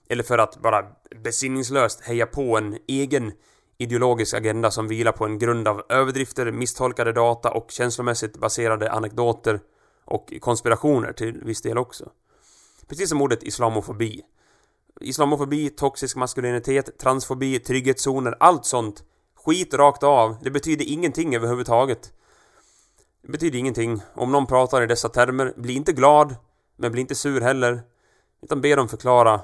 Eller 0.09 0.23
för 0.23 0.37
att 0.37 0.61
bara 0.61 0.85
besinningslöst 1.23 2.01
heja 2.01 2.25
på 2.25 2.57
en 2.57 2.77
egen 2.87 3.31
ideologisk 3.77 4.33
agenda 4.33 4.71
som 4.71 4.87
vilar 4.87 5.11
på 5.11 5.25
en 5.25 5.39
grund 5.39 5.67
av 5.67 5.83
överdrifter, 5.89 6.51
misstolkade 6.51 7.11
data 7.11 7.51
och 7.51 7.71
känslomässigt 7.71 8.37
baserade 8.37 8.91
anekdoter 8.91 9.59
och 10.05 10.33
konspirationer 10.39 11.13
till 11.13 11.41
viss 11.43 11.61
del 11.61 11.77
också. 11.77 12.11
Precis 12.87 13.09
som 13.09 13.21
ordet 13.21 13.43
islamofobi. 13.43 14.21
Islamofobi, 15.01 15.69
toxisk 15.69 16.15
maskulinitet, 16.15 16.99
transfobi, 16.99 17.59
trygghetszoner, 17.59 18.35
allt 18.39 18.65
sånt 18.65 19.03
Skit 19.45 19.73
rakt 19.73 20.03
av. 20.03 20.37
Det 20.41 20.51
betyder 20.51 20.85
ingenting 20.85 21.35
överhuvudtaget. 21.35 22.13
Det 23.21 23.31
betyder 23.31 23.59
ingenting. 23.59 24.01
Om 24.13 24.31
någon 24.31 24.47
pratar 24.47 24.81
i 24.81 24.87
dessa 24.87 25.09
termer, 25.09 25.53
bli 25.57 25.73
inte 25.73 25.93
glad, 25.93 26.35
men 26.77 26.91
bli 26.91 27.01
inte 27.01 27.15
sur 27.15 27.41
heller. 27.41 27.81
Utan 28.41 28.61
be 28.61 28.75
dem 28.75 28.89
förklara 28.89 29.41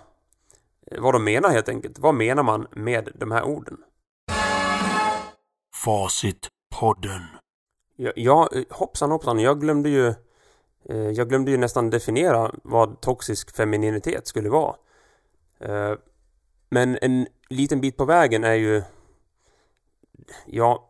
eh, 0.91 1.01
vad 1.01 1.13
de 1.13 1.23
menar 1.23 1.49
helt 1.49 1.69
enkelt. 1.69 1.99
Vad 1.99 2.15
menar 2.15 2.43
man 2.43 2.67
med 2.71 3.09
de 3.15 3.31
här 3.31 3.43
orden? 3.43 3.77
Facitpodden. 5.75 7.21
Ja, 7.95 8.11
ja, 8.15 8.49
eh, 8.53 8.63
hoppsan 8.69 9.11
hoppsan, 9.11 9.39
jag 9.39 9.61
glömde 9.61 9.89
ju 9.89 10.07
eh, 10.89 11.09
jag 11.09 11.29
glömde 11.29 11.51
ju 11.51 11.57
nästan 11.57 11.89
definiera 11.89 12.51
vad 12.63 13.01
toxisk 13.01 13.55
femininitet 13.55 14.27
skulle 14.27 14.49
vara. 14.49 14.75
Men 16.69 16.97
en 17.01 17.27
liten 17.49 17.81
bit 17.81 17.97
på 17.97 18.05
vägen 18.05 18.43
är 18.43 18.53
ju 18.53 18.83
ja, 20.45 20.89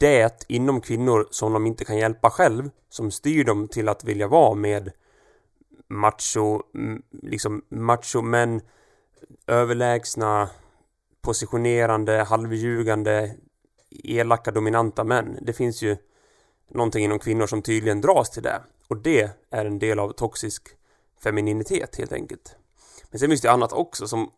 det 0.00 0.44
inom 0.48 0.80
kvinnor 0.80 1.28
som 1.30 1.52
de 1.52 1.66
inte 1.66 1.84
kan 1.84 1.98
hjälpa 1.98 2.30
själv, 2.30 2.70
som 2.88 3.10
styr 3.10 3.44
dem 3.44 3.68
till 3.68 3.88
att 3.88 4.04
vilja 4.04 4.28
vara 4.28 4.54
med 4.54 4.92
macho, 5.88 6.62
liksom 6.72 7.02
liksom 7.22 7.62
machomän, 7.68 8.60
överlägsna, 9.46 10.50
positionerande, 11.22 12.22
halvljugande, 12.22 13.34
elaka, 13.90 14.50
dominanta 14.50 15.04
män. 15.04 15.38
Det 15.42 15.52
finns 15.52 15.82
ju 15.82 15.96
någonting 16.70 17.04
inom 17.04 17.18
kvinnor 17.18 17.46
som 17.46 17.62
tydligen 17.62 18.00
dras 18.00 18.30
till 18.30 18.42
det. 18.42 18.62
Och 18.88 18.96
det 18.96 19.30
är 19.50 19.64
en 19.64 19.78
del 19.78 19.98
av 19.98 20.12
toxisk 20.12 20.68
femininitet 21.22 21.96
helt 21.96 22.12
enkelt. 22.12 22.56
Men 23.10 23.18
sen 23.18 23.28
finns 23.28 23.40
det 23.40 23.50
annat 23.50 23.72
också 23.72 24.08
som, 24.08 24.30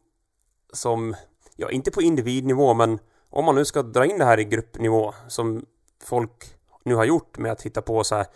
som, 0.73 1.17
ja 1.57 1.71
inte 1.71 1.91
på 1.91 2.03
individnivå 2.03 2.75
men 2.75 2.99
om 3.35 3.45
man 3.45 3.55
nu 3.55 3.65
ska 3.65 3.83
dra 3.83 4.07
in 4.07 4.19
det 4.19 4.25
här 4.25 4.41
i 4.41 4.45
gruppnivå 4.45 5.15
som 5.29 5.67
folk 6.03 6.57
nu 6.85 6.95
har 6.95 7.05
gjort 7.05 7.39
med 7.39 7.53
att 7.53 7.63
hitta 7.63 7.83
på 7.83 8.05
så 8.05 8.15
här 8.15 8.27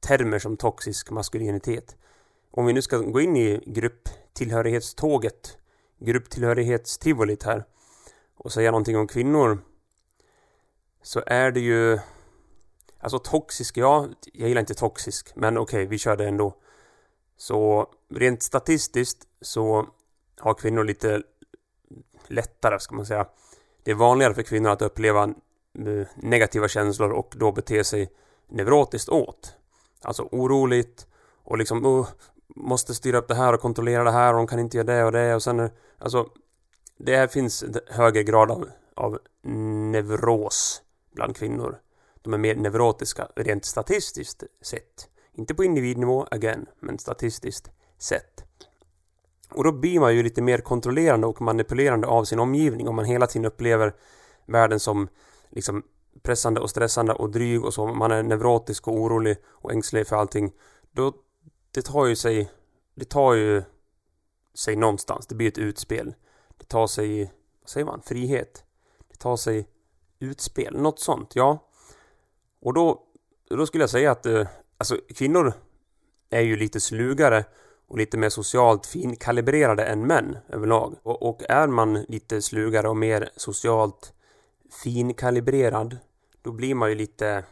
termer 0.00 0.38
som 0.38 0.56
toxisk 0.56 1.10
maskulinitet. 1.10 1.96
Om 2.50 2.66
vi 2.66 2.72
nu 2.72 2.82
ska 2.82 2.98
gå 2.98 3.20
in 3.20 3.36
i 3.36 3.60
grupptillhörighetståget, 3.66 5.58
grupptillhörighetstivolit 5.98 7.42
här 7.42 7.64
och 8.36 8.52
säga 8.52 8.70
någonting 8.70 8.96
om 8.96 9.06
kvinnor 9.06 9.58
så 11.02 11.22
är 11.26 11.50
det 11.50 11.60
ju 11.60 11.98
Alltså 12.98 13.18
toxisk, 13.18 13.76
ja, 13.76 14.08
jag 14.32 14.48
gillar 14.48 14.60
inte 14.60 14.74
toxisk, 14.74 15.32
men 15.34 15.58
okej, 15.58 15.78
okay, 15.78 15.86
vi 15.86 15.98
kör 15.98 16.16
det 16.16 16.28
ändå. 16.28 16.56
Så 17.36 17.90
rent 18.10 18.42
statistiskt 18.42 19.26
så 19.40 19.86
har 20.38 20.54
kvinnor 20.54 20.84
lite 20.84 21.22
lättare, 22.26 22.80
ska 22.80 22.94
man 22.94 23.06
säga. 23.06 23.26
Det 23.86 23.92
är 23.92 23.94
vanligare 23.94 24.34
för 24.34 24.42
kvinnor 24.42 24.70
att 24.70 24.82
uppleva 24.82 25.22
eh, 25.22 26.06
negativa 26.16 26.68
känslor 26.68 27.10
och 27.10 27.34
då 27.36 27.52
bete 27.52 27.84
sig 27.84 28.12
neurotiskt 28.48 29.08
åt. 29.08 29.54
Alltså 30.02 30.28
oroligt 30.32 31.06
och 31.44 31.58
liksom 31.58 31.86
oh, 31.86 32.08
måste 32.48 32.94
styra 32.94 33.18
upp 33.18 33.28
det 33.28 33.34
här 33.34 33.52
och 33.52 33.60
kontrollera 33.60 34.04
det 34.04 34.10
här 34.10 34.32
och 34.32 34.36
de 34.36 34.46
kan 34.46 34.58
inte 34.58 34.76
göra 34.76 34.86
det 34.86 35.04
och 35.04 35.12
det 35.12 35.34
och 35.34 35.42
sen 35.42 35.70
alltså 35.98 36.28
det 36.96 37.32
finns 37.32 37.64
högre 37.90 38.22
grad 38.22 38.50
av, 38.50 38.68
av 38.94 39.18
neuros 39.92 40.82
bland 41.14 41.36
kvinnor. 41.36 41.78
De 42.22 42.34
är 42.34 42.38
mer 42.38 42.54
neurotiska 42.54 43.28
rent 43.36 43.64
statistiskt 43.64 44.42
sett. 44.62 45.08
Inte 45.32 45.54
på 45.54 45.64
individnivå, 45.64 46.26
again, 46.30 46.66
men 46.80 46.98
statistiskt 46.98 47.70
sett. 47.98 48.45
Och 49.48 49.64
då 49.64 49.72
blir 49.72 50.00
man 50.00 50.16
ju 50.16 50.22
lite 50.22 50.42
mer 50.42 50.58
kontrollerande 50.58 51.26
och 51.26 51.40
manipulerande 51.40 52.06
av 52.06 52.24
sin 52.24 52.38
omgivning 52.38 52.88
om 52.88 52.96
man 52.96 53.04
hela 53.04 53.26
tiden 53.26 53.44
upplever 53.44 53.94
världen 54.46 54.80
som 54.80 55.08
liksom 55.50 55.82
pressande 56.22 56.60
och 56.60 56.70
stressande 56.70 57.12
och 57.12 57.30
dryg 57.30 57.64
och 57.64 57.74
så. 57.74 57.86
Man 57.86 58.12
är 58.12 58.22
neurotisk 58.22 58.88
och 58.88 58.94
orolig 58.94 59.36
och 59.46 59.72
ängslig 59.72 60.06
för 60.06 60.16
allting. 60.16 60.52
Då, 60.92 61.12
det 61.70 61.82
tar 61.82 62.06
ju 62.06 62.16
sig, 62.16 62.50
det 62.94 63.04
tar 63.04 63.34
ju 63.34 63.62
sig 64.54 64.76
någonstans. 64.76 65.26
Det 65.26 65.34
blir 65.34 65.48
ett 65.48 65.58
utspel. 65.58 66.14
Det 66.58 66.64
tar 66.64 66.86
sig, 66.86 67.32
vad 67.60 67.70
säger 67.70 67.86
man, 67.86 68.02
frihet. 68.02 68.64
Det 69.08 69.16
tar 69.16 69.36
sig 69.36 69.68
utspel, 70.18 70.76
något 70.76 71.00
sånt, 71.00 71.36
ja. 71.36 71.68
Och 72.60 72.74
då, 72.74 73.02
då 73.50 73.66
skulle 73.66 73.82
jag 73.82 73.90
säga 73.90 74.10
att 74.10 74.26
eh, 74.26 74.46
alltså 74.78 75.00
kvinnor 75.14 75.52
är 76.30 76.40
ju 76.40 76.56
lite 76.56 76.80
slugare 76.80 77.44
och 77.88 77.98
lite 77.98 78.18
mer 78.18 78.28
socialt 78.28 78.86
finkalibrerade 78.86 79.84
än 79.84 80.06
män 80.06 80.38
överlag. 80.48 80.94
Och, 81.02 81.28
och 81.28 81.42
är 81.48 81.66
man 81.66 82.02
lite 82.02 82.42
slugare 82.42 82.88
och 82.88 82.96
mer 82.96 83.30
socialt 83.36 84.12
finkalibrerad 84.82 85.98
då 86.42 86.52
blir 86.52 86.74
man 86.74 86.88
ju 86.88 86.94
lite... 86.94 87.44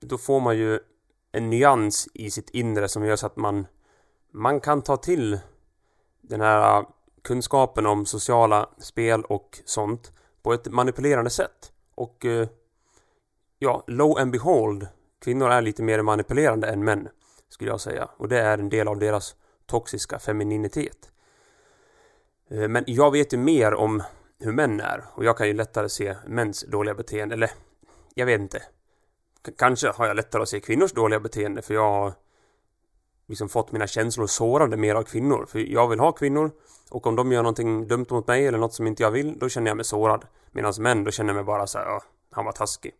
Då 0.00 0.18
får 0.18 0.40
man 0.40 0.58
ju 0.58 0.78
en 1.32 1.50
nyans 1.50 2.08
i 2.14 2.30
sitt 2.30 2.50
inre 2.50 2.88
som 2.88 3.04
gör 3.04 3.16
så 3.16 3.26
att 3.26 3.36
man 3.36 3.66
man 4.32 4.60
kan 4.60 4.82
ta 4.82 4.96
till 4.96 5.38
den 6.20 6.40
här 6.40 6.84
kunskapen 7.22 7.86
om 7.86 8.06
sociala 8.06 8.68
spel 8.78 9.24
och 9.24 9.58
sånt 9.64 10.12
på 10.42 10.52
ett 10.52 10.66
manipulerande 10.66 11.30
sätt. 11.30 11.72
Och 11.94 12.24
eh, 12.24 12.48
ja, 13.58 13.84
low 13.86 14.18
and 14.18 14.32
behold, 14.32 14.86
kvinnor 15.20 15.50
är 15.50 15.62
lite 15.62 15.82
mer 15.82 16.02
manipulerande 16.02 16.68
än 16.68 16.84
män, 16.84 17.08
skulle 17.50 17.70
jag 17.70 17.80
säga. 17.80 18.08
Och 18.16 18.28
det 18.28 18.38
är 18.38 18.58
en 18.58 18.68
del 18.68 18.88
av 18.88 18.98
deras 18.98 19.36
toxiska 19.66 20.18
femininitet. 20.18 21.10
Eh, 22.50 22.68
men 22.68 22.84
jag 22.86 23.10
vet 23.10 23.32
ju 23.32 23.36
mer 23.36 23.74
om 23.74 24.02
hur 24.38 24.52
män 24.52 24.80
är 24.80 25.04
och 25.14 25.24
jag 25.24 25.36
kan 25.36 25.46
ju 25.46 25.52
lättare 25.52 25.88
se 25.88 26.16
mäns 26.26 26.64
dåliga 26.68 26.94
beteende, 26.94 27.34
eller 27.34 27.50
jag 28.14 28.26
vet 28.26 28.40
inte. 28.40 28.62
K 29.46 29.52
kanske 29.58 29.88
har 29.88 30.06
jag 30.06 30.16
lättare 30.16 30.42
att 30.42 30.48
se 30.48 30.60
kvinnors 30.60 30.92
dåliga 30.92 31.20
beteende 31.20 31.62
för 31.62 31.74
jag 31.74 31.90
har 31.90 32.12
liksom 33.26 33.48
fått 33.48 33.72
mina 33.72 33.86
känslor 33.86 34.26
sårade 34.26 34.76
mer 34.76 34.94
av 34.94 35.02
kvinnor. 35.02 35.46
För 35.48 35.58
jag 35.58 35.88
vill 35.88 36.00
ha 36.00 36.12
kvinnor 36.12 36.50
och 36.90 37.06
om 37.06 37.16
de 37.16 37.32
gör 37.32 37.42
någonting 37.42 37.88
dumt 37.88 38.06
mot 38.10 38.26
mig 38.26 38.46
eller 38.46 38.58
något 38.58 38.74
som 38.74 38.86
inte 38.86 39.02
jag 39.02 39.10
vill, 39.10 39.38
då 39.38 39.48
känner 39.48 39.70
jag 39.70 39.76
mig 39.76 39.84
sårad. 39.84 40.26
Medan 40.50 40.72
män, 40.78 41.04
då 41.04 41.10
känner 41.10 41.28
jag 41.28 41.36
mig 41.36 41.44
bara 41.44 41.66
så 41.66 41.78
här, 41.78 41.86
ja, 41.86 42.02
han 42.30 42.44
var 42.44 42.52
taskig. 42.52 42.92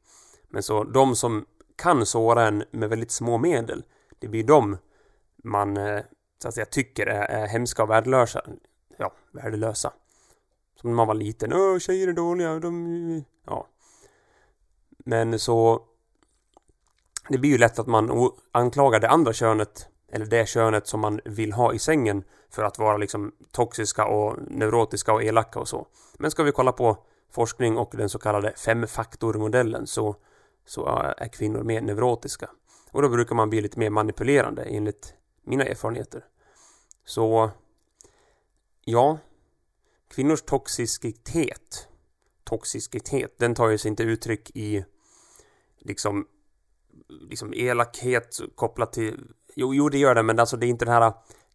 Men 0.48 0.62
så 0.62 0.84
de 0.84 1.16
som 1.16 1.46
kan 1.76 2.06
såra 2.06 2.46
en 2.46 2.64
med 2.70 2.88
väldigt 2.88 3.10
små 3.10 3.38
medel, 3.38 3.84
det 4.20 4.28
blir 4.28 4.44
de 4.44 4.78
man 5.44 5.76
eh, 5.76 6.00
så 6.42 6.48
att 6.48 6.54
säga 6.54 6.66
tycker 6.66 7.06
är, 7.06 7.22
är 7.22 7.46
hemska 7.46 7.82
och 7.82 7.90
värdelösa. 7.90 8.42
Ja, 8.96 9.12
värdelösa. 9.32 9.92
Som 10.80 10.90
när 10.90 10.96
man 10.96 11.06
var 11.06 11.14
liten. 11.14 11.52
Åh, 11.52 11.78
tjejer 11.78 12.08
är 12.08 12.12
dåliga. 12.12 12.58
De... 12.58 13.24
Ja. 13.46 13.66
Men 14.98 15.38
så... 15.38 15.82
Det 17.28 17.38
blir 17.38 17.50
ju 17.50 17.58
lätt 17.58 17.78
att 17.78 17.86
man 17.86 18.30
anklagar 18.52 19.00
det 19.00 19.08
andra 19.08 19.32
könet 19.32 19.88
eller 20.12 20.26
det 20.26 20.48
könet 20.48 20.86
som 20.86 21.00
man 21.00 21.20
vill 21.24 21.52
ha 21.52 21.72
i 21.72 21.78
sängen 21.78 22.24
för 22.50 22.62
att 22.62 22.78
vara 22.78 22.96
liksom 22.96 23.32
toxiska 23.52 24.04
och 24.04 24.36
neurotiska 24.48 25.12
och 25.12 25.22
elaka 25.22 25.60
och 25.60 25.68
så. 25.68 25.86
Men 26.18 26.30
ska 26.30 26.42
vi 26.42 26.52
kolla 26.52 26.72
på 26.72 26.98
forskning 27.30 27.78
och 27.78 27.90
den 27.96 28.08
så 28.08 28.18
kallade 28.18 28.52
femfaktormodellen 28.56 29.86
så 29.86 30.16
så 30.64 30.88
eh, 30.88 31.12
är 31.16 31.28
kvinnor 31.28 31.62
mer 31.62 31.80
neurotiska. 31.80 32.50
Och 32.92 33.02
då 33.02 33.08
brukar 33.08 33.34
man 33.34 33.50
bli 33.50 33.60
lite 33.60 33.78
mer 33.78 33.90
manipulerande 33.90 34.62
enligt 34.62 35.14
mina 35.42 35.64
erfarenheter. 35.64 36.24
Så 37.04 37.50
ja, 38.84 39.18
kvinnors 40.08 40.42
toxicitet 40.42 41.88
toxicitet, 42.50 43.38
den 43.38 43.54
tar 43.54 43.68
ju 43.68 43.78
sig 43.78 43.88
inte 43.88 44.02
uttryck 44.02 44.50
i 44.54 44.84
liksom 45.78 46.26
liksom 47.08 47.52
elakhet 47.54 48.40
kopplat 48.54 48.92
till 48.92 49.32
jo, 49.54 49.74
jo 49.74 49.88
det 49.88 49.98
gör 49.98 50.14
det 50.14 50.22
men 50.22 50.38
alltså 50.38 50.56
det 50.56 50.66
är 50.66 50.68
inte 50.68 50.84
den 50.84 50.94
här 50.94 51.12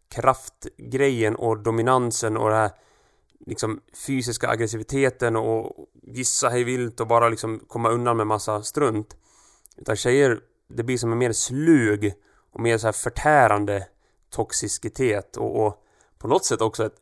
kraftgrejen 0.08 1.36
och 1.36 1.62
dominansen 1.62 2.36
och 2.36 2.48
det 2.48 2.56
här 2.56 2.70
liksom 3.46 3.80
fysiska 4.06 4.48
aggressiviteten 4.48 5.36
och 5.36 5.88
gissa 6.02 6.48
hej 6.48 6.64
vilt 6.64 7.00
och 7.00 7.06
bara 7.06 7.28
liksom 7.28 7.58
komma 7.58 7.90
undan 7.90 8.16
med 8.16 8.26
massa 8.26 8.62
strunt. 8.62 9.16
Utan 9.76 9.96
tjejer, 9.96 10.40
det 10.68 10.82
blir 10.82 10.98
som 10.98 11.12
en 11.12 11.18
mer 11.18 11.32
slug 11.32 12.14
och 12.50 12.60
mer 12.60 12.78
så 12.78 12.86
här 12.86 12.92
förtärande 12.92 13.88
toxicitet 14.30 15.36
och, 15.36 15.66
och 15.66 15.84
på 16.18 16.28
något 16.28 16.44
sätt 16.44 16.60
också 16.60 16.86
ett 16.86 16.96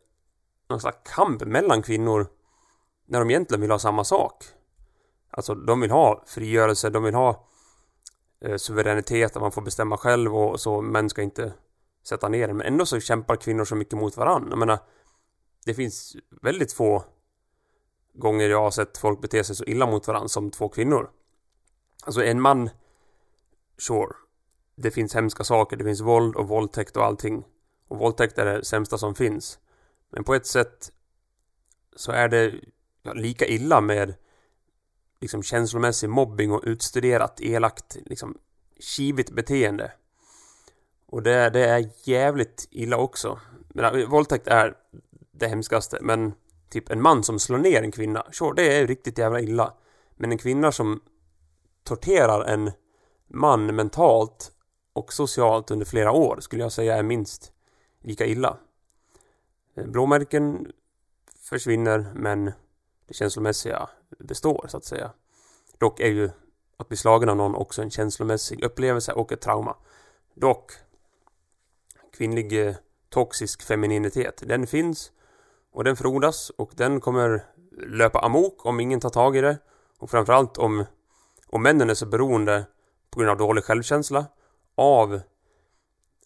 någon 0.69 0.79
slags 0.79 1.11
kamp 1.15 1.45
mellan 1.45 1.81
kvinnor 1.81 2.27
när 3.05 3.19
de 3.19 3.29
egentligen 3.29 3.61
vill 3.61 3.71
ha 3.71 3.79
samma 3.79 4.03
sak. 4.03 4.43
Alltså 5.29 5.55
de 5.55 5.81
vill 5.81 5.91
ha 5.91 6.23
frigörelse, 6.27 6.89
de 6.89 7.03
vill 7.03 7.15
ha 7.15 7.47
eh, 8.41 8.57
suveränitet, 8.57 9.35
att 9.35 9.41
man 9.41 9.51
får 9.51 9.61
bestämma 9.61 9.97
själv 9.97 10.35
och 10.35 10.59
så, 10.59 10.81
män 10.81 11.09
ska 11.09 11.21
inte 11.21 11.53
sätta 12.07 12.29
ner 12.29 12.47
den. 12.47 12.57
Men 12.57 12.67
ändå 12.67 12.85
så 12.85 12.99
kämpar 12.99 13.35
kvinnor 13.35 13.65
så 13.65 13.75
mycket 13.75 13.97
mot 13.97 14.17
varandra. 14.17 14.49
Jag 14.49 14.59
menar, 14.59 14.79
det 15.65 15.73
finns 15.73 16.15
väldigt 16.41 16.73
få 16.73 17.03
gånger 18.13 18.49
jag 18.49 18.61
har 18.61 18.71
sett 18.71 18.97
folk 18.97 19.21
bete 19.21 19.43
sig 19.43 19.55
så 19.55 19.63
illa 19.63 19.85
mot 19.85 20.07
varandra 20.07 20.27
som 20.27 20.51
två 20.51 20.69
kvinnor. 20.69 21.09
Alltså 22.05 22.23
en 22.23 22.41
man, 22.41 22.69
sure. 23.77 24.15
Det 24.75 24.91
finns 24.91 25.15
hemska 25.15 25.43
saker, 25.43 25.77
det 25.77 25.83
finns 25.83 26.01
våld 26.01 26.35
och 26.35 26.47
våldtäkt 26.47 26.97
och 26.97 27.05
allting. 27.05 27.43
Och 27.87 27.97
våldtäkt 27.97 28.37
är 28.37 28.45
det 28.45 28.65
sämsta 28.65 28.97
som 28.97 29.15
finns. 29.15 29.59
Men 30.11 30.23
på 30.23 30.35
ett 30.35 30.45
sätt 30.45 30.91
så 31.95 32.11
är 32.11 32.27
det 32.27 32.53
ja, 33.03 33.13
lika 33.13 33.45
illa 33.45 33.81
med 33.81 34.15
liksom 35.21 35.43
känslomässig 35.43 36.09
mobbing 36.09 36.51
och 36.51 36.61
utstuderat 36.63 37.41
elakt 37.41 37.97
liksom 38.05 38.37
kivigt 38.79 39.31
beteende. 39.31 39.91
Och 41.05 41.23
det, 41.23 41.49
det 41.49 41.65
är 41.65 41.89
jävligt 42.03 42.67
illa 42.71 42.97
också. 42.97 43.39
Men 43.67 44.09
våldtäkt 44.09 44.47
är 44.47 44.77
det 45.31 45.47
hemskaste. 45.47 45.97
Men 46.01 46.33
typ 46.69 46.89
en 46.89 47.01
man 47.01 47.23
som 47.23 47.39
slår 47.39 47.57
ner 47.57 47.81
en 47.81 47.91
kvinna, 47.91 48.25
sure, 48.31 48.53
det 48.55 48.77
är 48.77 48.87
riktigt 48.87 49.17
jävla 49.17 49.41
illa. 49.41 49.73
Men 50.15 50.31
en 50.31 50.37
kvinna 50.37 50.71
som 50.71 51.01
torterar 51.83 52.43
en 52.43 52.71
man 53.27 53.75
mentalt 53.75 54.51
och 54.93 55.13
socialt 55.13 55.71
under 55.71 55.85
flera 55.85 56.11
år 56.11 56.37
skulle 56.39 56.63
jag 56.63 56.71
säga 56.71 56.97
är 56.97 57.03
minst 57.03 57.51
lika 58.01 58.25
illa. 58.25 58.57
Eh, 59.75 59.85
blåmärken 59.85 60.71
försvinner 61.39 62.11
men 62.15 62.51
det 63.07 63.13
känslomässiga 63.13 63.89
består, 64.19 64.65
så 64.69 64.77
att 64.77 64.85
säga. 64.85 65.11
Dock 65.77 65.99
är 65.99 66.07
ju 66.07 66.29
att 66.77 66.87
bli 66.87 66.97
slagen 66.97 67.29
av 67.29 67.35
någon 67.37 67.55
också 67.55 67.81
en 67.81 67.91
känslomässig 67.91 68.63
upplevelse 68.63 69.13
och 69.13 69.31
ett 69.31 69.41
trauma. 69.41 69.75
Dock, 70.33 70.71
kvinnlig 72.17 72.67
eh, 72.67 72.75
toxisk 73.09 73.63
femininitet, 73.63 74.43
den 74.45 74.67
finns 74.67 75.11
och 75.71 75.83
den 75.83 75.95
frodas 75.95 76.49
och 76.49 76.71
den 76.75 77.01
kommer 77.01 77.45
löpa 77.71 78.19
amok 78.19 78.65
om 78.65 78.79
ingen 78.79 78.99
tar 78.99 79.09
tag 79.09 79.37
i 79.37 79.41
det. 79.41 79.57
Och 79.97 80.09
framförallt 80.09 80.57
om, 80.57 80.85
om 81.47 81.63
männen 81.63 81.89
är 81.89 81.93
så 81.93 82.05
beroende 82.05 82.65
på 83.15 83.19
grund 83.19 83.31
av 83.31 83.37
dålig 83.37 83.63
självkänsla 83.63 84.25
av 84.75 85.21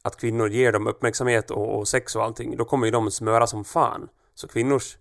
att 0.02 0.17
kvinnor 0.17 0.49
ger 0.49 0.71
dem 0.71 0.88
uppmärksamhet 0.88 1.52
och, 1.52 1.78
och 1.78 1.88
sex 1.88 2.15
och 2.15 2.23
allting, 2.23 2.58
då 2.58 2.65
kommer 2.65 2.88
ju 2.88 2.91
de 2.91 3.12
smöra 3.12 3.47
som 3.47 3.65
fan. 3.65 4.10
Så 4.36 4.47
kvinnors... 4.47 4.97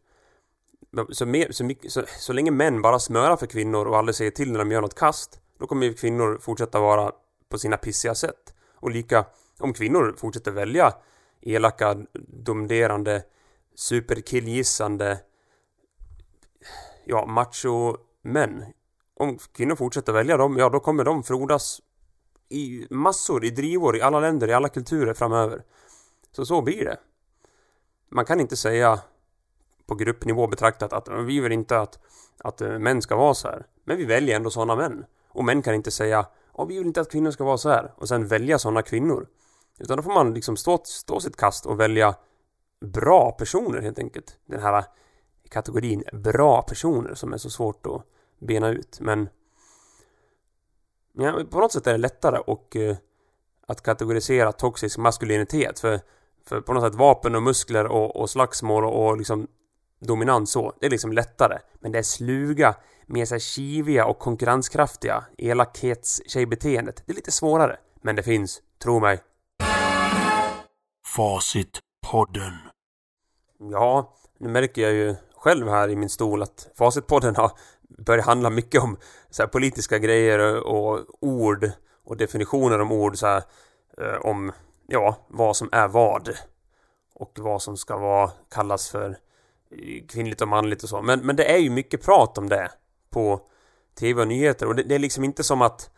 Så, 1.11 1.27
mer, 1.27 1.53
så, 1.53 1.65
mycket, 1.65 1.93
så, 1.93 2.05
så 2.07 2.33
länge 2.33 2.51
män 2.51 2.83
bara 2.83 2.99
smörar 2.99 3.37
för 3.37 3.47
kvinnor 3.47 3.87
och 3.87 3.99
aldrig 3.99 4.15
säger 4.15 4.31
till 4.31 4.53
när 4.53 4.59
de 4.59 4.73
gör 4.73 4.81
något 4.81 4.95
kast, 4.95 5.41
då 5.59 5.67
kommer 5.67 5.87
ju 5.87 5.95
kvinnor 5.95 6.39
fortsätta 6.41 6.81
vara 6.81 7.13
på 7.49 7.59
sina 7.59 7.77
pissiga 7.77 8.15
sätt. 8.15 8.55
Och 8.75 8.91
lika, 8.91 9.25
om 9.59 9.73
kvinnor 9.73 10.15
fortsätter 10.19 10.51
välja 10.51 10.93
elaka, 11.41 11.97
domderande, 12.29 13.23
superkillgissande, 13.75 15.19
ja, 17.05 17.27
macho-män. 17.27 18.65
Om 19.19 19.39
kvinnor 19.53 19.77
fortsätter 19.77 20.13
välja 20.13 20.37
dem, 20.37 20.57
ja 20.57 20.69
då 20.69 20.81
kommer 20.81 21.05
de 21.05 21.23
frodas 21.23 21.81
i 22.49 22.87
massor, 22.91 23.45
i 23.45 23.51
drivor, 23.51 23.97
i 23.97 24.01
alla 24.01 24.21
länder, 24.21 24.49
i 24.49 24.53
alla 24.53 24.69
kulturer 24.69 25.15
framöver. 25.15 25.63
Så 26.33 26.47
så 26.47 26.63
blir 26.63 26.85
det. 26.85 26.99
Man 28.09 28.25
kan 28.25 28.41
inte 28.41 28.57
säga 28.57 29.01
på 29.87 29.95
gruppnivå 29.95 30.47
betraktat 30.47 30.93
att 30.93 31.09
vi 31.09 31.41
vill 31.41 31.53
inte 31.53 31.81
att, 31.81 31.99
att 32.39 32.61
eh, 32.61 32.79
män 32.79 33.03
ska 33.03 33.17
vara 33.17 33.35
så 33.35 33.49
här. 33.49 33.67
Men 33.85 33.97
vi 33.97 34.05
väljer 34.05 34.37
ändå 34.37 34.51
sådana 34.51 34.77
män. 34.77 35.05
Och 35.29 35.45
män 35.45 35.63
kan 35.63 35.75
inte 35.75 35.91
säga 35.91 36.19
att 36.53 36.69
vi 36.69 36.79
vill 36.79 36.87
inte 36.87 37.01
att 37.01 37.11
kvinnor 37.11 37.31
ska 37.31 37.45
vara 37.45 37.59
så 37.59 37.69
här. 37.69 37.93
Och 37.97 38.09
sen 38.09 38.27
välja 38.27 38.59
sådana 38.59 38.83
kvinnor. 38.83 39.29
Utan 39.79 39.97
då 39.97 40.03
får 40.03 40.15
man 40.15 40.35
liksom 40.35 40.57
stå, 40.57 40.81
stå 40.85 41.21
sitt 41.21 41.37
kast 41.37 41.67
och 41.67 41.81
välja 41.81 42.15
bra 42.81 43.33
personer 43.33 43.81
helt 43.81 43.99
enkelt. 43.99 44.39
Den 44.47 44.61
här 44.61 44.85
kategorin 45.49 46.05
bra 46.13 46.63
personer 46.63 47.15
som 47.15 47.33
är 47.33 47.39
så 47.39 47.51
svårt 47.51 47.87
att 47.87 48.03
bena 48.39 48.69
ut. 48.69 49.01
Men 49.01 49.29
ja, 51.13 51.45
på 51.51 51.61
något 51.61 51.73
sätt 51.73 51.87
är 51.87 51.93
det 51.93 51.99
lättare 51.99 52.39
och, 52.39 52.77
uh, 52.77 52.97
att 53.67 53.83
kategorisera 53.83 54.53
toxisk 54.53 54.99
maskulinitet. 54.99 55.81
För, 55.81 56.01
för 56.47 56.61
på 56.61 56.73
något 56.73 56.83
sätt 56.83 56.95
vapen 56.95 57.35
och 57.35 57.43
muskler 57.43 57.87
och, 57.87 58.17
och 58.17 58.31
slagsmål 58.31 58.85
och, 58.85 59.07
och 59.07 59.17
liksom 59.17 59.47
dominans 60.01 60.51
så, 60.51 60.73
det 60.81 60.87
är 60.87 60.91
liksom 60.91 61.13
lättare. 61.13 61.59
Men 61.81 61.93
det 61.93 61.99
är 61.99 62.03
sluga, 62.03 62.75
mer 63.07 63.25
så 63.25 63.39
kiviga 63.39 64.07
och 64.07 64.19
konkurrenskraftiga 64.19 65.25
elakhets-tjejbeteendet. 65.39 67.03
Det 67.07 67.13
är 67.13 67.17
lite 67.17 67.33
svårare. 67.33 67.79
Men 68.03 68.17
det 68.17 68.23
finns, 68.23 68.63
tro 68.83 69.01
mig. 69.01 69.21
Facitpodden. 71.07 72.53
Ja, 73.59 74.15
nu 74.39 74.49
märker 74.49 74.83
jag 74.83 74.93
ju 74.93 75.15
själv 75.37 75.69
här 75.69 75.89
i 75.89 75.97
min 75.97 76.09
stol 76.09 76.43
att 76.43 76.71
Facitpodden 76.79 77.37
har 77.37 77.53
Börjar 77.89 78.25
handla 78.25 78.51
mycket 78.51 78.83
om 78.83 78.97
så 79.31 79.43
här, 79.43 79.49
politiska 79.49 79.99
grejer 79.99 80.67
och 80.67 81.01
ord 81.21 81.71
och 82.05 82.17
definitioner 82.17 82.79
om 82.79 82.93
ord 82.93 83.19
så 83.19 83.27
här, 83.27 83.43
eh, 83.99 84.21
om 84.21 84.53
ja, 84.87 85.27
vad 85.29 85.57
som 85.57 85.69
är 85.73 85.89
vad 85.89 86.31
och 87.15 87.33
vad 87.39 87.63
som 87.63 87.77
ska 87.77 87.97
vara 87.97 88.31
kallas 88.51 88.91
för 88.91 89.11
eh, 89.71 90.07
kvinnligt 90.09 90.41
och 90.41 90.49
manligt 90.49 90.83
och 90.83 90.89
så. 90.89 91.03
Men, 91.03 91.21
men 91.21 91.37
det 91.37 91.53
är 91.53 91.59
ju 91.59 91.71
mycket 91.71 92.03
prat 92.03 92.39
om 92.39 92.49
det 92.49 92.71
på 93.11 93.41
tv 93.99 94.23
och 94.23 94.29
nyheter 94.29 94.67
och 94.67 94.75
det, 94.75 94.83
det 94.83 94.95
är 94.95 94.99
liksom 94.99 95.25
inte 95.25 95.45
som 95.45 95.63
att 95.63 95.91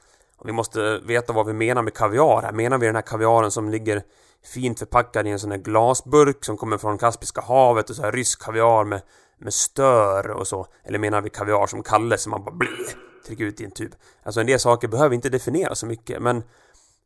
vi 0.44 0.52
måste 0.52 0.98
veta 0.98 1.32
vad 1.32 1.46
vi 1.46 1.52
menar 1.52 1.82
med 1.82 1.94
kaviar. 1.94 2.52
Menar 2.52 2.78
vi 2.78 2.86
den 2.86 2.94
här 2.94 3.02
kaviaren 3.02 3.50
som 3.50 3.70
ligger 3.70 4.02
fint 4.44 4.78
förpackad 4.78 5.26
i 5.26 5.30
en 5.30 5.38
sån 5.38 5.50
här 5.50 5.58
glasburk 5.58 6.44
som 6.44 6.56
kommer 6.56 6.78
från 6.78 6.98
Kaspiska 6.98 7.40
havet 7.40 7.90
och 7.90 7.96
så 7.96 8.02
här 8.02 8.12
rysk 8.12 8.42
kaviar 8.42 8.84
med, 8.84 9.02
med 9.40 9.54
stör 9.54 10.30
och 10.30 10.48
så. 10.48 10.66
Eller 10.84 10.98
menar 10.98 11.20
vi 11.20 11.30
kaviar 11.30 11.66
som 11.66 11.82
Kalle 11.82 12.18
som 12.18 12.30
man 12.30 12.44
bara 12.44 12.54
bli 12.54 12.68
trycker 13.26 13.44
ut 13.44 13.60
i 13.60 13.64
en 13.64 13.70
tub. 13.70 13.94
Alltså 14.22 14.40
en 14.40 14.46
del 14.46 14.60
saker 14.60 14.88
behöver 14.88 15.14
inte 15.14 15.28
definieras 15.28 15.78
så 15.78 15.86
mycket 15.86 16.22
men 16.22 16.42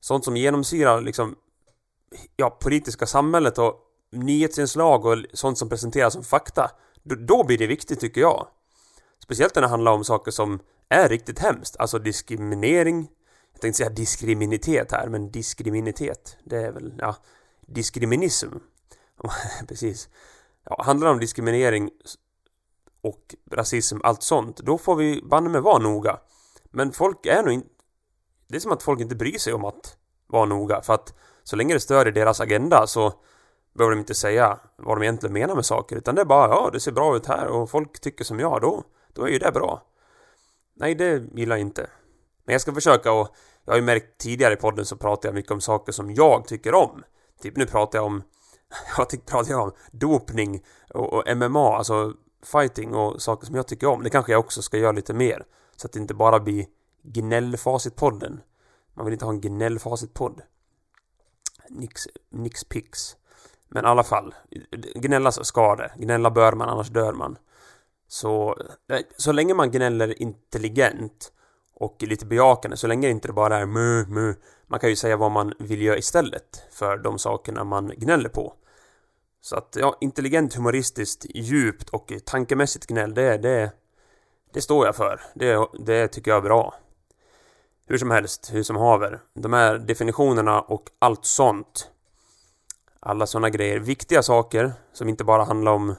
sånt 0.01 0.25
som 0.25 0.37
genomsyrar 0.37 1.01
liksom 1.01 1.37
ja, 2.37 2.51
politiska 2.51 3.07
samhället 3.07 3.59
och 3.59 3.75
nyhetsinslag 4.13 5.07
och 5.07 5.17
sånt 5.33 5.59
som 5.59 5.69
presenteras 5.69 6.13
som 6.13 6.25
fakta. 6.25 6.71
Då, 7.03 7.15
då 7.15 7.45
blir 7.45 7.59
det 7.59 7.67
viktigt 7.67 8.01
tycker 8.01 8.21
jag. 8.21 8.47
Speciellt 9.23 9.55
när 9.55 9.63
det 9.63 9.69
handlar 9.69 9.93
om 9.93 10.05
saker 10.05 10.31
som 10.31 10.61
är 10.89 11.09
riktigt 11.09 11.39
hemskt. 11.39 11.77
Alltså 11.79 11.99
diskriminering, 11.99 13.11
jag 13.53 13.61
tänkte 13.61 13.77
säga 13.77 13.91
diskriminitet 13.91 14.93
här, 14.93 15.09
men 15.09 15.31
diskriminitet, 15.31 16.37
det 16.45 16.57
är 16.57 16.73
väl, 16.73 16.95
ja, 16.99 17.17
diskriminism. 17.67 18.49
Precis. 19.69 20.09
Ja, 20.65 20.83
handlar 20.85 21.07
det 21.07 21.13
om 21.13 21.21
diskriminering 21.21 21.91
och 23.05 23.35
rasism, 23.51 23.99
allt 24.03 24.23
sånt, 24.23 24.57
då 24.57 24.79
får 24.79 24.97
vi 24.97 25.23
banne 25.23 25.49
med 25.49 25.63
vara 25.63 25.79
noga. 25.79 26.19
Men 26.71 26.93
folk 26.93 27.27
är 27.27 27.43
nog 27.43 27.53
inte... 27.53 27.69
Det 28.49 28.57
är 28.57 28.61
som 28.61 28.73
att 28.73 28.83
folk 28.83 29.01
inte 29.01 29.17
bryr 29.17 29.39
sig 29.39 29.53
om 29.53 29.65
att 29.65 29.97
vara 30.27 30.45
noga, 30.45 30.83
för 30.83 30.95
att 30.95 31.15
så 31.43 31.57
länge 31.57 31.75
det 31.75 31.81
stör 31.81 32.09
i 32.09 32.11
deras 32.11 32.41
agenda 32.41 32.87
så 32.87 33.13
behöver 33.75 33.95
de 33.95 34.01
inte 34.01 34.15
säga 34.15 34.59
vad 34.77 34.97
de 34.97 35.03
egentligen 35.03 35.33
menar 35.33 35.55
med 35.55 35.67
saker, 35.67 35.97
utan 35.97 36.15
det 36.15 36.21
är 36.21 36.25
bara 36.25 36.49
ja, 36.49 36.71
det 36.73 36.81
ser 36.81 36.93
bra 36.93 37.17
ut 37.17 37.27
här 37.27 37.47
och 37.47 37.71
folk 37.71 38.01
tycker 38.01 38.25
som 38.25 38.41
jag, 38.41 38.61
då, 38.61 38.83
då 39.13 39.23
är 39.23 39.29
ju 39.29 39.39
det 39.39 39.53
bra. 39.53 39.83
Nej, 40.77 40.95
det 40.95 41.23
gillar 41.35 41.57
jag 41.57 41.61
inte. 41.61 41.91
Men 42.45 42.53
jag 42.53 42.61
ska 42.61 42.75
försöka 42.75 43.13
och 43.13 43.29
jag 43.65 43.73
har 43.73 43.79
ju 43.79 43.85
märkt 43.85 44.19
tidigare 44.19 44.55
i 44.55 44.57
podden 44.57 44.85
så 44.85 44.97
pratar 44.97 45.29
jag 45.29 45.35
mycket 45.35 45.53
om 45.53 45.61
saker 45.61 45.93
som 45.93 46.15
jag 46.15 46.47
tycker 46.47 46.75
om. 46.75 47.05
Typ 47.43 47.57
nu 47.57 47.67
pratar 47.67 47.99
jag 47.99 48.07
om 48.07 48.23
vad 48.99 49.27
pratar 49.27 49.51
jag 49.51 49.63
om? 49.63 49.73
Dopning 49.93 50.63
och, 50.95 51.13
och, 51.13 51.37
MMA, 51.37 51.77
alltså 51.77 52.13
fighting 52.45 52.95
och 52.95 53.23
saker 53.23 53.47
som 53.47 53.55
jag 53.55 53.69
tycker 53.69 53.87
om. 53.87 54.03
Det 54.03 54.11
kanske 54.11 54.33
jag 54.33 54.41
också 54.41 54.63
ska 54.63 54.79
göra 54.79 54.93
lite 54.93 55.15
mer. 55.15 55.45
Så 55.77 55.87
att 55.87 55.93
det 55.93 55.99
inte 55.99 56.15
bara 56.15 56.41
blir 56.41 56.67
gnällfacitpodden. 57.03 58.41
Man 58.95 59.05
vill 59.05 59.13
inte 59.13 59.25
ha 59.25 59.33
en 59.33 59.41
gnällfacitpodd. 59.41 60.43
Nix, 61.69 62.03
nix 62.31 62.65
pix. 62.65 63.17
Men 63.69 63.85
i 63.85 63.89
alla 63.89 64.05
fall, 64.05 64.35
gnälla 64.95 65.33
ska 65.33 65.77
det. 65.77 65.93
Gnälla 65.97 66.31
bör 66.31 66.53
man, 66.53 66.69
annars 66.69 66.89
dör 66.89 67.13
man. 67.13 67.39
Så, 68.09 68.57
så 69.17 69.33
länge 69.33 69.55
man 69.55 69.71
gnäller 69.71 70.23
intelligent 70.23 71.33
och 71.75 71.97
lite 72.03 72.27
bejakande 72.27 72.77
så 72.77 72.87
länge 72.87 73.07
det 73.07 73.11
inte 73.11 73.33
bara 73.33 73.59
är 73.59 73.67
mu, 73.67 74.07
mu. 74.07 74.35
Man 74.67 74.81
kan 74.81 74.91
ju 74.91 74.97
säga 74.97 75.17
vad 75.17 75.31
man 75.31 75.55
vill 75.59 75.83
göra 75.83 75.99
istället 75.99 76.63
för 76.71 76.97
de 76.97 77.19
sakerna 77.19 77.65
man 77.65 77.93
gnäller 77.97 78.29
på. 78.29 78.55
Så 79.45 79.57
att 79.57 79.77
ja, 79.81 79.97
intelligent, 80.01 80.55
humoristiskt, 80.55 81.27
djupt 81.35 81.91
och 81.91 82.13
tankemässigt 82.25 82.87
gnäll, 82.87 83.15
det, 83.15 83.39
det, 83.39 83.73
det 84.53 84.61
står 84.61 84.87
jag 84.87 84.97
för. 84.97 85.21
Det, 85.35 85.69
det 85.79 86.09
tycker 86.09 86.31
jag 86.31 86.39
är 86.39 86.43
bra. 86.43 86.75
Hur 87.87 87.99
som 87.99 88.11
helst, 88.11 88.51
hur 88.53 88.63
som 88.63 88.77
haver. 88.77 89.21
De 89.35 89.53
här 89.53 89.79
definitionerna 89.79 90.61
och 90.61 90.91
allt 90.99 91.25
sånt. 91.25 91.91
Alla 93.01 93.27
sådana 93.27 93.51
grejer. 93.51 93.79
Viktiga 93.79 94.23
saker 94.23 94.73
som 94.93 95.09
inte 95.09 95.25
bara 95.25 95.45
handlar 95.45 95.73
om 95.73 95.95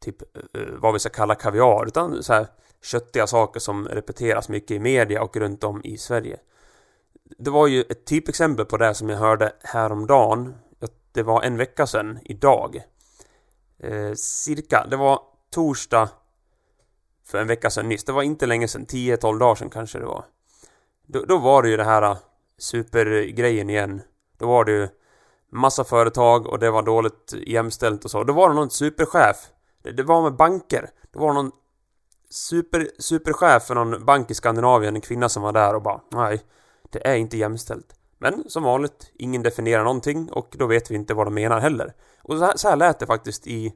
typ 0.00 0.22
eh, 0.22 0.62
vad 0.78 0.92
vi 0.92 0.98
ska 0.98 1.08
kalla 1.08 1.34
kaviar 1.34 1.86
utan 1.86 2.22
så 2.22 2.32
här 2.32 2.46
köttiga 2.82 3.26
saker 3.26 3.60
som 3.60 3.88
repeteras 3.88 4.48
mycket 4.48 4.70
i 4.70 4.78
media 4.78 5.22
och 5.22 5.36
runt 5.36 5.64
om 5.64 5.80
i 5.84 5.98
Sverige. 5.98 6.38
Det 7.38 7.50
var 7.50 7.66
ju 7.66 7.80
ett 7.80 8.04
typexempel 8.04 8.66
på 8.66 8.76
det 8.76 8.94
som 8.94 9.08
jag 9.08 9.18
hörde 9.18 9.52
häromdagen. 9.62 10.54
Det 11.12 11.22
var 11.22 11.42
en 11.42 11.56
vecka 11.56 11.86
sedan, 11.86 12.18
idag. 12.24 12.82
Eh, 13.78 14.12
cirka, 14.14 14.86
det 14.90 14.96
var 14.96 15.20
torsdag 15.50 16.08
för 17.26 17.40
en 17.40 17.46
vecka 17.46 17.70
sedan 17.70 17.88
nyss. 17.88 18.04
Det 18.04 18.12
var 18.12 18.22
inte 18.22 18.46
länge 18.46 18.68
sedan, 18.68 18.86
10-12 18.86 19.38
dagar 19.38 19.54
sedan 19.54 19.70
kanske 19.70 19.98
det 19.98 20.06
var. 20.06 20.24
Då, 21.06 21.24
då 21.24 21.38
var 21.38 21.62
det 21.62 21.68
ju 21.68 21.76
det 21.76 21.84
här 21.84 22.02
eh, 22.02 22.16
supergrejen 22.58 23.70
igen. 23.70 24.02
Då 24.38 24.46
var 24.46 24.64
det 24.64 24.72
ju 24.72 24.88
massa 25.52 25.84
företag 25.84 26.46
och 26.46 26.58
det 26.58 26.70
var 26.70 26.82
dåligt 26.82 27.34
jämställt 27.46 28.04
och 28.04 28.10
så. 28.10 28.24
Då 28.24 28.32
var 28.32 28.48
det 28.48 28.54
någon 28.54 28.70
superchef. 28.70 29.36
Det, 29.82 29.92
det 29.92 30.02
var 30.02 30.22
med 30.22 30.36
banker. 30.36 30.90
Det 31.12 31.18
var 31.18 31.32
någon 31.32 31.50
super, 32.30 32.88
superchef 32.98 33.62
för 33.62 33.74
någon 33.74 34.04
bank 34.04 34.30
i 34.30 34.34
Skandinavien, 34.34 34.94
en 34.94 35.00
kvinna 35.00 35.28
som 35.28 35.42
var 35.42 35.52
där 35.52 35.74
och 35.74 35.82
bara 35.82 36.00
nej, 36.10 36.42
det 36.90 37.06
är 37.08 37.16
inte 37.16 37.36
jämställt. 37.36 37.94
Men 38.22 38.50
som 38.50 38.62
vanligt, 38.62 39.10
ingen 39.14 39.42
definierar 39.42 39.84
någonting 39.84 40.30
och 40.30 40.48
då 40.58 40.66
vet 40.66 40.90
vi 40.90 40.94
inte 40.94 41.14
vad 41.14 41.26
de 41.26 41.34
menar 41.34 41.60
heller. 41.60 41.92
Och 42.22 42.38
så 42.38 42.44
här, 42.44 42.56
så 42.56 42.68
här 42.68 42.76
lät 42.76 42.98
det 42.98 43.06
faktiskt 43.06 43.46
i 43.46 43.72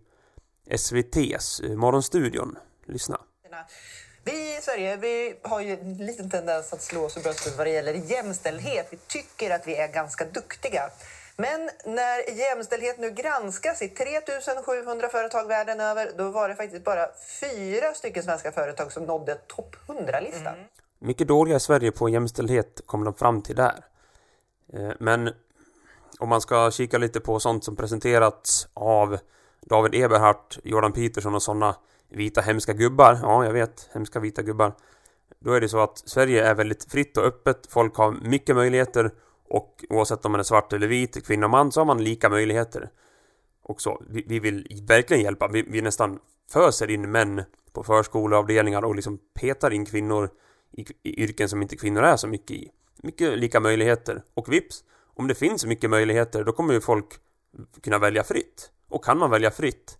SVT's 0.70 1.64
eh, 1.64 1.76
Morgonstudion. 1.76 2.58
Lyssna. 2.84 3.20
Vi 4.24 4.56
i 4.56 4.60
Sverige 4.62 4.96
vi 4.96 5.36
har 5.42 5.60
ju 5.60 5.72
en 5.72 5.96
liten 5.96 6.30
tendens 6.30 6.72
att 6.72 6.82
slå 6.82 7.04
oss 7.04 7.16
i 7.16 7.20
bröstet 7.20 7.56
vad 7.56 7.66
det 7.66 7.70
gäller 7.70 7.92
jämställdhet. 7.92 8.88
Vi 8.90 8.96
tycker 8.96 9.50
att 9.50 9.66
vi 9.66 9.76
är 9.76 9.88
ganska 9.92 10.24
duktiga. 10.24 10.82
Men 11.36 11.70
när 11.84 12.38
jämställdhet 12.38 12.98
nu 12.98 13.10
granskas 13.10 13.82
i 13.82 13.88
3700 13.88 15.08
företag 15.08 15.48
världen 15.48 15.80
över 15.80 16.12
då 16.18 16.30
var 16.30 16.48
det 16.48 16.54
faktiskt 16.54 16.84
bara 16.84 17.08
fyra 17.40 17.94
stycken 17.94 18.22
svenska 18.22 18.52
företag 18.52 18.92
som 18.92 19.04
nådde 19.04 19.34
topp 19.34 19.76
100-listan. 19.86 20.54
Mycket 20.98 21.28
dåliga 21.28 21.56
i 21.56 21.60
Sverige 21.60 21.92
på 21.92 22.08
jämställdhet 22.08 22.80
kom 22.86 23.04
de 23.04 23.14
fram 23.14 23.42
till 23.42 23.56
där. 23.56 23.84
Eh, 24.72 24.92
men 25.00 25.30
om 26.18 26.28
man 26.28 26.40
ska 26.40 26.70
kika 26.70 26.98
lite 26.98 27.20
på 27.20 27.40
sånt 27.40 27.64
som 27.64 27.76
presenterats 27.76 28.68
av 28.74 29.18
David 29.60 29.94
Eberhardt, 29.94 30.58
Jordan 30.64 30.92
Peterson 30.92 31.34
och 31.34 31.42
sådana 31.42 31.76
vita 32.08 32.40
hemska 32.40 32.72
gubbar. 32.72 33.18
Ja, 33.22 33.44
jag 33.44 33.52
vet. 33.52 33.88
Hemska 33.92 34.20
vita 34.20 34.42
gubbar. 34.42 34.72
Då 35.38 35.52
är 35.52 35.60
det 35.60 35.68
så 35.68 35.80
att 35.80 35.98
Sverige 35.98 36.44
är 36.44 36.54
väldigt 36.54 36.84
fritt 36.84 37.16
och 37.16 37.24
öppet. 37.24 37.66
Folk 37.68 37.96
har 37.96 38.12
mycket 38.12 38.56
möjligheter 38.56 39.10
och 39.48 39.84
oavsett 39.88 40.24
om 40.24 40.32
man 40.32 40.38
är 40.38 40.44
svart 40.44 40.72
eller 40.72 40.86
vit, 40.86 41.26
kvinna 41.26 41.46
och 41.46 41.50
man, 41.50 41.72
så 41.72 41.80
har 41.80 41.84
man 41.84 42.04
lika 42.04 42.28
möjligheter. 42.28 42.90
Och 43.62 43.80
så. 43.80 44.02
Vi, 44.08 44.24
vi 44.26 44.38
vill 44.38 44.84
verkligen 44.88 45.22
hjälpa. 45.22 45.48
Vi, 45.48 45.62
vi 45.62 45.82
nästan 45.82 46.18
föser 46.52 46.90
in 46.90 47.10
män 47.10 47.42
på 47.72 47.82
förskoleavdelningar 47.82 48.84
och 48.84 48.94
liksom 48.94 49.18
petar 49.40 49.70
in 49.70 49.86
kvinnor 49.86 50.30
i, 50.72 50.86
i 51.02 51.22
yrken 51.22 51.48
som 51.48 51.62
inte 51.62 51.76
kvinnor 51.76 52.02
är 52.02 52.16
så 52.16 52.28
mycket 52.28 52.50
i. 52.50 52.70
Mycket 53.02 53.38
lika 53.38 53.60
möjligheter. 53.60 54.22
Och 54.34 54.52
vips, 54.52 54.84
om 55.14 55.28
det 55.28 55.34
finns 55.34 55.64
mycket 55.64 55.90
möjligheter, 55.90 56.44
då 56.44 56.52
kommer 56.52 56.74
ju 56.74 56.80
folk 56.80 57.06
kunna 57.82 57.98
välja 57.98 58.24
fritt. 58.24 58.70
Och 58.88 59.04
kan 59.04 59.18
man 59.18 59.30
välja 59.30 59.50
fritt, 59.50 59.98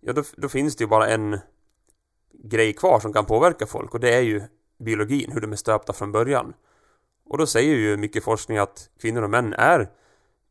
ja 0.00 0.12
då, 0.12 0.22
då 0.36 0.48
finns 0.48 0.76
det 0.76 0.84
ju 0.84 0.88
bara 0.88 1.08
en 1.08 1.38
grej 2.32 2.72
kvar 2.72 3.00
som 3.00 3.12
kan 3.12 3.26
påverka 3.26 3.66
folk 3.66 3.94
och 3.94 4.00
det 4.00 4.14
är 4.14 4.20
ju 4.20 4.42
biologin, 4.78 5.32
hur 5.32 5.40
de 5.40 5.52
är 5.52 5.56
stöpta 5.56 5.92
från 5.92 6.12
början. 6.12 6.54
Och 7.24 7.38
då 7.38 7.46
säger 7.46 7.76
ju 7.76 7.96
mycket 7.96 8.24
forskning 8.24 8.58
att 8.58 8.90
kvinnor 9.00 9.22
och 9.22 9.30
män 9.30 9.52
är 9.52 9.90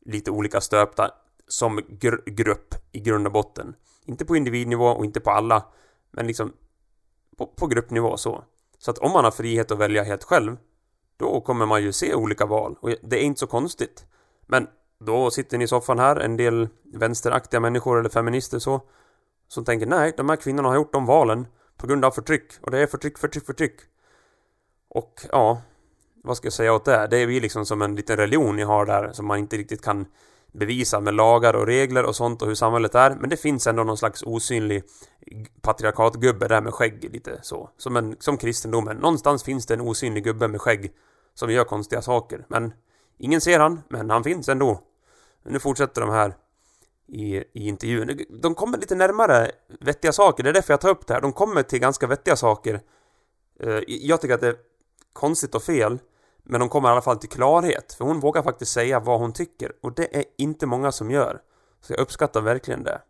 lite 0.06 0.30
olika 0.30 0.60
stöpta 0.60 1.10
som 1.48 1.80
gr 1.88 2.30
grupp 2.30 2.74
i 2.92 3.00
grund 3.00 3.26
och 3.26 3.32
botten. 3.32 3.74
Inte 4.04 4.24
på 4.24 4.36
individnivå 4.36 4.86
och 4.86 5.04
inte 5.04 5.20
på 5.20 5.30
alla, 5.30 5.64
men 6.10 6.26
liksom 6.26 6.52
på, 7.36 7.46
på 7.46 7.66
gruppnivå 7.66 8.16
så. 8.16 8.44
Så 8.78 8.90
att 8.90 8.98
om 8.98 9.12
man 9.12 9.24
har 9.24 9.30
frihet 9.30 9.70
att 9.70 9.78
välja 9.78 10.02
helt 10.02 10.24
själv, 10.24 10.56
då 11.22 11.40
kommer 11.40 11.66
man 11.66 11.82
ju 11.82 11.92
se 11.92 12.14
olika 12.14 12.46
val 12.46 12.76
och 12.80 12.90
det 13.02 13.16
är 13.16 13.22
inte 13.22 13.40
så 13.40 13.46
konstigt. 13.46 14.06
Men 14.46 14.66
då 15.00 15.30
sitter 15.30 15.58
ni 15.58 15.64
i 15.64 15.68
soffan 15.68 15.98
här, 15.98 16.16
en 16.16 16.36
del 16.36 16.68
vänsteraktiga 16.94 17.60
människor 17.60 17.98
eller 17.98 18.08
feminister 18.08 18.58
så, 18.58 18.80
som 19.48 19.64
tänker 19.64 19.86
nej, 19.86 20.14
de 20.16 20.28
här 20.28 20.36
kvinnorna 20.36 20.68
har 20.68 20.76
gjort 20.76 20.92
de 20.92 21.06
valen 21.06 21.46
på 21.76 21.86
grund 21.86 22.04
av 22.04 22.10
förtryck 22.10 22.52
och 22.60 22.70
det 22.70 22.78
är 22.78 22.86
förtryck, 22.86 23.18
förtryck, 23.18 23.46
förtryck. 23.46 23.76
Och 24.88 25.20
ja, 25.32 25.62
vad 26.24 26.36
ska 26.36 26.46
jag 26.46 26.52
säga 26.52 26.74
åt 26.74 26.84
det? 26.84 27.06
Det 27.10 27.18
är 27.18 27.26
vi 27.26 27.40
liksom 27.40 27.66
som 27.66 27.82
en 27.82 27.96
liten 27.96 28.16
religion 28.16 28.56
ni 28.56 28.62
har 28.62 28.86
där 28.86 29.12
som 29.12 29.26
man 29.26 29.38
inte 29.38 29.56
riktigt 29.56 29.82
kan 29.82 30.06
bevisa 30.52 31.00
med 31.00 31.14
lagar 31.14 31.56
och 31.56 31.66
regler 31.66 32.04
och 32.04 32.16
sånt 32.16 32.42
och 32.42 32.48
hur 32.48 32.54
samhället 32.54 32.94
är. 32.94 33.16
Men 33.20 33.30
det 33.30 33.36
finns 33.36 33.66
ändå 33.66 33.84
någon 33.84 33.96
slags 33.96 34.22
osynlig 34.22 34.82
patriarkatgubbe 35.60 36.48
där 36.48 36.60
med 36.60 36.74
skägg 36.74 37.08
lite 37.12 37.38
så. 37.42 37.70
Som, 37.76 37.96
en, 37.96 38.16
som 38.18 38.36
kristendomen. 38.36 38.96
Någonstans 38.96 39.42
finns 39.42 39.66
det 39.66 39.74
en 39.74 39.80
osynlig 39.80 40.24
gubbe 40.24 40.48
med 40.48 40.60
skägg 40.60 40.92
som 41.34 41.52
gör 41.52 41.64
konstiga 41.64 42.02
saker. 42.02 42.46
Men 42.48 42.72
ingen 43.18 43.40
ser 43.40 43.60
han, 43.60 43.82
men 43.88 44.10
han 44.10 44.24
finns 44.24 44.48
ändå. 44.48 44.80
Nu 45.42 45.58
fortsätter 45.58 46.00
de 46.00 46.10
här 46.10 46.34
i, 47.06 47.36
i 47.36 47.68
intervjun. 47.68 48.20
De 48.30 48.54
kommer 48.54 48.78
lite 48.78 48.94
närmare 48.94 49.50
vettiga 49.80 50.12
saker. 50.12 50.42
Det 50.42 50.50
är 50.50 50.54
därför 50.54 50.72
jag 50.72 50.80
tar 50.80 50.88
upp 50.88 51.06
det 51.06 51.14
här. 51.14 51.20
De 51.20 51.32
kommer 51.32 51.62
till 51.62 51.78
ganska 51.78 52.06
vettiga 52.06 52.36
saker. 52.36 52.80
Eh, 53.60 53.80
jag 53.86 54.20
tycker 54.20 54.34
att 54.34 54.40
det 54.40 54.48
är 54.48 54.56
konstigt 55.12 55.54
och 55.54 55.62
fel. 55.62 55.98
Men 56.42 56.60
de 56.60 56.68
kommer 56.68 56.88
i 56.88 56.92
alla 56.92 57.02
fall 57.02 57.18
till 57.18 57.28
klarhet. 57.28 57.92
För 57.92 58.04
hon 58.04 58.20
vågar 58.20 58.42
faktiskt 58.42 58.72
säga 58.72 59.00
vad 59.00 59.20
hon 59.20 59.32
tycker. 59.32 59.72
Och 59.80 59.94
det 59.94 60.16
är 60.16 60.24
inte 60.38 60.66
många 60.66 60.92
som 60.92 61.10
gör. 61.10 61.40
Så 61.80 61.92
jag 61.92 62.00
uppskattar 62.00 62.40
verkligen 62.40 62.82
det. 62.82 63.00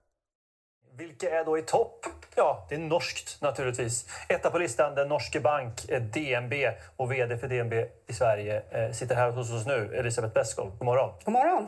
Vilka 0.96 1.31
är 1.40 1.44
då 1.44 1.59
i 1.59 1.62
topp? 1.62 2.07
Ja, 2.35 2.66
det 2.68 2.74
är 2.74 2.78
norskt 2.78 3.42
naturligtvis. 3.42 4.07
Etta 4.28 4.50
på 4.50 4.59
listan, 4.59 4.94
den 4.94 5.09
norske 5.09 5.40
bank 5.40 5.88
eh, 5.88 6.02
DNB 6.02 6.52
och 6.96 7.12
VD 7.12 7.38
för 7.38 7.48
DNB 7.48 7.72
i 8.07 8.12
Sverige 8.12 8.62
eh, 8.70 8.92
sitter 8.92 9.14
här 9.14 9.31
hos 9.31 9.52
oss 9.52 9.66
nu, 9.66 9.94
Elisabeth 9.94 10.35
Beskow. 10.35 10.70
God 10.78 10.85
morgon. 10.85 11.11
God 11.24 11.33
morgon. 11.33 11.66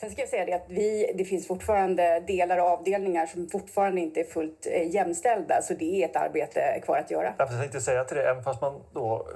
Sen 0.00 0.10
ska 0.10 0.20
jag 0.20 0.28
säga 0.28 0.44
det 0.44 0.52
att 0.52 0.66
vi, 0.68 1.12
det 1.14 1.24
finns 1.24 1.46
fortfarande 1.46 2.20
delar 2.20 2.58
och 2.58 2.66
avdelningar 2.66 3.26
som 3.26 3.48
fortfarande 3.48 4.00
inte 4.00 4.20
är 4.20 4.24
fullt 4.24 4.66
eh, 4.66 4.94
jämställda, 4.94 5.62
så 5.62 5.74
det 5.74 6.02
är 6.02 6.08
ett 6.08 6.16
arbete 6.16 6.80
kvar 6.84 6.98
att 6.98 7.10
göra. 7.10 7.34
Jag 7.38 7.48
tänkte 7.48 7.80
säga 7.80 8.04
till 8.04 8.16
det, 8.16 8.30
även 8.30 8.42
fast 8.42 8.60
man 8.60 8.82
då 8.92 9.28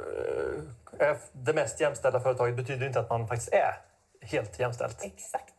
eh, 0.99 1.09
är 1.09 1.17
det 1.33 1.53
mest 1.53 1.81
jämställda 1.81 2.21
företaget 2.21 2.57
betyder 2.57 2.87
inte 2.87 3.01
att 3.01 3.11
man 3.11 3.29
faktiskt 3.29 3.53
är 3.53 3.75
helt 4.21 4.59
jämställt. 4.59 5.05
Exakt. 5.05 5.55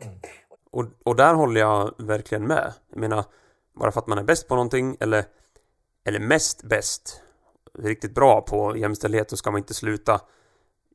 Och, 0.72 0.86
och 1.06 1.16
där 1.16 1.34
håller 1.34 1.62
jag 1.62 1.94
verkligen 1.98 2.48
med. 2.48 2.74
Jag 2.90 3.00
menar, 3.00 3.24
bara 3.80 3.92
för 3.92 4.00
att 4.00 4.08
man 4.08 4.18
är 4.18 4.24
bäst 4.24 4.48
på 4.48 4.56
någonting 4.56 4.98
eller, 5.00 5.26
eller 6.06 6.20
mest 6.20 6.64
bäst, 6.64 7.22
riktigt 7.80 8.16
bra 8.16 8.42
på 8.42 8.78
jämställdhet, 8.78 9.30
så 9.30 9.38
ska 9.38 9.52
man 9.52 9.58
inte 9.58 9.74
sluta 9.74 10.22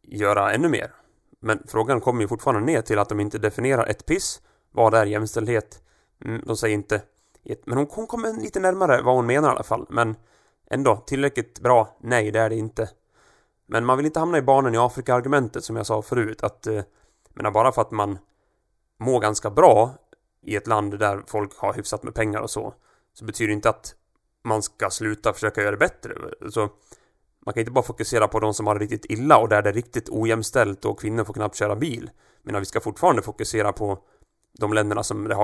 göra 0.03 0.53
ännu 0.53 0.69
mer. 0.69 0.93
Men 1.41 1.63
frågan 1.67 2.01
kommer 2.01 2.23
ju 2.23 2.29
fortfarande 2.29 2.73
ner 2.73 2.83
till 2.83 2.99
att 2.99 3.09
de 3.09 3.21
inte 3.21 3.39
definierar 3.39 3.87
ett 3.87 4.07
piss. 4.07 4.41
Vad 4.71 4.95
är 4.95 5.07
jämställdhet? 5.07 5.83
Mm, 6.25 6.43
de 6.47 6.57
säger 6.57 6.75
inte... 6.75 7.03
Men 7.67 7.79
hon, 7.79 7.87
hon 7.91 8.07
kommer 8.07 8.33
lite 8.33 8.61
närmare 8.61 9.03
vad 9.03 9.15
hon 9.15 9.27
menar 9.27 9.49
i 9.49 9.51
alla 9.51 9.63
fall. 9.63 9.87
Men 9.91 10.17
ändå, 10.71 10.97
tillräckligt 10.97 11.61
bra? 11.61 11.97
Nej, 12.01 12.31
det 12.31 12.41
är 12.41 12.51
det 12.51 12.57
inte. 12.57 12.91
Men 13.67 13.85
man 13.85 13.97
vill 13.97 14.07
inte 14.07 14.21
hamna 14.21 14.39
i 14.39 14.43
barnen 14.43 14.75
i 14.75 14.79
Afrika-argumentet 14.79 15.65
som 15.65 15.77
jag 15.77 15.87
sa 15.87 16.03
förut. 16.03 16.43
Att, 16.43 16.67
eh, 16.67 16.83
menar 17.35 17.51
bara 17.51 17.73
för 17.73 17.83
att 17.83 17.91
man 17.91 18.19
mår 18.99 19.21
ganska 19.21 19.51
bra 19.51 19.91
i 20.43 20.57
ett 20.57 20.67
land 20.67 20.99
där 20.99 21.23
folk 21.27 21.59
har 21.59 21.75
hyfsat 21.75 22.03
med 22.03 22.15
pengar 22.15 22.41
och 22.41 22.51
så. 22.51 22.75
Så 23.15 23.25
betyder 23.25 23.49
det 23.49 23.55
inte 23.55 23.71
att 23.71 23.95
man 24.45 24.63
ska 24.63 24.91
sluta 24.91 25.33
försöka 25.33 25.61
göra 25.61 25.71
det 25.71 25.77
bättre. 25.77 26.15
Så 26.51 26.69
man 27.47 27.55
kan 27.55 27.61
inte 27.61 27.73
bara 27.73 27.85
fokusera 27.85 28.29
på 28.29 28.41
de 28.41 28.55
som 28.55 28.67
har 28.67 28.75
det 28.75 28.81
riktigt 28.81 29.05
illa 29.05 29.39
och 29.39 29.49
där 29.49 29.63
det 29.63 29.69
är 29.69 29.73
riktigt 29.73 30.09
ojämställt 30.11 30.85
och 30.85 31.01
kvinnor 31.01 31.25
får 31.25 31.35
knappt 31.35 31.57
köra 31.57 31.77
bil. 31.77 32.11
Men 32.43 32.59
vi 32.61 32.65
ska 32.65 32.81
fortfarande 32.81 33.23
fokusera 33.23 33.73
på 33.73 33.99
de 34.59 34.73
länderna 34.73 35.03
som 35.03 35.29
det 35.29 35.35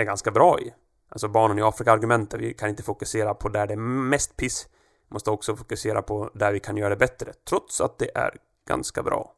är 0.00 0.04
ganska 0.04 0.30
bra 0.30 0.60
i. 0.60 0.74
Alltså 1.08 1.28
barnen 1.28 1.58
i 1.58 1.62
Afrika-argumentet, 1.62 2.40
vi 2.40 2.54
kan 2.54 2.68
inte 2.68 2.82
fokusera 2.82 3.34
på 3.34 3.48
där 3.48 3.66
det 3.66 3.72
är 3.72 3.76
mest 3.76 4.36
piss. 4.36 4.68
Vi 5.08 5.14
måste 5.14 5.30
också 5.30 5.56
fokusera 5.56 6.02
på 6.02 6.30
där 6.34 6.52
vi 6.52 6.60
kan 6.60 6.76
göra 6.76 6.88
det 6.88 6.96
bättre, 6.96 7.32
trots 7.48 7.80
att 7.80 7.98
det 7.98 8.10
är 8.14 8.36
ganska 8.68 9.02
bra. 9.02 9.34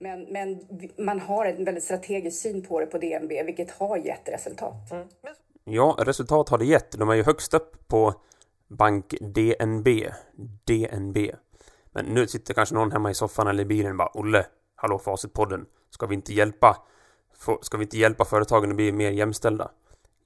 Men, 0.00 0.22
men 0.32 0.60
man 0.98 1.20
har 1.20 1.46
en 1.46 1.64
väldigt 1.64 1.84
strategisk 1.84 2.42
syn 2.42 2.62
på 2.62 2.80
det 2.80 2.86
på 2.86 2.98
DNB, 2.98 3.42
vilket 3.46 3.70
har 3.70 3.96
gett 3.96 4.28
resultat. 4.28 4.74
Ja, 5.64 5.96
resultat 5.98 6.48
har 6.48 6.58
det 6.58 6.64
gett. 6.64 6.92
De 6.92 7.08
är 7.08 7.14
ju 7.14 7.22
högst 7.22 7.54
upp 7.54 7.88
på 7.88 8.14
bank 8.68 9.14
DNB. 9.20 9.88
DNB. 10.64 11.16
Men 11.92 12.04
nu 12.04 12.26
sitter 12.26 12.54
kanske 12.54 12.74
någon 12.74 12.92
hemma 12.92 13.10
i 13.10 13.14
soffan 13.14 13.46
eller 13.46 13.62
i 13.62 13.66
bilen 13.66 13.90
och 13.90 13.96
bara 13.96 14.10
Olle, 14.14 14.46
hallå 14.74 14.98
Facitpodden. 14.98 15.66
Ska 15.90 16.06
vi 16.06 16.14
inte 16.14 16.34
hjälpa 16.34 16.76
Ska 17.62 17.76
vi 17.76 17.84
inte 17.84 17.98
hjälpa 17.98 18.24
företagen 18.24 18.70
att 18.70 18.76
bli 18.76 18.92
mer 18.92 19.10
jämställda? 19.10 19.70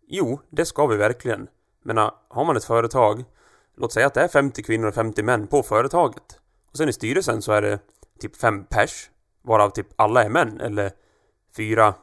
Jo, 0.06 0.40
det 0.50 0.66
ska 0.66 0.86
vi 0.86 0.96
verkligen. 0.96 1.48
Men 1.82 1.98
äh, 1.98 2.10
har 2.28 2.44
man 2.44 2.56
ett 2.56 2.64
företag, 2.64 3.24
låt 3.76 3.92
säga 3.92 4.06
att 4.06 4.14
det 4.14 4.20
är 4.20 4.28
50 4.28 4.62
kvinnor 4.62 4.88
och 4.88 4.94
50 4.94 5.22
män 5.22 5.46
på 5.46 5.62
företaget. 5.62 6.38
Och 6.70 6.76
sen 6.76 6.88
i 6.88 6.92
styrelsen 6.92 7.42
så 7.42 7.52
är 7.52 7.62
det 7.62 7.78
typ 8.20 8.36
fem 8.36 8.64
pers, 8.64 9.10
varav 9.44 9.70
typ 9.70 9.86
alla 9.96 10.24
är 10.24 10.28
män, 10.28 10.60
eller 10.60 10.92
fyra, 11.56 11.94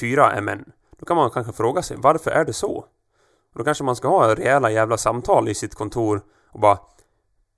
fyra 0.00 0.32
är 0.32 0.40
män. 0.40 0.72
Då 0.98 1.06
kan 1.06 1.16
man 1.16 1.30
kanske 1.30 1.52
fråga 1.52 1.82
sig, 1.82 1.96
varför 2.00 2.30
är 2.30 2.44
det 2.44 2.52
så? 2.52 2.72
Och 3.52 3.58
då 3.58 3.64
kanske 3.64 3.84
man 3.84 3.96
ska 3.96 4.08
ha 4.08 4.34
rejäla 4.34 4.70
jävla 4.70 4.96
samtal 4.96 5.48
i 5.48 5.54
sitt 5.54 5.74
kontor 5.74 6.20
och 6.50 6.60
bara 6.60 6.78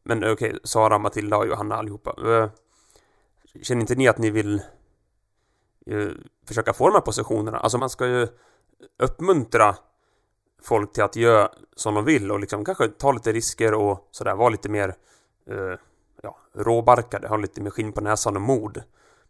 Men 0.03 0.33
okej, 0.33 0.59
Sara, 0.65 0.99
Matilda 0.99 1.37
och 1.37 1.47
Johanna 1.47 1.75
allihopa. 1.75 2.15
Eh, 2.31 2.51
känner 3.63 3.81
inte 3.81 3.95
ni 3.95 4.09
att 4.09 4.19
ni 4.19 4.31
vill 4.31 4.55
eh, 5.87 6.09
försöka 6.49 6.73
få 6.73 6.87
de 6.87 6.95
här 6.95 7.01
positionerna? 7.01 7.59
Alltså 7.59 7.79
man 7.79 7.91
ska 7.91 8.07
ju 8.07 8.29
uppmuntra 8.99 9.77
folk 10.63 10.93
till 10.93 11.03
att 11.03 11.17
göra 11.17 11.51
som 11.77 11.95
de 11.95 12.05
vill 12.05 12.33
och 12.33 12.41
liksom 12.41 12.65
kanske 12.65 12.89
ta 12.89 13.13
lite 13.13 13.33
risker 13.33 13.75
och 13.75 14.09
sådär, 14.11 14.35
vara 14.35 14.49
lite 14.49 14.69
mer 14.69 14.95
eh, 15.51 15.79
råbarkade, 16.57 17.29
har 17.29 17.39
lite 17.39 17.61
mer 17.61 17.71
skinn 17.71 17.93
på 17.93 18.01
näsan 18.01 18.37
och 18.37 18.43
mod. 18.43 18.83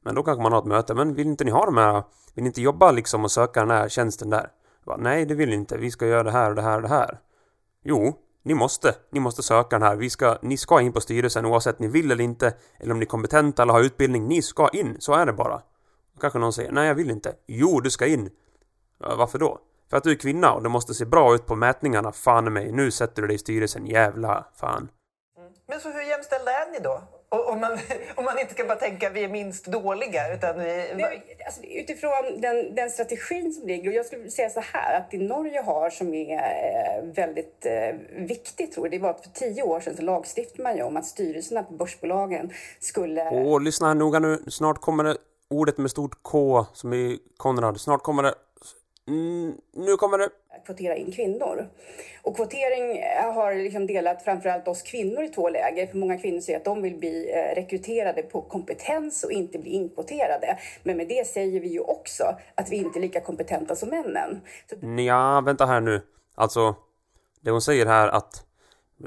Men 0.03 0.15
då 0.15 0.23
kanske 0.23 0.43
man 0.43 0.53
har 0.53 0.59
ett 0.59 0.67
möte, 0.67 0.95
men 0.95 1.15
vill 1.15 1.27
inte 1.27 1.45
ni 1.45 1.51
ha 1.51 1.65
de 1.65 1.77
här, 1.77 2.03
vill 2.35 2.45
ni 2.45 2.49
inte 2.49 2.63
jobba 2.63 2.93
liksom 2.93 3.25
och 3.25 3.31
söka 3.31 3.61
den 3.61 3.71
här 3.71 3.89
tjänsten 3.89 4.31
där? 4.31 4.51
Bara, 4.85 4.97
Nej, 4.97 5.27
det 5.27 5.35
vill 5.35 5.49
ni 5.49 5.55
inte, 5.55 5.77
vi 5.77 5.91
ska 5.91 6.07
göra 6.07 6.23
det 6.23 6.31
här 6.31 6.51
och 6.51 6.57
det 6.57 6.63
här 6.63 6.77
och 6.77 6.83
det 6.83 6.89
här. 6.89 7.21
Jo, 7.85 8.15
ni 8.43 8.55
måste, 8.55 8.95
ni 9.11 9.21
måste 9.21 9.43
söka 9.43 9.79
den 9.79 9.89
här, 9.89 9.97
vi 9.97 10.11
ska, 10.11 10.39
ni 10.43 10.57
ska 10.57 10.81
in 10.81 10.93
på 10.93 11.01
styrelsen 11.01 11.47
oavsett 11.47 11.79
ni 11.79 11.89
vill 11.89 12.11
eller 12.11 12.25
inte, 12.25 12.55
eller 12.79 12.93
om 12.93 12.99
ni 12.99 13.05
är 13.05 13.09
kompetenta 13.09 13.63
eller 13.63 13.73
har 13.73 13.81
utbildning, 13.81 14.29
ni 14.29 14.43
ska 14.43 14.69
in, 14.69 14.97
så 14.99 15.13
är 15.15 15.27
det 15.27 15.33
bara. 15.33 15.63
Kanske 16.21 16.39
någon 16.39 16.53
säger, 16.53 16.73
nej 16.73 16.89
jag 16.89 16.95
vill 16.95 17.11
inte. 17.11 17.35
Jo, 17.47 17.81
du 17.81 17.91
ska 17.91 18.07
in. 18.07 18.31
Ja, 18.99 19.17
varför 19.17 19.39
då? 19.39 19.59
För 19.91 19.97
att 19.97 20.05
du 20.05 20.11
är 20.11 20.15
kvinna 20.15 20.53
och 20.53 20.63
det 20.63 20.69
måste 20.69 20.95
se 20.95 21.05
bra 21.05 21.35
ut 21.35 21.47
på 21.47 21.57
mätningarna, 21.57 22.13
fan 22.13 22.47
i 22.47 22.51
mig. 22.51 22.73
Nu 22.73 22.91
sätter 22.91 23.23
du 23.23 23.29
dig 23.29 23.35
i 23.35 23.39
styrelsen, 23.39 23.87
jävla 23.87 24.47
fan. 24.55 24.89
Mm. 25.39 25.53
Men 25.69 25.81
så 25.81 25.93
hur 25.93 26.03
jämställda 26.03 26.51
är 26.51 26.73
ni 26.73 26.79
då? 26.79 27.03
Och, 27.37 27.53
om, 27.53 27.61
man, 27.61 27.73
om 28.15 28.25
man 28.25 28.39
inte 28.39 28.55
ska 28.55 28.65
bara 28.65 28.77
tänka 28.77 29.11
vi 29.11 29.25
är 29.25 29.29
minst 29.29 29.67
dåliga 29.67 30.35
utan 30.35 30.59
vi... 30.59 30.65
Nej, 30.95 31.37
alltså, 31.47 31.63
utifrån 31.63 32.41
den, 32.41 32.75
den 32.75 32.91
strategin 32.91 33.53
som 33.53 33.67
ligger, 33.69 33.91
och 33.91 33.95
jag 33.95 34.07
skulle 34.07 34.31
säga 34.31 34.51
så 34.51 34.61
här 34.61 34.99
att 34.99 35.11
det 35.11 35.19
Norge 35.19 35.63
har 35.63 35.91
som 35.91 36.15
är 36.15 36.39
eh, 36.39 37.05
väldigt 37.15 37.67
eh, 37.67 37.95
viktigt 38.27 38.73
tror 38.73 38.87
jag, 38.87 38.93
det 38.93 38.99
var 38.99 39.11
att 39.11 39.25
för 39.25 39.31
tio 39.31 39.63
år 39.63 39.81
sedan 39.81 39.97
så 39.97 40.03
lagstiftade 40.03 40.63
man 40.63 40.77
ju 40.77 40.83
om 40.83 40.97
att 40.97 41.07
styrelserna 41.07 41.63
på 41.63 41.73
börsbolagen 41.73 42.53
skulle... 42.81 43.31
Åh, 43.31 43.63
lyssna 43.63 43.89
här 43.89 43.95
noga 43.95 44.19
nu. 44.19 44.43
Snart 44.49 44.81
kommer 44.81 45.05
det 45.05 45.17
ordet 45.51 45.79
med 45.79 45.91
stort 45.91 46.19
K 46.23 46.67
som 46.73 46.93
i 46.93 47.19
Konrad. 47.37 47.81
Snart 47.81 48.03
kommer 48.03 48.23
det... 48.23 48.35
Mm, 49.09 49.55
nu 49.73 49.97
kommer 49.97 50.19
det... 50.19 50.29
kvotera 50.67 50.97
in 50.97 51.13
kvinnor. 51.13 51.69
Och 52.23 52.37
kvotering 52.37 53.03
har 53.35 53.55
liksom 53.55 53.87
delat 53.87 54.23
framförallt 54.23 54.69
oss 54.69 54.83
kvinnor 54.83 55.23
i 55.23 55.29
två 55.29 55.49
läger. 55.49 55.87
För 55.87 55.97
många 55.97 56.19
kvinnor 56.19 56.41
säger 56.41 56.59
att 56.59 56.65
de 56.65 56.83
vill 56.83 56.99
bli 56.99 57.33
eh, 57.33 57.55
rekryterade 57.55 58.23
på 58.23 58.43
kompetens 58.43 59.25
och 59.25 59.33
inte 59.33 59.59
bli 59.59 59.71
inkvoterade. 59.71 60.59
Men 60.83 60.97
med 60.97 61.09
det 61.09 61.27
säger 61.27 61.61
vi 61.61 61.69
ju 61.69 61.81
också 61.81 62.25
att 62.55 62.71
vi 62.71 62.77
inte 62.77 62.99
är 62.99 63.01
lika 63.01 63.21
kompetenta 63.21 63.77
som 63.77 63.89
männen. 63.89 64.41
Så 64.71 65.03
Ja, 65.03 65.41
vänta 65.41 65.67
här 65.67 65.81
nu. 65.81 66.03
Alltså, 66.35 66.75
det 67.41 67.51
hon 67.51 67.63
säger 67.63 67.87
här 67.87 68.09
att 68.09 68.45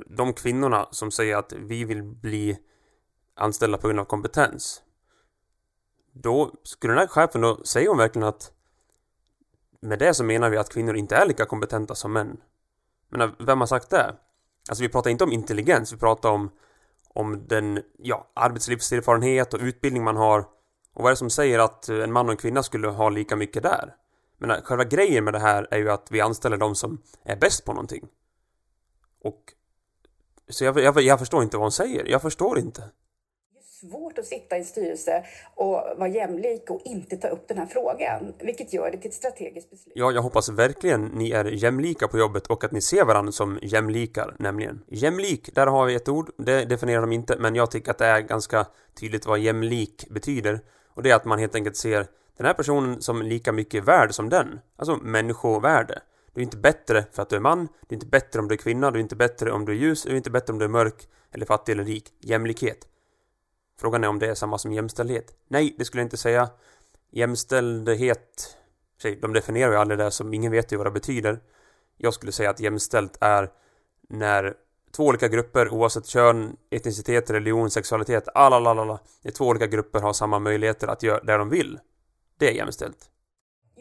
de 0.05 0.33
kvinnorna 0.33 0.87
som 0.91 1.11
säger 1.11 1.35
att 1.37 1.53
vi 1.53 1.83
vill 1.83 2.03
bli 2.03 2.57
anställda 3.35 3.77
på 3.77 3.87
grund 3.87 3.99
av 3.99 4.05
kompetens. 4.05 4.81
Då 6.11 6.51
skulle 6.63 6.93
den 6.93 6.99
här 6.99 7.07
chefen 7.07 7.41
då, 7.41 7.63
säger 7.63 7.89
hon 7.89 7.97
verkligen 7.97 8.27
att 8.27 8.51
med 9.81 9.99
det 9.99 10.13
så 10.13 10.23
menar 10.23 10.49
vi 10.49 10.57
att 10.57 10.69
kvinnor 10.69 10.95
inte 10.95 11.15
är 11.15 11.25
lika 11.25 11.45
kompetenta 11.45 11.95
som 11.95 12.13
män. 12.13 12.37
Men 13.09 13.31
vem 13.39 13.59
har 13.59 13.67
sagt 13.67 13.89
det? 13.89 14.15
Alltså 14.69 14.83
vi 14.83 14.89
pratar 14.89 15.09
inte 15.09 15.23
om 15.23 15.31
intelligens, 15.31 15.93
vi 15.93 15.97
pratar 15.97 16.29
om 16.29 16.51
om 17.13 17.47
den, 17.47 17.83
ja, 17.97 18.31
arbetslivserfarenhet 18.33 19.53
och 19.53 19.59
utbildning 19.59 20.03
man 20.03 20.17
har. 20.17 20.39
Och 20.93 21.03
vad 21.03 21.05
är 21.05 21.09
det 21.09 21.15
som 21.15 21.29
säger 21.29 21.59
att 21.59 21.89
en 21.89 22.11
man 22.11 22.25
och 22.25 22.31
en 22.31 22.37
kvinna 22.37 22.63
skulle 22.63 22.87
ha 22.87 23.09
lika 23.09 23.35
mycket 23.35 23.63
där? 23.63 23.95
Men 24.37 24.51
äh, 24.51 24.61
själva 24.61 24.83
grejen 24.83 25.23
med 25.23 25.33
det 25.33 25.39
här 25.39 25.67
är 25.71 25.77
ju 25.77 25.91
att 25.91 26.07
vi 26.11 26.21
anställer 26.21 26.57
de 26.57 26.75
som 26.75 27.01
är 27.23 27.35
bäst 27.35 27.65
på 27.65 27.73
någonting. 27.73 28.07
Och... 29.23 29.53
Så 30.49 30.63
jag, 30.65 30.79
jag, 30.79 31.01
jag 31.01 31.19
förstår 31.19 31.43
inte 31.43 31.57
vad 31.57 31.63
hon 31.63 31.71
säger. 31.71 32.05
Jag 32.05 32.21
förstår 32.21 32.59
inte 32.59 32.83
svårt 33.81 34.17
att 34.17 34.25
sitta 34.25 34.55
i 34.55 34.59
en 34.59 34.65
styrelse 34.65 35.25
och 35.55 35.83
vara 35.97 36.07
jämlik 36.07 36.69
och 36.69 36.81
inte 36.85 37.17
ta 37.17 37.27
upp 37.27 37.47
den 37.47 37.57
här 37.57 37.65
frågan. 37.65 38.33
Vilket 38.39 38.73
gör 38.73 38.91
det 38.91 38.97
till 38.97 39.09
ett 39.09 39.13
strategiskt 39.13 39.69
beslut. 39.69 39.93
Ja, 39.95 40.11
jag 40.11 40.21
hoppas 40.21 40.49
verkligen 40.49 41.05
ni 41.05 41.31
är 41.31 41.45
jämlika 41.45 42.07
på 42.07 42.17
jobbet 42.17 42.47
och 42.47 42.63
att 42.63 42.71
ni 42.71 42.81
ser 42.81 43.05
varandra 43.05 43.31
som 43.31 43.59
jämlikar, 43.61 44.35
nämligen. 44.39 44.81
Jämlik, 44.87 45.55
där 45.55 45.67
har 45.67 45.85
vi 45.85 45.95
ett 45.95 46.09
ord. 46.09 46.31
Det 46.37 46.65
definierar 46.65 47.01
de 47.01 47.11
inte, 47.11 47.35
men 47.39 47.55
jag 47.55 47.71
tycker 47.71 47.91
att 47.91 47.97
det 47.97 48.05
är 48.05 48.21
ganska 48.21 48.65
tydligt 48.99 49.25
vad 49.25 49.39
jämlik 49.39 50.07
betyder. 50.09 50.59
Och 50.93 51.03
det 51.03 51.11
är 51.11 51.15
att 51.15 51.25
man 51.25 51.39
helt 51.39 51.55
enkelt 51.55 51.77
ser 51.77 52.07
den 52.37 52.45
här 52.45 52.53
personen 52.53 53.01
som 53.01 53.21
lika 53.21 53.51
mycket 53.51 53.83
värd 53.83 54.13
som 54.13 54.29
den. 54.29 54.59
Alltså 54.75 54.95
människovärde. 54.95 56.01
Du 56.33 56.41
är 56.41 56.43
inte 56.43 56.57
bättre 56.57 57.05
för 57.11 57.21
att 57.21 57.29
du 57.29 57.35
är 57.35 57.39
man, 57.39 57.67
du 57.87 57.93
är 57.93 57.97
inte 57.97 58.05
bättre 58.05 58.39
om 58.39 58.47
du 58.47 58.53
är 58.53 58.57
kvinna, 58.57 58.91
du 58.91 58.99
är 58.99 59.03
inte 59.03 59.15
bättre 59.15 59.51
om 59.51 59.65
du 59.65 59.71
är 59.71 59.75
ljus, 59.75 60.03
du 60.03 60.11
är 60.11 60.15
inte 60.15 60.29
bättre 60.29 60.53
om 60.53 60.59
du 60.59 60.65
är 60.65 60.69
mörk, 60.69 61.07
eller 61.31 61.45
fattig 61.45 61.71
eller 61.71 61.83
rik. 61.83 62.13
Jämlikhet. 62.19 62.87
Frågan 63.79 64.03
är 64.03 64.07
om 64.07 64.19
det 64.19 64.27
är 64.27 64.35
samma 64.35 64.57
som 64.57 64.73
jämställdhet. 64.73 65.35
Nej, 65.47 65.75
det 65.77 65.85
skulle 65.85 66.01
jag 66.01 66.05
inte 66.05 66.17
säga. 66.17 66.49
Jämställdhet... 67.11 68.55
De 69.21 69.33
definierar 69.33 69.71
ju 69.71 69.77
aldrig 69.77 69.99
det 69.99 70.11
som 70.11 70.33
ingen 70.33 70.51
vet 70.51 70.71
ju 70.71 70.77
vad 70.77 70.87
det 70.87 70.91
betyder. 70.91 71.39
Jag 71.97 72.13
skulle 72.13 72.31
säga 72.31 72.49
att 72.49 72.59
jämställt 72.59 73.17
är 73.21 73.49
när 74.09 74.53
två 74.91 75.05
olika 75.05 75.27
grupper 75.27 75.73
oavsett 75.73 76.05
kön, 76.05 76.57
etnicitet, 76.69 77.29
religion, 77.29 77.71
sexualitet, 77.71 78.27
alla, 78.33 78.59
la, 78.59 78.99
när 79.21 79.31
två 79.31 79.47
olika 79.47 79.67
grupper 79.67 79.99
har 79.99 80.13
samma 80.13 80.39
möjligheter 80.39 80.87
att 80.87 81.03
göra 81.03 81.23
det 81.23 81.37
de 81.37 81.49
vill. 81.49 81.79
Det 82.37 82.49
är 82.49 82.53
jämställt. 82.53 83.09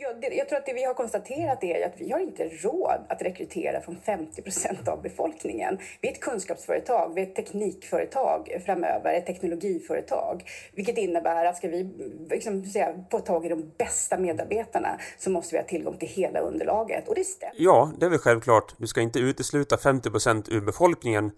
Ja, 0.00 0.12
det, 0.20 0.26
jag 0.34 0.48
tror 0.48 0.58
att 0.58 0.66
det 0.66 0.72
vi 0.72 0.84
har 0.84 0.94
konstaterat 0.94 1.64
är 1.64 1.86
att 1.86 1.94
vi 2.00 2.12
har 2.12 2.20
inte 2.20 2.44
råd 2.44 3.00
att 3.08 3.22
rekrytera 3.22 3.80
från 3.80 3.96
50 3.96 4.42
procent 4.42 4.88
av 4.88 5.02
befolkningen. 5.02 5.78
Vi 6.00 6.08
är 6.08 6.12
ett 6.12 6.20
kunskapsföretag, 6.20 7.12
vi 7.14 7.22
är 7.22 7.26
ett 7.26 7.34
teknikföretag 7.34 8.62
framöver, 8.66 9.14
ett 9.14 9.26
teknologiföretag. 9.26 10.50
Vilket 10.74 10.98
innebär 10.98 11.44
att 11.44 11.56
ska 11.56 11.68
vi 11.68 11.90
liksom, 12.30 12.64
säga, 12.64 13.04
få 13.10 13.18
tag 13.18 13.46
i 13.46 13.48
de 13.48 13.72
bästa 13.78 14.18
medarbetarna 14.18 14.98
så 15.18 15.30
måste 15.30 15.54
vi 15.54 15.60
ha 15.60 15.68
tillgång 15.68 15.96
till 15.96 16.08
hela 16.08 16.40
underlaget. 16.40 17.08
Och 17.08 17.14
det 17.14 17.24
stämmer. 17.24 17.54
Ja, 17.58 17.92
det 18.00 18.06
är 18.06 18.10
väl 18.10 18.18
självklart. 18.18 18.74
Du 18.76 18.86
ska 18.86 19.00
inte 19.00 19.18
utesluta 19.18 19.78
50 19.78 20.10
procent 20.10 20.48
ur 20.48 20.60
befolkningen 20.60 21.30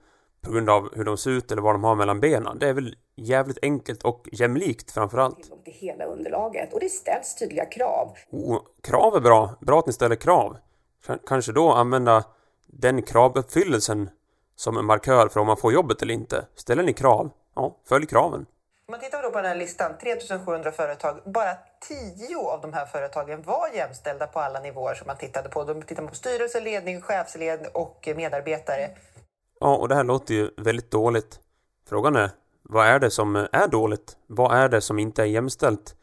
på 0.43 0.53
grund 0.53 0.71
av 0.71 0.89
hur 0.97 1.05
de 1.05 1.19
ser 1.19 1.31
ut 1.31 1.53
eller 1.53 1.63
vad 1.63 1.75
de 1.75 1.85
har 1.85 1.95
mellan 1.95 2.21
benen. 2.21 2.59
Det 2.59 2.69
är 2.69 2.73
väl 2.73 2.97
jävligt 3.17 3.59
enkelt 3.63 4.03
och 4.03 4.29
jämlikt 4.33 4.91
framförallt. 4.91 5.37
Tillgång 5.37 5.63
till 5.65 5.73
hela 5.73 6.05
underlaget 6.05 6.73
och 6.73 6.81
det 6.81 6.89
ställs 6.89 7.35
tydliga 7.35 7.67
krav. 7.67 8.17
Oh, 8.31 8.61
krav 8.83 9.17
är 9.17 9.21
bra. 9.21 9.55
Bra 9.61 9.79
att 9.79 9.87
ni 9.87 9.93
ställer 9.93 10.17
krav. 10.17 10.57
K 11.07 11.15
kanske 11.27 11.53
då 11.53 11.73
använda 11.73 12.25
den 12.67 13.03
kravuppfyllelsen 13.03 14.11
som 14.57 14.77
en 14.77 14.85
markör 14.85 15.29
för 15.29 15.41
om 15.41 15.47
man 15.47 15.57
får 15.57 15.73
jobbet 15.73 16.03
eller 16.03 16.15
inte. 16.15 16.47
Ställer 16.55 16.83
ni 16.83 16.93
krav? 16.93 17.31
Ja, 17.55 17.77
följ 17.89 18.07
kraven. 18.07 18.47
Om 18.91 18.93
man 18.93 19.01
tittar 19.01 19.23
då 19.23 19.31
på 19.31 19.37
den 19.37 19.47
här 19.47 19.57
listan, 19.57 19.93
3700 20.01 20.73
företag, 20.73 21.21
bara 21.25 21.57
10 21.89 22.37
av 22.37 22.61
de 22.61 22.73
här 22.73 22.87
företagen 22.87 23.43
var 23.43 23.69
jämställda 23.75 24.27
på 24.27 24.41
alla 24.41 24.61
nivåer 24.61 24.95
som 24.95 25.07
man 25.07 25.17
tittade 25.17 25.49
på. 25.49 25.65
De 25.65 25.83
tittade 25.83 26.09
på 26.09 26.15
styrelse, 26.15 26.61
ledning, 26.61 27.01
chefsled 27.01 27.67
och 27.75 28.09
medarbetare. 28.17 28.91
Ja, 29.63 29.77
och 29.77 29.89
det 29.89 29.95
här 29.95 30.05
låter 30.05 30.35
ju 30.35 30.51
väldigt 30.57 30.91
dåligt. 30.91 31.41
Frågan 31.89 32.17
är, 32.17 32.31
vad 32.63 32.87
är 32.87 32.99
det 32.99 33.11
som 33.11 33.37
är 33.37 33.69
dåligt? 33.69 34.17
Vad 34.27 34.57
är 34.59 34.69
det 34.69 34.81
som 34.81 34.99
inte 34.99 35.23
är 35.23 35.27
jämställt? 35.27 35.97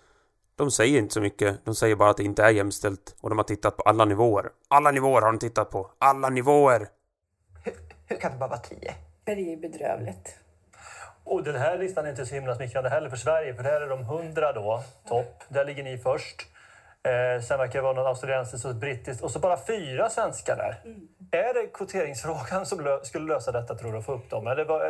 De 0.55 0.71
säger 0.71 0.99
inte 0.99 1.13
så 1.13 1.21
mycket, 1.21 1.65
de 1.65 1.75
säger 1.75 1.95
bara 1.95 2.09
att 2.09 2.17
det 2.17 2.23
inte 2.23 2.43
är 2.43 2.49
jämställt 2.49 3.15
och 3.21 3.29
de 3.29 3.37
har 3.37 3.43
tittat 3.43 3.77
på 3.77 3.83
alla 3.83 4.05
nivåer. 4.05 4.49
Alla 4.67 4.91
nivåer 4.91 5.21
har 5.21 5.31
de 5.31 5.39
tittat 5.39 5.69
på. 5.69 5.91
Alla 5.97 6.29
nivåer! 6.29 6.87
Hur, 7.63 7.73
hur 8.05 8.17
kan 8.17 8.31
det 8.31 8.37
bara 8.37 8.49
vara 8.49 8.59
10? 8.59 8.95
Det 9.23 9.31
är 9.31 9.35
ju 9.35 9.57
bedrövligt. 9.57 10.35
Och 11.23 11.43
den 11.43 11.55
här 11.55 11.77
listan 11.77 12.05
är 12.05 12.09
inte 12.09 12.25
så 12.25 12.35
himla 12.35 12.55
smickrande 12.55 12.89
heller 12.89 13.09
för 13.09 13.17
Sverige, 13.17 13.53
för 13.53 13.63
här 13.63 13.81
är 13.81 13.89
de 13.89 13.99
100 13.99 14.53
då, 14.53 14.83
topp. 15.07 15.43
Där 15.49 15.65
ligger 15.65 15.83
ni 15.83 15.97
först. 15.97 16.47
Eh, 17.07 17.41
sen 17.41 17.57
verkar 17.57 17.79
det 17.79 17.83
vara 17.83 17.93
någon 17.93 18.07
australiensiskt 18.07 18.65
och 18.65 18.75
brittiskt 18.75 19.23
och 19.23 19.31
så 19.31 19.39
bara 19.39 19.57
fyra 19.67 20.09
svenskar 20.09 20.55
där. 20.55 20.81
Mm. 20.85 21.07
Är 21.31 21.53
det 21.53 21.67
kvoteringsfrågan 21.73 22.65
som 22.65 22.81
lö 22.81 23.03
skulle 23.03 23.33
lösa 23.33 23.51
detta 23.51 23.75
tror 23.75 23.91
du, 23.91 23.97
att 23.97 24.05
få 24.05 24.13
upp 24.13 24.29
dem? 24.29 24.47
Eller 24.47 24.65
vad, 24.65 24.81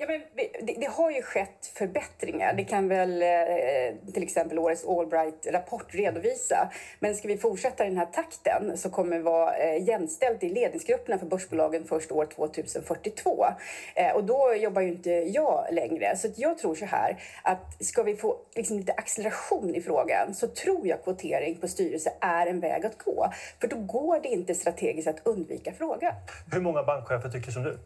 ja, 0.00 0.06
men 0.06 0.20
det, 0.66 0.74
det, 0.80 0.86
har 0.86 1.10
ju 1.10 1.22
skett 1.22 1.72
förbättringar. 1.74 2.54
Det 2.54 2.64
kan 2.64 2.88
väl 2.88 3.22
eh, 3.22 4.12
till 4.12 4.22
exempel 4.22 4.58
årets 4.58 4.84
Allbright-rapport 4.84 5.94
redovisa. 5.94 6.70
Men 6.98 7.14
ska 7.14 7.28
vi 7.28 7.38
fortsätta 7.38 7.84
i 7.84 7.88
den 7.88 7.98
här 7.98 8.06
takten 8.06 8.78
så 8.78 8.90
kommer 8.90 9.16
det 9.16 9.22
vara 9.22 9.56
eh, 9.56 9.82
jämställt 9.82 10.42
i 10.42 10.48
ledningsgrupperna 10.48 11.18
för 11.18 11.26
börsbolagen 11.26 11.84
först 11.84 12.12
år 12.12 12.26
2042. 12.26 13.46
Eh, 13.94 14.14
och 14.14 14.24
då 14.24 14.54
jobbar 14.54 14.82
ju 14.82 14.88
inte 14.88 15.10
jag 15.10 15.66
längre. 15.72 16.16
Så 16.16 16.28
jag 16.36 16.58
tror 16.58 16.74
så 16.74 16.86
här 16.86 17.16
att 17.42 17.84
ska 17.84 18.02
vi 18.02 18.16
få 18.16 18.36
liksom, 18.54 18.76
lite 18.76 18.92
acceleration 18.92 19.74
i 19.74 19.80
frågan 19.80 20.34
så 20.34 20.48
tror 20.48 20.86
jag 20.86 21.04
kvotering 21.04 21.56
på 21.60 21.68
styrelse 21.68 22.12
är 22.20 22.46
en 22.46 22.60
väg 22.60 22.86
att 22.86 22.98
gå. 22.98 23.32
För 23.60 23.68
då 23.68 23.76
går 23.76 24.20
det 24.20 24.28
inte 24.28 24.54
strategiskt 24.54 25.08
att 25.08 25.26
undvika 25.26 25.72
frågan. 25.72 26.14
Hur 26.52 26.60
många 26.60 26.82
bankchefer 26.82 27.28
tycker 27.28 27.50
som 27.50 27.62
du? 27.62 27.78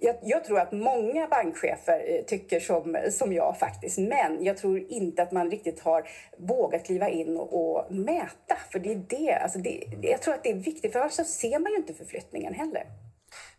Jag, 0.00 0.16
jag, 0.22 0.44
tror 0.44 0.58
att 0.58 0.72
många 0.72 1.26
bankchefer 1.26 2.04
eh, 2.06 2.24
tycker 2.24 2.60
som, 2.60 2.96
som 3.10 3.32
jag 3.32 3.58
faktiskt. 3.58 3.98
Men 3.98 4.44
jag 4.44 4.56
tror 4.56 4.78
inte 4.78 5.22
att 5.22 5.32
man 5.32 5.50
riktigt 5.50 5.80
har 5.80 6.08
vågat 6.36 6.86
kliva 6.86 7.08
in 7.08 7.36
och, 7.36 7.76
och 7.76 7.92
mäta. 7.94 8.56
För 8.72 8.78
det 8.78 8.92
är 8.92 9.02
det, 9.08 9.34
alltså 9.34 9.58
det, 9.58 9.84
jag 10.02 10.22
tror 10.22 10.34
att 10.34 10.42
det 10.42 10.50
är 10.50 10.54
viktigt. 10.54 10.92
För 10.92 11.00
annars 11.00 11.12
så 11.12 11.24
ser 11.24 11.58
man 11.58 11.72
ju 11.72 11.76
inte 11.76 11.94
förflyttningen 11.94 12.54
heller. 12.54 12.86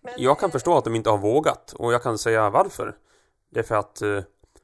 Men... 0.02 0.14
Jag 0.18 0.40
kan 0.40 0.52
förstå 0.52 0.78
att 0.78 0.84
de 0.84 0.96
inte 0.96 1.10
har 1.10 1.18
vågat. 1.18 1.74
Och 1.74 1.94
jag 1.94 2.04
kan 2.04 2.18
säga 2.18 2.50
varför. 2.50 2.96
Det 3.52 3.60
är 3.60 3.64
för 3.64 3.76
att, 3.76 4.02
eh, 4.02 4.24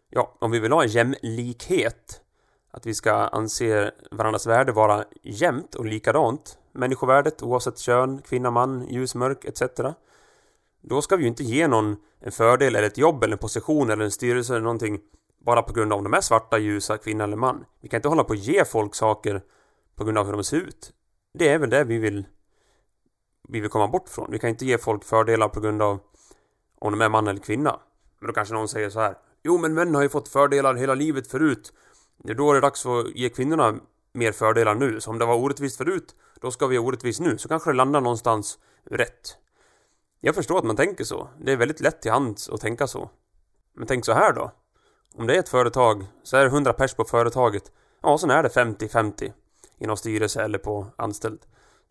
ja, 0.09 0.37
om 0.39 0.51
vi 0.51 0.59
vill 0.59 0.71
ha 0.71 0.85
jämlikhet. 0.85 2.21
Att 2.71 2.85
vi 2.85 2.93
ska 2.93 3.11
anse 3.11 3.91
varandras 4.11 4.47
värde 4.47 4.71
vara 4.71 5.05
jämnt 5.23 5.75
och 5.75 5.85
likadant. 5.85 6.57
Människovärdet 6.71 7.43
oavsett 7.43 7.79
kön, 7.79 8.21
kvinna, 8.21 8.51
man, 8.51 8.87
ljus, 8.89 9.15
mörk 9.15 9.45
etc. 9.45 9.61
Då 10.87 11.01
ska 11.01 11.15
vi 11.15 11.23
ju 11.23 11.29
inte 11.29 11.43
ge 11.43 11.67
någon 11.67 11.95
en 12.19 12.31
fördel 12.31 12.75
eller 12.75 12.87
ett 12.87 12.97
jobb 12.97 13.23
eller 13.23 13.33
en 13.33 13.39
position 13.39 13.89
eller 13.89 14.05
en 14.05 14.11
styrelse 14.11 14.53
eller 14.53 14.63
någonting 14.63 14.99
bara 15.45 15.61
på 15.61 15.73
grund 15.73 15.93
av 15.93 15.97
om 15.97 16.03
de 16.03 16.13
är 16.13 16.21
svarta, 16.21 16.57
ljusa, 16.57 16.97
kvinna 16.97 17.23
eller 17.23 17.37
man. 17.37 17.65
Vi 17.81 17.89
kan 17.89 17.97
inte 17.97 18.07
hålla 18.07 18.23
på 18.23 18.33
att 18.33 18.39
ge 18.39 18.65
folk 18.65 18.95
saker 18.95 19.41
på 19.95 20.03
grund 20.03 20.17
av 20.17 20.25
hur 20.25 20.33
de 20.33 20.43
ser 20.43 20.57
ut. 20.57 20.93
Det 21.33 21.49
är 21.49 21.59
väl 21.59 21.69
det 21.69 21.83
vi 21.83 21.97
vill 21.97 22.25
vi 23.49 23.59
vill 23.59 23.69
komma 23.69 23.87
bort 23.87 24.09
från. 24.09 24.31
Vi 24.31 24.39
kan 24.39 24.49
inte 24.49 24.65
ge 24.65 24.77
folk 24.77 25.03
fördelar 25.03 25.49
på 25.49 25.59
grund 25.59 25.81
av 25.81 25.99
om 26.79 26.91
de 26.91 27.01
är 27.01 27.09
man 27.09 27.27
eller 27.27 27.39
kvinna. 27.39 27.79
Men 28.19 28.27
då 28.27 28.33
kanske 28.33 28.53
någon 28.53 28.67
säger 28.67 28.89
så 28.89 28.99
här. 28.99 29.17
Jo, 29.43 29.57
men 29.57 29.73
män 29.73 29.95
har 29.95 30.01
ju 30.01 30.09
fått 30.09 30.27
fördelar 30.27 30.75
hela 30.75 30.95
livet 30.95 31.27
förut. 31.27 31.73
Då 32.17 32.49
är 32.49 32.53
det 32.53 32.61
dags 32.61 32.85
att 32.85 33.15
ge 33.15 33.29
kvinnorna 33.29 33.79
mer 34.13 34.31
fördelar 34.31 34.75
nu. 34.75 35.01
Så 35.01 35.11
om 35.11 35.19
det 35.19 35.25
var 35.25 35.35
orättvist 35.35 35.77
förut, 35.77 36.15
då 36.41 36.51
ska 36.51 36.67
vi 36.67 36.77
ha 36.77 36.85
orättvist 36.85 37.19
nu. 37.19 37.37
Så 37.37 37.47
kanske 37.47 37.69
det 37.69 37.75
landar 37.75 38.01
någonstans 38.01 38.59
rätt. 38.91 39.37
Jag 40.25 40.35
förstår 40.35 40.57
att 40.57 40.63
man 40.63 40.75
tänker 40.75 41.03
så. 41.03 41.27
Det 41.39 41.51
är 41.51 41.57
väldigt 41.57 41.79
lätt 41.79 42.01
till 42.01 42.11
hands 42.11 42.49
att 42.49 42.61
tänka 42.61 42.87
så. 42.87 43.09
Men 43.73 43.87
tänk 43.87 44.05
så 44.05 44.13
här 44.13 44.33
då. 44.33 44.51
Om 45.15 45.27
det 45.27 45.35
är 45.35 45.39
ett 45.39 45.49
företag, 45.49 46.05
så 46.23 46.37
är 46.37 46.41
det 46.41 46.47
100 46.47 46.73
pers 46.73 46.93
på 46.93 47.03
företaget. 47.03 47.71
Ja, 48.01 48.17
sen 48.17 48.29
är 48.29 48.43
det 48.43 48.49
50-50 48.49 49.31
i 49.77 49.87
någon 49.87 49.97
styrelse 49.97 50.43
eller 50.43 50.57
på 50.57 50.87
anställd. 50.95 51.39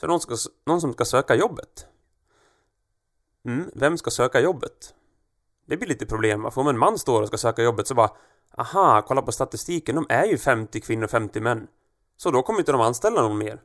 Så 0.01 0.07
är 0.07 0.09
det 0.09 0.13
någon, 0.13 0.21
ska, 0.21 0.37
någon 0.67 0.81
som 0.81 0.93
ska 0.93 1.05
söka 1.05 1.35
jobbet. 1.35 1.87
Mm, 3.47 3.71
vem 3.75 3.99
ska 3.99 4.11
söka 4.11 4.41
jobbet? 4.41 4.95
Det 5.67 5.77
blir 5.77 5.89
lite 5.89 6.07
problem. 6.07 6.51
För 6.51 6.61
om 6.61 6.69
en 6.69 6.79
man 6.79 6.99
står 6.99 7.23
och 7.23 7.29
ska 7.29 7.39
söka 7.39 7.63
jobbet 7.63 7.87
så 7.87 7.95
bara 7.95 8.11
Aha, 8.57 9.03
kolla 9.07 9.23
på 9.23 9.33
statistiken. 9.33 9.95
De 9.95 10.07
är 10.09 10.25
ju 10.25 10.39
50 10.39 10.81
kvinnor 10.81 11.05
och 11.05 11.11
50 11.11 11.41
män. 11.41 11.67
Så 12.17 12.31
då 12.31 12.43
kommer 12.43 12.59
inte 12.59 12.73
de 12.73 12.81
anställa 12.81 13.23
någon 13.23 13.39
mer. 13.39 13.61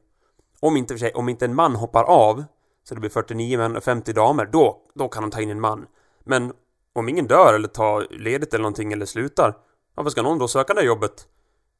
Om 0.59 0.77
inte, 0.77 0.93
för 0.93 0.99
sig, 0.99 1.13
om 1.13 1.29
inte 1.29 1.45
en 1.45 1.55
man 1.55 1.75
hoppar 1.75 2.03
av 2.03 2.43
så 2.89 2.95
det 2.95 3.01
blir 3.01 3.09
49 3.09 3.57
män 3.57 3.75
och 3.75 3.83
50 3.83 4.13
damer, 4.13 4.45
då, 4.45 4.81
då 4.93 5.07
kan 5.09 5.23
de 5.23 5.31
ta 5.31 5.41
in 5.41 5.49
en 5.49 5.59
man. 5.59 5.87
Men 6.23 6.53
om 6.93 7.09
ingen 7.09 7.27
dör 7.27 7.53
eller 7.53 7.67
tar 7.67 8.07
ledigt 8.09 8.53
eller 8.53 8.61
någonting 8.61 8.93
eller 8.93 9.05
slutar, 9.05 9.57
varför 9.95 10.09
ska 10.09 10.21
någon 10.21 10.39
då 10.39 10.47
söka 10.47 10.73
det 10.73 10.83
jobbet? 10.83 11.27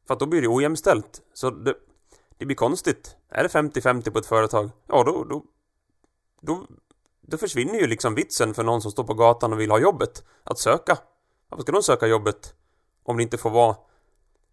För 0.07 0.13
att 0.13 0.19
då 0.19 0.25
blir 0.25 0.41
det 0.41 0.47
ojämställt. 0.47 1.21
Så 1.33 1.49
det, 1.49 1.73
det 2.37 2.45
blir 2.45 2.55
konstigt. 2.55 3.15
Är 3.29 3.43
det 3.43 3.49
50-50 3.49 4.09
på 4.09 4.19
ett 4.19 4.25
företag, 4.25 4.69
ja 4.87 5.03
då, 5.03 5.23
då, 5.23 5.43
då, 6.41 6.67
då 7.21 7.37
försvinner 7.37 7.79
ju 7.79 7.87
liksom 7.87 8.15
vitsen 8.15 8.53
för 8.53 8.63
någon 8.63 8.81
som 8.81 8.91
står 8.91 9.03
på 9.03 9.13
gatan 9.13 9.53
och 9.53 9.59
vill 9.59 9.71
ha 9.71 9.79
jobbet 9.79 10.23
att 10.43 10.59
söka. 10.59 10.97
Varför 11.49 11.61
ska 11.61 11.71
de 11.71 11.83
söka 11.83 12.07
jobbet 12.07 12.53
om 13.03 13.17
det 13.17 13.23
inte 13.23 13.37
får 13.37 13.49
vara 13.49 13.75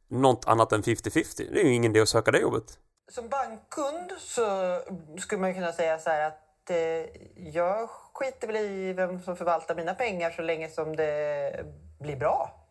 något 0.08 0.44
annat 0.46 0.72
än 0.72 0.82
50-50? 0.82 1.52
Det 1.52 1.60
är 1.60 1.64
ju 1.64 1.74
ingen 1.74 1.92
idé 1.92 2.00
att 2.00 2.08
söka 2.08 2.30
det 2.30 2.38
jobbet. 2.38 2.78
Som 3.08 3.28
bankkund 3.28 4.12
så 4.18 4.78
skulle 5.18 5.40
man 5.40 5.54
kunna 5.54 5.72
säga 5.72 5.98
så 5.98 6.10
här 6.10 6.26
att 6.26 6.45
eh, 6.70 7.06
jag 7.36 7.88
skiter 8.12 8.46
väl 8.46 8.56
i 8.56 8.92
vem 8.92 9.20
som 9.22 9.36
förvaltar 9.36 9.74
mina 9.74 9.94
pengar 9.94 10.30
så 10.30 10.42
länge 10.42 10.68
som 10.68 10.96
det 10.96 11.64
blir 11.98 12.16
bra. 12.16 12.62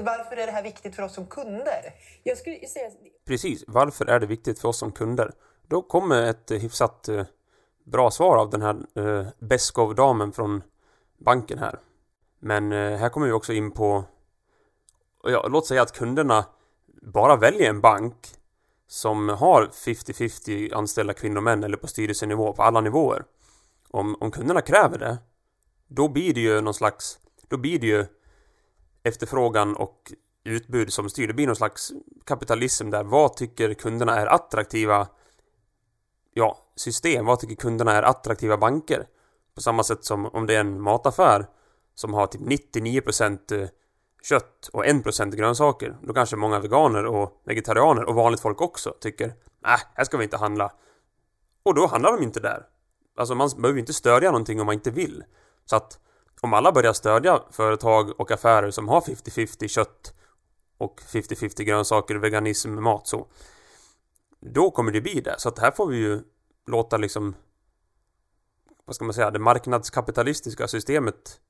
Varför 0.00 0.36
är 0.36 0.46
det 0.46 0.52
här 0.52 0.62
viktigt 0.62 0.96
för 0.96 1.02
oss 1.02 1.14
som 1.14 1.26
kunder? 1.26 1.94
Jag 2.22 2.38
skulle 2.38 2.66
säga... 2.66 2.90
Precis, 3.24 3.64
varför 3.66 4.06
är 4.06 4.20
det 4.20 4.26
viktigt 4.26 4.60
för 4.60 4.68
oss 4.68 4.78
som 4.78 4.92
kunder? 4.92 5.32
Då 5.68 5.82
kommer 5.82 6.22
ett 6.22 6.50
hyfsat 6.50 7.08
eh, 7.08 7.24
bra 7.84 8.10
svar 8.10 8.36
av 8.36 8.50
den 8.50 8.62
här 8.62 8.76
eh, 8.94 9.26
Beskov-damen 9.38 10.32
från 10.32 10.62
banken 11.18 11.58
här. 11.58 11.78
Men 12.38 12.72
eh, 12.72 12.98
här 12.98 13.08
kommer 13.08 13.26
vi 13.26 13.32
också 13.32 13.52
in 13.52 13.70
på... 13.70 14.04
Ja, 15.22 15.46
låt 15.48 15.66
säga 15.66 15.82
att 15.82 15.92
kunderna 15.92 16.44
bara 17.02 17.36
väljer 17.36 17.70
en 17.70 17.80
bank 17.80 18.16
som 18.92 19.28
har 19.28 19.66
50-50 19.66 20.74
anställda 20.74 21.12
kvinnor 21.12 21.36
och 21.36 21.42
män 21.42 21.64
eller 21.64 21.76
på 21.76 21.86
styrelsenivå 21.86 22.52
på 22.52 22.62
alla 22.62 22.80
nivåer. 22.80 23.24
Om, 23.90 24.16
om 24.20 24.30
kunderna 24.30 24.60
kräver 24.60 24.98
det, 24.98 25.18
då 25.88 26.08
blir 26.08 26.34
det 26.34 26.40
ju 26.40 26.60
någon 26.60 26.74
slags... 26.74 27.18
Då 27.48 27.56
blir 27.56 27.78
det 27.78 27.86
ju 27.86 28.06
efterfrågan 29.02 29.76
och 29.76 30.12
utbud 30.44 30.92
som 30.92 31.10
styr. 31.10 31.28
Det 31.28 31.34
blir 31.34 31.46
någon 31.46 31.56
slags 31.56 31.92
kapitalism 32.24 32.90
där. 32.90 33.04
Vad 33.04 33.36
tycker 33.36 33.74
kunderna 33.74 34.16
är 34.16 34.26
attraktiva 34.26 35.08
ja, 36.34 36.58
system? 36.76 37.26
Vad 37.26 37.40
tycker 37.40 37.54
kunderna 37.54 37.92
är 37.92 38.02
attraktiva 38.02 38.56
banker? 38.56 39.06
På 39.54 39.60
samma 39.60 39.84
sätt 39.84 40.04
som 40.04 40.26
om 40.26 40.46
det 40.46 40.54
är 40.54 40.60
en 40.60 40.80
mataffär 40.80 41.46
som 41.94 42.14
har 42.14 42.26
typ 42.26 42.40
99% 42.40 43.68
kött 44.22 44.70
och 44.72 44.84
1% 44.84 45.36
grönsaker. 45.36 45.96
Då 46.02 46.14
kanske 46.14 46.36
många 46.36 46.60
veganer 46.60 47.06
och 47.06 47.42
vegetarianer 47.44 48.04
och 48.04 48.14
vanligt 48.14 48.40
folk 48.40 48.60
också 48.60 48.94
tycker 49.00 49.34
Nej, 49.62 49.78
här 49.94 50.04
ska 50.04 50.16
vi 50.16 50.24
inte 50.24 50.36
handla. 50.36 50.72
Och 51.62 51.74
då 51.74 51.86
handlar 51.86 52.12
de 52.12 52.22
inte 52.22 52.40
där. 52.40 52.66
Alltså 53.16 53.34
man 53.34 53.50
behöver 53.56 53.80
inte 53.80 53.92
stödja 53.92 54.30
någonting 54.30 54.60
om 54.60 54.66
man 54.66 54.74
inte 54.74 54.90
vill. 54.90 55.24
Så 55.64 55.76
att 55.76 55.98
om 56.40 56.54
alla 56.54 56.72
börjar 56.72 56.92
stödja 56.92 57.42
företag 57.50 58.20
och 58.20 58.30
affärer 58.30 58.70
som 58.70 58.88
har 58.88 59.00
50-50 59.00 59.68
kött 59.68 60.14
och 60.78 61.00
50-50 61.00 61.62
grönsaker, 61.62 62.14
veganism, 62.14 62.82
mat 62.82 63.06
så. 63.06 63.26
Då 64.40 64.70
kommer 64.70 64.92
det 64.92 65.00
bli 65.00 65.20
det. 65.20 65.34
Så 65.38 65.48
att 65.48 65.58
här 65.58 65.70
får 65.70 65.86
vi 65.86 65.96
ju 65.96 66.20
låta 66.66 66.96
liksom 66.96 67.34
vad 68.84 68.94
ska 68.94 69.04
man 69.04 69.14
säga, 69.14 69.30
det 69.30 69.38
marknadskapitalistiska 69.38 70.68
systemet 70.68 71.40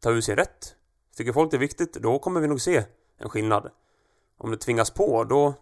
ta 0.00 0.10
ur 0.10 0.20
sin 0.20 0.36
rätt. 0.36 0.76
Tycker 1.20 1.32
folk 1.32 1.50
det 1.50 1.56
är 1.56 1.58
viktigt, 1.58 1.92
då 1.92 2.18
kommer 2.18 2.40
vi 2.40 2.48
nog 2.48 2.60
se 2.60 2.84
en 3.18 3.28
skillnad. 3.28 3.70
Om 4.38 4.50
det 4.50 4.56
tvingas 4.56 4.90
på, 4.90 5.24
då, 5.24 5.54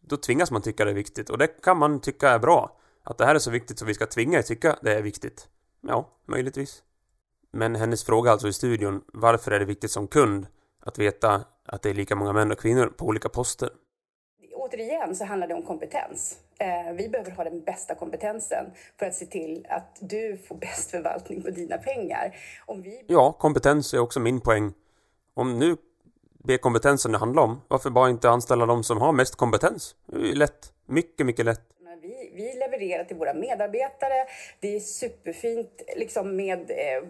då 0.00 0.16
tvingas 0.16 0.50
man 0.50 0.62
tycka 0.62 0.84
det 0.84 0.90
är 0.90 0.94
viktigt. 0.94 1.30
Och 1.30 1.38
det 1.38 1.46
kan 1.46 1.78
man 1.78 2.00
tycka 2.00 2.30
är 2.30 2.38
bra. 2.38 2.76
Att 3.02 3.18
det 3.18 3.26
här 3.26 3.34
är 3.34 3.38
så 3.38 3.50
viktigt 3.50 3.78
så 3.78 3.84
vi 3.84 3.94
ska 3.94 4.06
tvinga 4.06 4.38
er 4.38 4.42
tycka 4.42 4.76
det 4.82 4.94
är 4.94 5.02
viktigt. 5.02 5.48
Ja, 5.80 6.08
möjligtvis. 6.26 6.82
Men 7.52 7.74
hennes 7.74 8.04
fråga 8.04 8.30
alltså 8.30 8.48
i 8.48 8.52
studion, 8.52 9.04
varför 9.06 9.50
är 9.50 9.58
det 9.58 9.64
viktigt 9.64 9.90
som 9.90 10.08
kund 10.08 10.46
att 10.80 10.98
veta 10.98 11.44
att 11.66 11.82
det 11.82 11.90
är 11.90 11.94
lika 11.94 12.16
många 12.16 12.32
män 12.32 12.52
och 12.52 12.58
kvinnor 12.58 12.86
på 12.86 13.06
olika 13.06 13.28
poster? 13.28 13.70
Återigen 14.54 15.16
så 15.16 15.24
handlar 15.24 15.48
det 15.48 15.54
om 15.54 15.62
kompetens. 15.62 16.38
Eh, 16.58 16.92
vi 16.96 17.08
behöver 17.08 17.30
ha 17.30 17.44
den 17.44 17.64
bästa 17.64 17.94
kompetensen 17.94 18.66
för 18.98 19.06
att 19.06 19.14
se 19.14 19.26
till 19.26 19.66
att 19.68 19.96
du 20.00 20.36
får 20.36 20.54
bäst 20.54 20.90
förvaltning 20.90 21.42
på 21.42 21.50
dina 21.50 21.78
pengar. 21.78 22.36
Om 22.66 22.82
vi... 22.82 23.04
Ja, 23.08 23.32
kompetens 23.32 23.94
är 23.94 23.98
också 23.98 24.20
min 24.20 24.40
poäng. 24.40 24.72
Om 25.34 25.58
nu 25.58 25.76
det 26.44 26.54
är 26.54 26.58
kompetensen 26.58 27.12
det 27.12 27.18
handlar 27.18 27.42
om, 27.42 27.60
varför 27.68 27.90
bara 27.90 28.10
inte 28.10 28.30
anställa 28.30 28.66
de 28.66 28.84
som 28.84 29.00
har 29.00 29.12
mest 29.12 29.36
kompetens? 29.36 29.94
Det 30.06 30.30
är 30.30 30.34
lätt. 30.34 30.72
Mycket, 30.86 31.26
mycket 31.26 31.44
lätt. 31.44 31.60
Vi, 32.02 32.32
vi 32.34 32.54
levererar 32.58 33.04
till 33.04 33.16
våra 33.16 33.34
medarbetare. 33.34 34.26
Det 34.60 34.76
är 34.76 34.80
superfint 34.80 35.82
liksom 35.96 36.36
med 36.36 36.70
eh, 36.70 37.02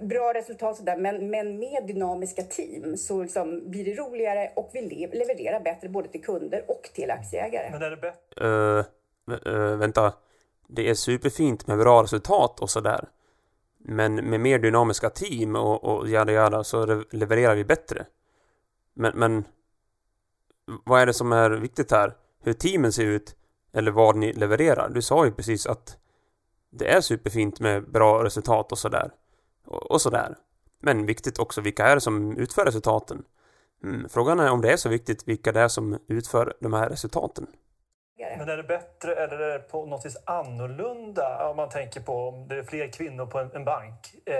bra 0.00 0.34
resultat 0.34 0.76
sådär. 0.76 0.96
Men, 0.96 1.30
men 1.30 1.58
med 1.58 1.86
dynamiska 1.86 2.42
team 2.42 2.96
så 2.96 3.22
liksom 3.22 3.70
blir 3.70 3.84
det 3.84 3.94
roligare 3.94 4.50
och 4.56 4.70
vi 4.72 4.82
le 4.82 5.08
levererar 5.18 5.60
bättre 5.60 5.88
både 5.88 6.08
till 6.08 6.24
kunder 6.24 6.64
och 6.68 6.90
till 6.94 7.10
aktieägare. 7.10 7.70
Men 7.70 7.82
är 7.82 7.90
det 7.90 7.96
bättre? 7.96 8.46
Uh, 8.46 8.84
uh, 9.54 9.76
vänta. 9.76 10.12
Det 10.66 10.90
är 10.90 10.94
superfint 10.94 11.66
med 11.66 11.78
bra 11.78 12.02
resultat 12.02 12.60
och 12.60 12.70
sådär. 12.70 13.08
Men 13.90 14.14
med 14.14 14.40
mer 14.40 14.58
dynamiska 14.58 15.10
team 15.10 15.56
och, 15.56 15.84
och 15.84 16.08
jada 16.08 16.32
jada 16.32 16.64
så 16.64 17.04
levererar 17.10 17.54
vi 17.54 17.64
bättre. 17.64 18.06
Men, 18.94 19.12
men 19.18 19.44
vad 20.84 21.00
är 21.00 21.06
det 21.06 21.12
som 21.12 21.32
är 21.32 21.50
viktigt 21.50 21.90
här? 21.90 22.16
Hur 22.42 22.52
teamen 22.52 22.92
ser 22.92 23.04
ut 23.04 23.36
eller 23.72 23.90
vad 23.90 24.16
ni 24.16 24.32
levererar. 24.32 24.88
Du 24.88 25.02
sa 25.02 25.24
ju 25.24 25.32
precis 25.32 25.66
att 25.66 25.96
det 26.70 26.92
är 26.92 27.00
superfint 27.00 27.60
med 27.60 27.90
bra 27.90 28.24
resultat 28.24 28.72
och 28.72 28.78
sådär. 28.78 29.10
Och, 29.66 29.90
och 29.90 30.00
sådär. 30.00 30.36
Men 30.80 31.06
viktigt 31.06 31.38
också, 31.38 31.60
vilka 31.60 31.86
är 31.86 31.94
det 31.94 32.00
som 32.00 32.36
utför 32.36 32.64
resultaten? 32.64 33.24
Mm, 33.84 34.08
frågan 34.08 34.40
är 34.40 34.50
om 34.50 34.60
det 34.60 34.72
är 34.72 34.76
så 34.76 34.88
viktigt 34.88 35.28
vilka 35.28 35.52
det 35.52 35.60
är 35.60 35.68
som 35.68 35.98
utför 36.08 36.54
de 36.60 36.72
här 36.72 36.88
resultaten. 36.88 37.46
Men 38.38 38.48
är 38.48 38.56
det 38.56 38.62
bättre 38.62 39.14
eller 39.14 39.38
är 39.38 39.52
det 39.52 39.58
på 39.58 39.86
något 39.86 40.06
vis 40.06 40.16
annorlunda 40.24 41.48
om 41.50 41.56
man 41.56 41.68
tänker 41.68 42.00
på 42.00 42.28
om 42.28 42.48
det 42.48 42.56
är 42.56 42.62
fler 42.62 42.92
kvinnor 42.92 43.26
på 43.26 43.38
en, 43.38 43.50
en 43.52 43.64
bank? 43.64 44.14
Eh, 44.26 44.34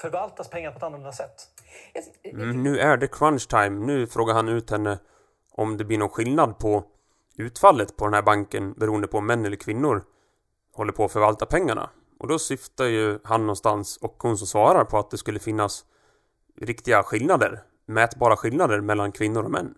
förvaltas 0.00 0.50
pengar 0.50 0.70
på 0.70 0.76
ett 0.76 0.82
annorlunda 0.82 1.12
sätt? 1.12 1.48
Mm, 2.24 2.62
nu 2.62 2.78
är 2.78 2.96
det 2.96 3.08
crunch 3.08 3.48
time. 3.48 3.86
Nu 3.86 4.06
frågar 4.06 4.34
han 4.34 4.48
ut 4.48 4.70
henne 4.70 4.98
om 5.52 5.76
det 5.76 5.84
blir 5.84 5.98
någon 5.98 6.08
skillnad 6.08 6.58
på 6.58 6.84
utfallet 7.36 7.96
på 7.96 8.04
den 8.04 8.14
här 8.14 8.22
banken 8.22 8.72
beroende 8.72 9.06
på 9.06 9.18
om 9.18 9.26
män 9.26 9.44
eller 9.44 9.56
kvinnor 9.56 10.04
håller 10.72 10.92
på 10.92 11.04
att 11.04 11.12
förvalta 11.12 11.46
pengarna. 11.46 11.90
Och 12.18 12.28
då 12.28 12.38
syftar 12.38 12.84
ju 12.84 13.18
han 13.24 13.40
någonstans 13.40 13.96
och 13.96 14.16
hon 14.18 14.38
som 14.38 14.46
svarar 14.46 14.84
på 14.84 14.98
att 14.98 15.10
det 15.10 15.18
skulle 15.18 15.38
finnas 15.38 15.84
riktiga 16.60 17.02
skillnader, 17.02 17.62
mätbara 17.86 18.36
skillnader 18.36 18.80
mellan 18.80 19.12
kvinnor 19.12 19.44
och 19.44 19.50
män. 19.50 19.74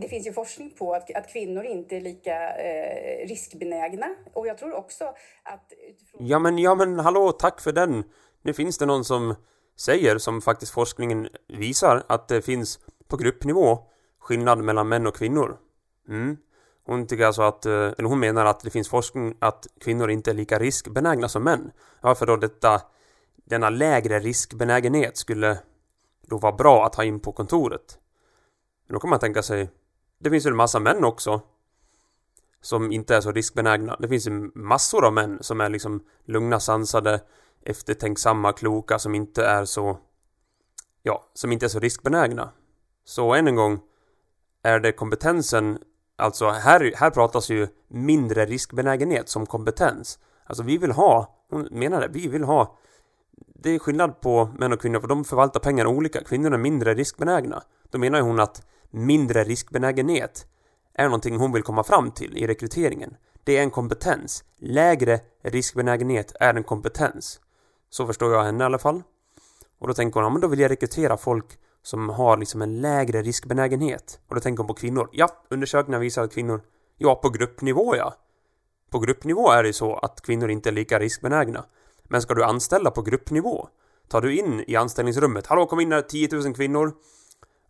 Det 0.00 0.08
finns 0.08 0.26
ju 0.26 0.32
forskning 0.32 0.70
på 0.70 0.94
att, 0.94 1.14
att 1.14 1.32
kvinnor 1.32 1.64
inte 1.64 1.96
är 1.96 2.00
lika 2.00 2.56
eh, 2.56 3.28
riskbenägna 3.28 4.06
och 4.32 4.46
jag 4.46 4.58
tror 4.58 4.74
också 4.74 5.04
att... 5.42 5.72
Utifrån... 5.88 6.26
Ja 6.26 6.38
men, 6.38 6.58
ja 6.58 6.74
men 6.74 6.98
hallå, 6.98 7.32
tack 7.32 7.60
för 7.60 7.72
den! 7.72 8.04
Nu 8.42 8.52
finns 8.52 8.78
det 8.78 8.86
någon 8.86 9.04
som 9.04 9.34
säger, 9.76 10.18
som 10.18 10.42
faktiskt 10.42 10.72
forskningen 10.72 11.28
visar, 11.48 12.02
att 12.08 12.28
det 12.28 12.42
finns 12.42 12.80
på 13.08 13.16
gruppnivå 13.16 13.78
skillnad 14.18 14.58
mellan 14.58 14.88
män 14.88 15.06
och 15.06 15.16
kvinnor. 15.16 15.56
Mm. 16.08 16.36
Hon 16.86 17.06
tycker 17.06 17.24
alltså 17.24 17.42
att, 17.42 17.66
eh, 17.66 17.72
eller 17.72 18.04
hon 18.04 18.20
menar 18.20 18.46
att 18.46 18.60
det 18.60 18.70
finns 18.70 18.88
forskning 18.88 19.36
att 19.38 19.66
kvinnor 19.80 20.10
inte 20.10 20.30
är 20.30 20.34
lika 20.34 20.58
riskbenägna 20.58 21.28
som 21.28 21.44
män. 21.44 21.70
Varför 22.00 22.26
då 22.26 22.36
detta, 22.36 22.82
denna 23.44 23.70
lägre 23.70 24.18
riskbenägenhet 24.18 25.16
skulle 25.16 25.58
då 26.26 26.38
vara 26.38 26.52
bra 26.52 26.86
att 26.86 26.94
ha 26.94 27.04
in 27.04 27.20
på 27.20 27.32
kontoret. 27.32 27.98
Men 28.92 28.96
då 28.96 29.00
kan 29.00 29.10
man 29.10 29.18
tänka 29.18 29.42
sig, 29.42 29.70
det 30.18 30.30
finns 30.30 30.46
ju 30.46 30.48
en 30.48 30.56
massa 30.56 30.80
män 30.80 31.04
också 31.04 31.40
som 32.60 32.92
inte 32.92 33.16
är 33.16 33.20
så 33.20 33.32
riskbenägna. 33.32 33.96
Det 34.00 34.08
finns 34.08 34.26
ju 34.26 34.30
massor 34.54 35.04
av 35.04 35.12
män 35.12 35.38
som 35.40 35.60
är 35.60 35.68
liksom 35.68 36.02
lugna, 36.24 36.60
sansade, 36.60 37.20
eftertänksamma, 37.64 38.52
kloka, 38.52 38.98
som 38.98 39.14
inte 39.14 39.44
är 39.44 39.64
så, 39.64 39.98
ja, 41.02 41.30
som 41.34 41.52
inte 41.52 41.66
är 41.66 41.68
så 41.68 41.78
riskbenägna. 41.78 42.50
Så 43.04 43.34
än 43.34 43.48
en 43.48 43.56
gång, 43.56 43.80
är 44.62 44.80
det 44.80 44.92
kompetensen 44.92 45.78
Alltså 46.16 46.50
här, 46.50 46.92
här 46.96 47.10
pratas 47.10 47.50
ju 47.50 47.68
mindre 47.88 48.46
riskbenägenhet 48.46 49.28
som 49.28 49.46
kompetens. 49.46 50.18
Alltså 50.44 50.62
vi 50.62 50.78
vill 50.78 50.92
ha, 50.92 51.44
hon 51.50 51.68
menar 51.70 52.00
det, 52.00 52.08
vi 52.08 52.28
vill 52.28 52.44
ha 52.44 52.78
det 53.62 53.70
är 53.70 53.78
skillnad 53.78 54.20
på 54.20 54.50
män 54.58 54.72
och 54.72 54.80
kvinnor 54.80 55.00
för 55.00 55.08
de 55.08 55.24
förvaltar 55.24 55.60
pengar 55.60 55.86
olika. 55.86 56.24
Kvinnor 56.24 56.54
är 56.54 56.58
mindre 56.58 56.94
riskbenägna. 56.94 57.62
Då 57.90 57.98
menar 57.98 58.18
ju 58.18 58.24
hon 58.24 58.40
att 58.40 58.66
mindre 58.92 59.44
riskbenägenhet 59.44 60.46
är 60.94 61.04
någonting 61.04 61.36
hon 61.36 61.52
vill 61.52 61.62
komma 61.62 61.84
fram 61.84 62.10
till 62.10 62.36
i 62.36 62.46
rekryteringen. 62.46 63.16
Det 63.44 63.56
är 63.56 63.62
en 63.62 63.70
kompetens. 63.70 64.44
Lägre 64.58 65.20
riskbenägenhet 65.42 66.32
är 66.40 66.54
en 66.54 66.64
kompetens. 66.64 67.40
Så 67.90 68.06
förstår 68.06 68.32
jag 68.32 68.44
henne 68.44 68.64
i 68.64 68.66
alla 68.66 68.78
fall. 68.78 69.02
Och 69.78 69.88
då 69.88 69.94
tänker 69.94 70.14
hon, 70.20 70.24
ja 70.24 70.30
men 70.30 70.40
då 70.40 70.48
vill 70.48 70.60
jag 70.60 70.70
rekrytera 70.70 71.16
folk 71.16 71.58
som 71.82 72.08
har 72.08 72.36
liksom 72.36 72.62
en 72.62 72.80
lägre 72.80 73.22
riskbenägenhet. 73.22 74.20
Och 74.28 74.34
då 74.34 74.40
tänker 74.40 74.58
hon 74.58 74.68
på 74.68 74.74
kvinnor. 74.74 75.08
Ja, 75.12 75.28
undersökningar 75.48 76.00
visar 76.00 76.22
att 76.22 76.34
kvinnor, 76.34 76.62
ja 76.98 77.14
på 77.14 77.28
gruppnivå 77.28 77.96
ja. 77.96 78.14
På 78.90 78.98
gruppnivå 78.98 79.50
är 79.50 79.62
det 79.62 79.66
ju 79.66 79.72
så 79.72 79.96
att 79.96 80.20
kvinnor 80.20 80.50
inte 80.50 80.70
är 80.70 80.72
lika 80.72 80.98
riskbenägna. 80.98 81.64
Men 82.04 82.22
ska 82.22 82.34
du 82.34 82.44
anställa 82.44 82.90
på 82.90 83.02
gruppnivå? 83.02 83.68
Tar 84.08 84.20
du 84.20 84.36
in 84.36 84.64
i 84.66 84.76
anställningsrummet, 84.76 85.46
hallå 85.46 85.66
kom 85.66 85.80
in 85.80 85.92
här 85.92 86.02
10 86.02 86.28
000 86.32 86.54
kvinnor. 86.54 86.92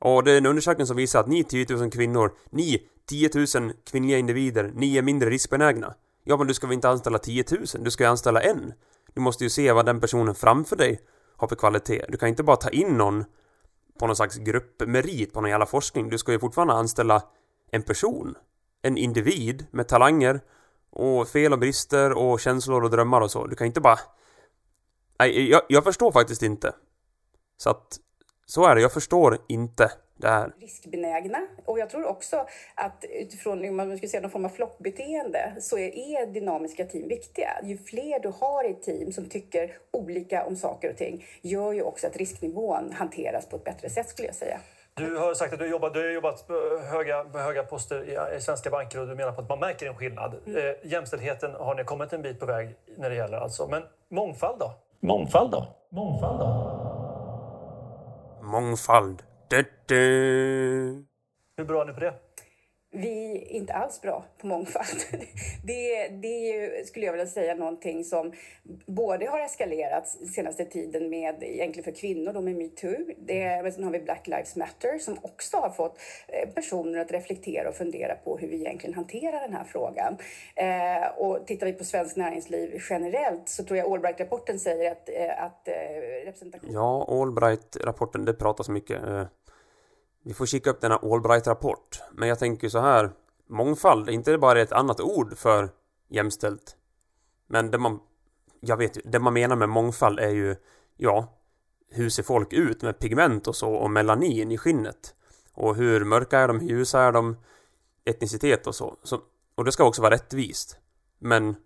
Och 0.04 0.24
det 0.24 0.32
är 0.32 0.38
en 0.38 0.46
undersökning 0.46 0.86
som 0.86 0.96
visar 0.96 1.20
att 1.20 1.26
ni 1.26 1.44
10 1.44 1.66
000 1.70 1.90
kvinnor, 1.90 2.32
ni 2.50 2.88
10 3.06 3.30
000 3.34 3.72
kvinnliga 3.90 4.18
individer, 4.18 4.72
ni 4.74 4.98
är 4.98 5.02
mindre 5.02 5.30
riskbenägna. 5.30 5.94
Ja 6.24 6.36
men 6.36 6.46
du 6.46 6.54
ska 6.54 6.66
väl 6.66 6.74
inte 6.74 6.88
anställa 6.88 7.18
10 7.18 7.44
000, 7.50 7.66
du 7.78 7.90
ska 7.90 8.04
ju 8.04 8.10
anställa 8.10 8.40
en. 8.40 8.72
Du 9.14 9.20
måste 9.20 9.44
ju 9.44 9.50
se 9.50 9.72
vad 9.72 9.86
den 9.86 10.00
personen 10.00 10.34
framför 10.34 10.76
dig 10.76 11.00
har 11.36 11.48
för 11.48 11.56
kvalitet. 11.56 12.04
Du 12.08 12.16
kan 12.16 12.28
inte 12.28 12.42
bara 12.42 12.56
ta 12.56 12.68
in 12.68 12.88
någon 12.88 13.24
på 13.98 14.06
någon 14.06 14.16
slags 14.16 14.36
gruppmerit 14.36 15.32
på 15.32 15.40
någon 15.40 15.50
jävla 15.50 15.66
forskning. 15.66 16.08
Du 16.08 16.18
ska 16.18 16.32
ju 16.32 16.38
fortfarande 16.38 16.74
anställa 16.74 17.22
en 17.70 17.82
person. 17.82 18.34
En 18.82 18.96
individ 18.96 19.66
med 19.70 19.88
talanger 19.88 20.40
och 20.90 21.28
fel 21.28 21.52
och 21.52 21.58
brister 21.58 22.12
och 22.12 22.40
känslor 22.40 22.84
och 22.84 22.90
drömmar 22.90 23.20
och 23.20 23.30
så. 23.30 23.46
Du 23.46 23.56
kan 23.56 23.66
inte 23.66 23.80
bara... 23.80 23.98
Nej, 25.18 25.50
jag, 25.50 25.62
jag 25.68 25.84
förstår 25.84 26.12
faktiskt 26.12 26.42
inte. 26.42 26.74
Så 27.56 27.70
att... 27.70 27.98
Så 28.54 28.66
är 28.66 28.74
det, 28.74 28.80
jag 28.80 28.92
förstår 28.92 29.38
inte 29.48 29.90
det 30.16 30.28
här. 30.28 30.52
riskbenägna. 30.60 31.38
Och 31.64 31.78
jag 31.78 31.90
tror 31.90 32.06
också 32.06 32.46
att 32.74 33.04
utifrån 33.10 33.68
om 33.68 33.76
man 33.76 33.98
ska 33.98 34.08
säga 34.08 34.20
någon 34.20 34.30
form 34.30 34.44
av 34.44 34.48
flockbeteende 34.48 35.52
så 35.60 35.78
är, 35.78 35.98
är 35.98 36.26
dynamiska 36.26 36.84
team 36.84 37.08
viktiga. 37.08 37.50
Ju 37.62 37.78
fler 37.78 38.20
du 38.20 38.32
har 38.40 38.64
i 38.64 38.70
ett 38.70 38.82
team 38.82 39.12
som 39.12 39.28
tycker 39.28 39.72
olika 39.90 40.44
om 40.44 40.56
saker 40.56 40.90
och 40.90 40.96
ting 40.96 41.24
gör 41.42 41.72
ju 41.72 41.82
också 41.82 42.06
att 42.06 42.16
risknivån 42.16 42.92
hanteras 42.92 43.46
på 43.46 43.56
ett 43.56 43.64
bättre 43.64 43.90
sätt 43.90 44.08
skulle 44.08 44.28
jag 44.28 44.34
säga. 44.34 44.58
Du 44.94 45.16
har 45.16 45.34
sagt 45.34 45.52
att 45.52 45.58
du, 45.58 45.70
jobbat, 45.70 45.94
du 45.94 46.00
har 46.00 46.08
jobbat 46.08 46.46
på 46.46 46.54
höga, 46.92 47.24
höga 47.24 47.62
poster 47.62 48.04
i, 48.04 48.36
i 48.36 48.40
svenska 48.40 48.70
banker 48.70 49.00
och 49.00 49.06
du 49.06 49.14
menar 49.14 49.32
på 49.32 49.40
att 49.40 49.48
man 49.48 49.60
märker 49.60 49.86
en 49.86 49.96
skillnad. 49.96 50.34
Eh, 50.46 50.90
jämställdheten 50.92 51.54
har 51.54 51.74
ni 51.74 51.84
kommit 51.84 52.12
en 52.12 52.22
bit 52.22 52.40
på 52.40 52.46
väg 52.46 52.74
när 52.96 53.10
det 53.10 53.16
gäller 53.16 53.36
alltså. 53.36 53.66
Men 53.66 53.82
mångfald 54.10 54.58
då? 54.58 54.72
Mångfald 55.00 55.50
då? 55.50 55.66
Mångfald 55.90 56.38
då? 56.38 56.91
Mångfald. 58.52 59.22
Du, 59.48 59.64
du. 59.86 59.96
Hur 61.56 61.64
bra 61.64 61.82
är 61.82 61.86
ni 61.86 61.92
på 61.92 62.00
det? 62.00 62.14
Vi 62.94 63.36
är 63.36 63.52
inte 63.52 63.72
alls 63.72 64.00
bra 64.00 64.24
på 64.38 64.46
mångfald. 64.46 65.00
Det, 65.64 66.08
det 66.08 66.28
är 66.28 66.54
ju, 66.54 66.84
skulle 66.84 67.06
jag 67.06 67.12
vilja 67.12 67.26
säga, 67.26 67.54
någonting 67.54 68.04
som 68.04 68.32
både 68.86 69.26
har 69.26 69.40
eskalerat 69.40 70.08
senaste 70.08 70.64
tiden 70.64 71.10
med, 71.10 71.42
egentligen 71.42 71.84
för 71.84 72.00
kvinnor, 72.00 72.32
då 72.32 72.40
med 72.40 72.56
metoo. 72.56 72.96
Det, 73.18 73.62
men 73.62 73.72
sen 73.72 73.84
har 73.84 73.90
vi 73.90 74.00
Black 74.00 74.26
Lives 74.26 74.56
Matter 74.56 74.98
som 74.98 75.18
också 75.22 75.56
har 75.56 75.70
fått 75.70 75.98
eh, 76.28 76.48
personer 76.54 76.98
att 76.98 77.12
reflektera 77.12 77.68
och 77.68 77.74
fundera 77.74 78.14
på 78.14 78.38
hur 78.38 78.48
vi 78.48 78.56
egentligen 78.56 78.94
hanterar 78.94 79.40
den 79.40 79.52
här 79.52 79.64
frågan. 79.64 80.16
Eh, 80.54 81.08
och 81.16 81.46
tittar 81.46 81.66
vi 81.66 81.72
på 81.72 81.84
svenskt 81.84 82.16
näringsliv 82.16 82.80
generellt 82.90 83.48
så 83.48 83.64
tror 83.64 83.78
jag 83.78 83.92
Allbright-rapporten 83.92 84.58
säger 84.58 84.92
att, 84.92 85.08
eh, 85.08 85.44
att 85.44 85.68
eh, 85.68 85.74
representation... 86.24 86.70
Ja, 86.72 87.06
Allbright-rapporten, 87.08 88.24
det 88.24 88.34
pratas 88.34 88.68
mycket. 88.68 89.02
Eh, 89.02 89.24
vi 90.24 90.34
får 90.34 90.46
kika 90.46 90.70
upp 90.70 90.80
denna 90.80 90.96
Allbright-rapport. 90.96 92.00
Men 92.12 92.28
jag 92.28 92.38
tänker 92.38 92.68
så 92.68 92.78
här. 92.78 93.10
Mångfald, 93.48 94.08
är 94.08 94.12
inte 94.12 94.30
det 94.30 94.38
bara 94.38 94.60
ett 94.60 94.72
annat 94.72 95.00
ord 95.00 95.38
för 95.38 95.70
jämställt? 96.08 96.76
Men 97.46 97.70
det 97.70 97.78
man... 97.78 98.00
Jag 98.60 98.76
vet 98.76 98.96
ju, 98.96 99.00
det 99.04 99.18
man 99.18 99.32
menar 99.32 99.56
med 99.56 99.68
mångfald 99.68 100.18
är 100.18 100.30
ju... 100.30 100.56
Ja, 100.96 101.38
hur 101.90 102.10
ser 102.10 102.22
folk 102.22 102.52
ut 102.52 102.82
med 102.82 102.98
pigment 102.98 103.46
och 103.46 103.56
så 103.56 103.72
och 103.74 103.90
melanin 103.90 104.52
i 104.52 104.58
skinnet? 104.58 105.14
Och 105.52 105.76
hur 105.76 106.04
mörka 106.04 106.38
är 106.38 106.48
de, 106.48 106.60
hur 106.60 106.68
ljusa 106.68 107.00
är 107.00 107.12
de? 107.12 107.36
Etnicitet 108.04 108.66
och 108.66 108.74
så. 108.74 108.96
så. 109.02 109.20
Och 109.54 109.64
det 109.64 109.72
ska 109.72 109.84
också 109.84 110.02
vara 110.02 110.14
rättvist. 110.14 110.76
Men 111.18 111.56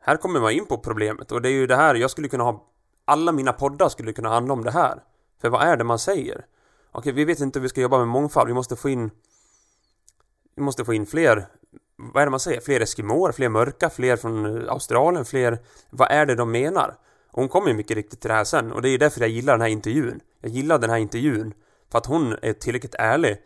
här 0.00 0.16
kommer 0.16 0.40
man 0.40 0.52
in 0.52 0.66
på 0.66 0.78
problemet 0.78 1.32
och 1.32 1.42
det 1.42 1.48
är 1.48 1.52
ju 1.52 1.66
det 1.66 1.76
här 1.76 1.94
jag 1.94 2.10
skulle 2.10 2.28
kunna 2.28 2.44
ha... 2.44 2.64
Alla 3.04 3.32
mina 3.32 3.52
poddar 3.52 3.88
skulle 3.88 4.12
kunna 4.12 4.28
handla 4.28 4.52
om 4.52 4.64
det 4.64 4.70
här. 4.70 5.02
För 5.40 5.48
vad 5.48 5.62
är 5.62 5.76
det 5.76 5.84
man 5.84 5.98
säger? 5.98 6.46
Okej, 6.92 7.12
vi 7.12 7.24
vet 7.24 7.40
inte 7.40 7.58
hur 7.58 7.62
vi 7.62 7.68
ska 7.68 7.80
jobba 7.80 7.98
med 7.98 8.08
mångfald. 8.08 8.48
Vi 8.48 8.54
måste 8.54 8.76
få 8.76 8.88
in... 8.88 9.10
Vi 10.56 10.62
måste 10.62 10.84
få 10.84 10.94
in 10.94 11.06
fler... 11.06 11.46
Vad 11.96 12.22
är 12.22 12.26
det 12.26 12.30
man 12.30 12.40
säger? 12.40 12.60
Fler 12.60 12.80
eskimåer, 12.80 13.32
fler 13.32 13.48
mörka, 13.48 13.90
fler 13.90 14.16
från 14.16 14.68
Australien, 14.68 15.24
fler... 15.24 15.58
Vad 15.90 16.10
är 16.10 16.26
det 16.26 16.34
de 16.34 16.50
menar? 16.50 16.98
Och 17.30 17.42
hon 17.42 17.48
kommer 17.48 17.68
ju 17.68 17.74
mycket 17.74 17.96
riktigt 17.96 18.20
till 18.20 18.28
det 18.28 18.34
här 18.34 18.44
sen 18.44 18.72
och 18.72 18.82
det 18.82 18.88
är 18.88 18.90
ju 18.90 18.98
därför 18.98 19.20
jag 19.20 19.30
gillar 19.30 19.52
den 19.52 19.60
här 19.60 19.68
intervjun. 19.68 20.20
Jag 20.40 20.50
gillar 20.50 20.78
den 20.78 20.90
här 20.90 20.96
intervjun 20.96 21.54
för 21.90 21.98
att 21.98 22.06
hon 22.06 22.36
är 22.42 22.52
tillräckligt 22.52 22.94
ärlig 22.94 23.36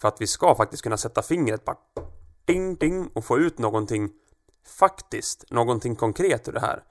för 0.00 0.08
att 0.08 0.20
vi 0.20 0.26
ska 0.26 0.54
faktiskt 0.54 0.82
kunna 0.82 0.96
sätta 0.96 1.22
fingret 1.22 1.64
bara 1.64 1.76
ding 2.44 2.74
ding 2.76 3.10
och 3.14 3.24
få 3.24 3.38
ut 3.38 3.58
någonting 3.58 4.10
faktiskt, 4.78 5.50
någonting 5.50 5.96
konkret 5.96 6.48
ur 6.48 6.52
det 6.52 6.60
här. 6.60 6.82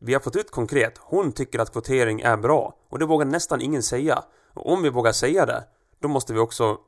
Vi 0.00 0.12
har 0.12 0.20
fått 0.20 0.36
ut 0.36 0.50
konkret, 0.50 0.98
hon 0.98 1.32
tycker 1.32 1.58
att 1.58 1.72
kvotering 1.72 2.20
är 2.20 2.36
bra 2.36 2.76
och 2.88 2.98
det 2.98 3.06
vågar 3.06 3.26
nästan 3.26 3.60
ingen 3.60 3.82
säga. 3.82 4.24
Och 4.54 4.72
om 4.72 4.82
vi 4.82 4.90
vågar 4.90 5.12
säga 5.12 5.46
det, 5.46 5.64
då 5.98 6.08
måste 6.08 6.32
vi 6.32 6.38
också... 6.38 6.78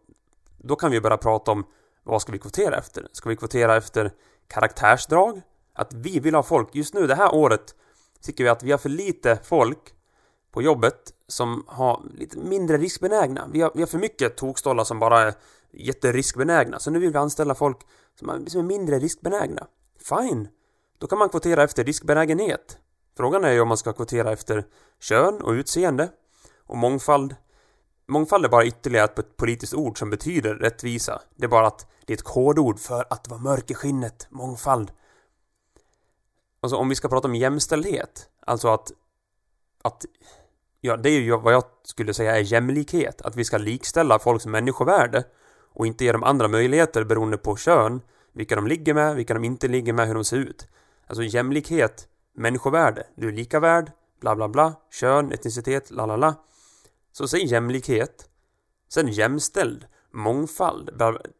Då 0.59 0.77
kan 0.77 0.91
vi 0.91 1.01
börja 1.01 1.17
prata 1.17 1.51
om 1.51 1.65
vad 2.03 2.23
ska 2.23 2.33
vi 2.33 2.39
kvotera 2.39 2.77
efter? 2.77 3.09
Ska 3.13 3.29
vi 3.29 3.37
kvotera 3.37 3.77
efter 3.77 4.13
karaktärsdrag? 4.49 5.43
Att 5.75 5.93
vi 5.93 6.21
vill 6.21 6.35
ha 6.35 6.43
folk, 6.43 6.75
just 6.75 6.95
nu 6.95 7.07
det 7.07 7.15
här 7.15 7.35
året 7.35 7.75
tycker 8.23 8.45
vi 8.45 8.51
att 8.51 8.63
vi 8.63 8.71
har 8.71 8.79
för 8.79 8.89
lite 8.89 9.39
folk 9.45 9.95
på 10.53 10.63
jobbet 10.63 11.13
som 11.29 11.65
har 11.67 12.03
lite 12.15 12.39
mindre 12.39 12.77
riskbenägna. 12.77 13.49
Vi 13.53 13.61
har, 13.61 13.71
vi 13.75 13.81
har 13.81 13.87
för 13.87 13.99
mycket 13.99 14.37
tokstollar 14.37 14.85
som 14.85 14.99
bara 14.99 15.21
är 15.21 15.35
jätteriskbenägna. 15.73 16.79
Så 16.79 16.91
nu 16.91 16.99
vill 16.99 17.13
vi 17.13 17.19
anställa 17.19 17.55
folk 17.55 17.79
som 18.19 18.29
är, 18.29 18.51
som 18.51 18.61
är 18.61 18.65
mindre 18.65 18.99
riskbenägna. 18.99 19.67
Fine! 19.99 20.49
Då 20.99 21.07
kan 21.07 21.19
man 21.19 21.29
kvotera 21.29 21.63
efter 21.63 21.85
riskbenägenhet. 21.85 22.79
Frågan 23.17 23.45
är 23.45 23.53
ju 23.53 23.61
om 23.61 23.69
man 23.69 23.77
ska 23.77 23.93
kvotera 23.93 24.33
efter 24.33 24.67
kön 25.01 25.43
och 25.43 25.51
utseende. 25.51 26.09
Och 26.67 26.77
mångfald. 26.77 27.35
Mångfald 28.11 28.45
är 28.45 28.49
bara 28.49 28.65
ytterligare 28.65 29.05
ett 29.05 29.37
politiskt 29.37 29.75
ord 29.75 29.99
som 29.99 30.11
betyder 30.11 30.55
rättvisa. 30.55 31.23
Det 31.37 31.45
är 31.45 31.49
bara 31.49 31.67
att 31.67 31.87
det 32.07 32.13
är 32.13 32.17
ett 32.17 32.23
kodord 32.23 32.79
för 32.79 33.05
att 33.11 33.29
vara 33.29 33.41
mörk 33.41 33.71
i 33.71 33.75
skinnet. 33.75 34.27
Mångfald. 34.31 34.91
Alltså 36.61 36.77
om 36.77 36.89
vi 36.89 36.95
ska 36.95 37.09
prata 37.09 37.29
om 37.29 37.35
jämställdhet. 37.35 38.29
Alltså 38.47 38.69
att... 38.69 38.93
Att... 39.83 40.05
Ja, 40.81 40.97
det 40.97 41.11
är 41.11 41.21
ju 41.21 41.37
vad 41.37 41.55
jag 41.55 41.65
skulle 41.83 42.15
säga 42.15 42.37
är 42.37 42.41
jämlikhet. 42.41 43.23
Att 43.23 43.37
vi 43.37 43.45
ska 43.45 43.59
likställa 43.59 44.19
folks 44.19 44.47
människovärde. 44.47 45.25
Och 45.73 45.87
inte 45.87 46.05
ge 46.05 46.13
dem 46.13 46.23
andra 46.23 46.49
möjligheter 46.49 47.05
beroende 47.05 47.37
på 47.37 47.57
kön. 47.57 48.01
Vilka 48.33 48.57
de 48.57 48.67
ligger 48.67 48.95
med, 48.95 49.17
vilka 49.17 49.35
de 49.35 49.45
inte 49.45 49.69
ligger 49.69 49.93
med, 49.93 50.07
hur 50.07 50.15
de 50.15 50.25
ser 50.25 50.37
ut. 50.37 50.69
Alltså 51.07 51.23
jämlikhet, 51.23 52.09
människovärde. 52.35 53.07
Du 53.17 53.29
är 53.29 53.33
lika 53.33 53.61
värd, 53.61 53.93
bla 54.21 54.37
bla 54.37 54.49
bla. 54.49 54.75
Kön, 54.91 55.33
etnicitet, 55.33 55.91
la 55.91 56.07
la 56.07 56.17
la. 56.17 56.35
Så 57.13 57.29
säg 57.29 57.47
jämlikhet. 57.47 58.29
Sen 58.89 59.09
jämställd, 59.09 59.87
mångfald. 60.13 60.91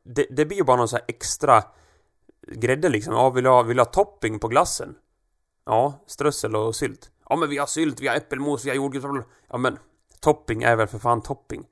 Det, 0.05 0.27
det 0.31 0.45
blir 0.45 0.57
ju 0.57 0.65
bara 0.65 0.77
någon 0.77 0.89
så 0.89 0.97
här 0.97 1.05
extra 1.09 1.65
grädde 2.47 2.89
liksom. 2.89 3.15
Ja, 3.15 3.31
vill 3.31 3.45
du 3.45 3.51
ha, 3.51 3.63
vill 3.63 3.79
ha 3.79 3.85
topping 3.85 4.39
på 4.39 4.49
glassen? 4.49 4.95
Ja, 5.67 6.05
strössel 6.07 6.57
och 6.57 6.77
sylt. 6.77 7.11
Ja, 7.29 7.37
men 7.37 7.49
vi 7.49 7.59
har 7.59 7.67
sylt, 7.67 8.01
vi 8.01 8.09
har 8.09 8.17
äppelmos, 8.17 8.65
vi 8.65 8.69
har 8.69 8.77
jordgubbsblad. 8.77 9.25
Ja, 9.49 9.59
men 9.59 9.79
topping 10.21 10.63
är 10.63 10.77
väl 10.77 10.87
för 10.87 10.99
fan 10.99 11.23
topping. 11.23 11.67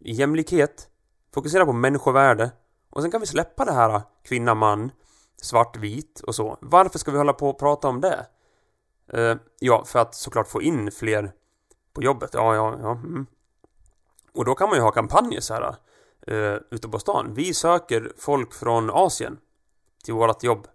Jämlikhet. 0.00 0.88
Fokusera 1.34 1.66
på 1.66 1.72
människovärde. 1.72 2.50
Och 2.90 3.02
sen 3.02 3.10
kan 3.10 3.20
vi 3.20 3.26
släppa 3.26 3.64
det 3.64 3.72
här 3.72 4.02
kvinna, 4.24 4.54
man, 4.54 4.90
svart, 5.42 5.76
vit 5.76 6.20
och 6.20 6.34
så. 6.34 6.58
Varför 6.60 6.98
ska 6.98 7.10
vi 7.10 7.18
hålla 7.18 7.32
på 7.32 7.48
och 7.48 7.58
prata 7.58 7.88
om 7.88 8.00
det? 8.00 8.26
Uh, 9.14 9.36
ja, 9.58 9.84
för 9.84 9.98
att 9.98 10.14
såklart 10.14 10.48
få 10.48 10.62
in 10.62 10.90
fler 10.90 11.32
på 11.98 12.04
jobbet. 12.04 12.30
Ja, 12.34 12.54
ja, 12.54 12.78
ja. 12.82 12.90
Mm. 12.90 13.26
Och 14.32 14.44
då 14.44 14.54
kan 14.54 14.68
man 14.68 14.78
ju 14.78 14.82
ha 14.82 14.90
kampanjer 14.90 15.40
så 15.40 15.54
här 15.54 15.76
uh, 16.30 16.60
ute 16.70 16.88
på 16.88 16.98
stan. 16.98 17.34
Vi 17.34 17.54
söker 17.54 18.12
folk 18.18 18.54
från 18.54 18.90
Asien 18.90 19.38
till 20.04 20.14
vårt 20.14 20.42
jobb. 20.42 20.66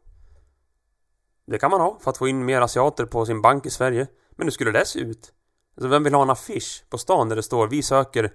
Det 1.47 1.57
kan 1.57 1.71
man 1.71 1.82
ha 1.82 1.99
för 1.99 2.11
att 2.11 2.17
få 2.17 2.28
in 2.28 2.45
mer 2.45 2.61
asiater 2.61 3.05
på 3.05 3.26
sin 3.26 3.41
bank 3.41 3.65
i 3.65 3.69
Sverige. 3.69 4.07
Men 4.32 4.47
hur 4.47 4.51
skulle 4.51 4.71
det 4.71 4.86
se 4.86 4.99
ut? 4.99 5.34
Alltså, 5.76 5.88
vem 5.88 6.03
vill 6.03 6.13
ha 6.13 6.21
en 6.21 6.30
affisch 6.30 6.84
på 6.89 6.97
stan 6.97 7.30
där 7.30 7.36
det 7.36 7.43
står 7.43 7.67
Vi 7.67 7.84
söker 7.84 8.34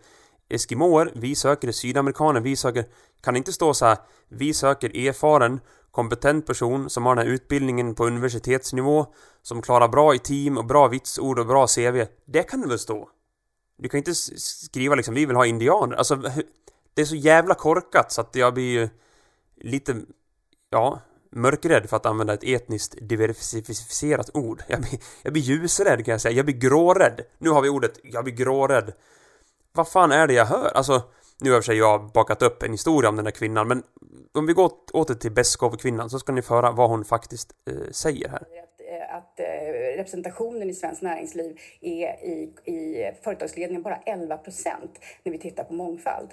Eskimoer, 0.51 1.13
vi 1.15 1.35
söker 1.35 1.73
sydamerikaner, 1.73 2.41
vi 2.41 2.57
söker... 2.57 2.85
Kan 3.21 3.35
det 3.35 3.39
inte 3.39 3.53
stå 3.53 3.75
så 3.75 3.87
här 3.87 3.99
Vi 4.29 4.55
söker 4.55 5.09
erfaren 5.09 5.61
kompetent 5.91 6.47
person 6.47 6.91
som 6.91 7.07
har 7.07 7.17
den 7.17 7.27
här 7.27 7.33
utbildningen 7.33 7.95
på 7.95 8.07
universitetsnivå, 8.07 9.07
som 9.43 9.63
klarar 9.63 9.89
bra 9.89 10.15
i 10.15 10.19
team 10.19 10.59
och 10.59 10.65
bra 10.65 10.89
vitsord 10.89 11.39
och 11.39 11.47
bra 11.47 11.67
CV. 11.67 12.05
Det 12.25 12.43
kan 12.43 12.61
det 12.61 12.69
väl 12.69 12.79
stå? 12.79 13.09
Du 13.79 13.89
kan 13.89 13.99
inte 13.99 14.15
skriva 14.15 14.95
liksom, 14.95 15.15
vi 15.15 15.27
vill 15.27 15.37
ha 15.37 15.47
indianer. 15.47 15.97
Alltså, 15.97 16.17
det 16.95 17.03
är 17.03 17.07
så 17.07 17.17
jävla 17.17 17.55
korkat 17.55 18.13
så 18.13 18.21
att 18.21 18.35
jag 18.35 18.55
blir 18.55 18.71
ju 18.71 18.89
lite, 19.57 19.97
ja, 20.71 21.01
mörkrädd 21.31 21.89
för 21.89 21.97
att 21.97 22.07
använda 22.07 22.35
ett 22.35 22.45
etniskt 22.45 22.95
diversifierat 23.01 24.31
ord. 24.35 24.63
Jag 24.67 24.81
blir, 24.81 25.01
jag 25.23 25.33
blir 25.33 25.43
ljusrädd 25.43 26.05
kan 26.05 26.13
jag 26.13 26.21
säga. 26.21 26.37
Jag 26.37 26.45
blir 26.45 26.57
grårädd. 26.57 27.21
Nu 27.39 27.51
har 27.51 27.63
vi 27.63 27.69
ordet, 27.69 27.99
jag 28.03 28.25
blir 28.25 28.35
grårädd. 28.35 28.93
Vad 29.73 29.89
fan 29.89 30.13
är 30.13 30.27
det 30.27 30.35
jag 30.35 30.47
hör? 30.47 30.73
Alltså, 30.75 31.03
nu 31.41 31.53
har 31.53 31.73
jag 31.73 32.13
bakat 32.13 32.43
upp 32.43 32.63
en 32.63 32.73
historia 32.73 33.09
om 33.09 33.17
den 33.17 33.25
där 33.25 33.33
kvinnan, 33.33 33.69
men 33.69 33.83
om 34.33 34.47
vi 34.47 34.53
går 34.53 34.73
åter 34.93 35.15
till 35.15 35.33
Beskov-kvinnan 35.33 36.11
så 36.11 36.19
ska 36.19 36.33
ni 36.33 36.43
föra 36.43 36.71
vad 36.71 36.91
hon 36.91 37.05
faktiskt 37.05 37.53
eh, 37.71 37.91
säger 37.91 38.29
här. 38.29 38.43
Att, 38.43 38.81
eh, 38.81 39.17
att 39.17 39.41
eh, 39.41 39.97
representationen 39.97 40.71
i 40.71 40.75
svenskt 40.75 41.03
näringsliv 41.03 41.59
är 41.81 42.25
i, 42.25 42.53
i 42.65 43.11
företagsledningen 43.25 43.83
bara 43.83 43.97
11 43.97 44.37
procent 44.37 44.99
när 45.23 45.33
vi 45.33 45.39
tittar 45.39 45.65
på 45.65 45.75
mångfald. 45.75 46.29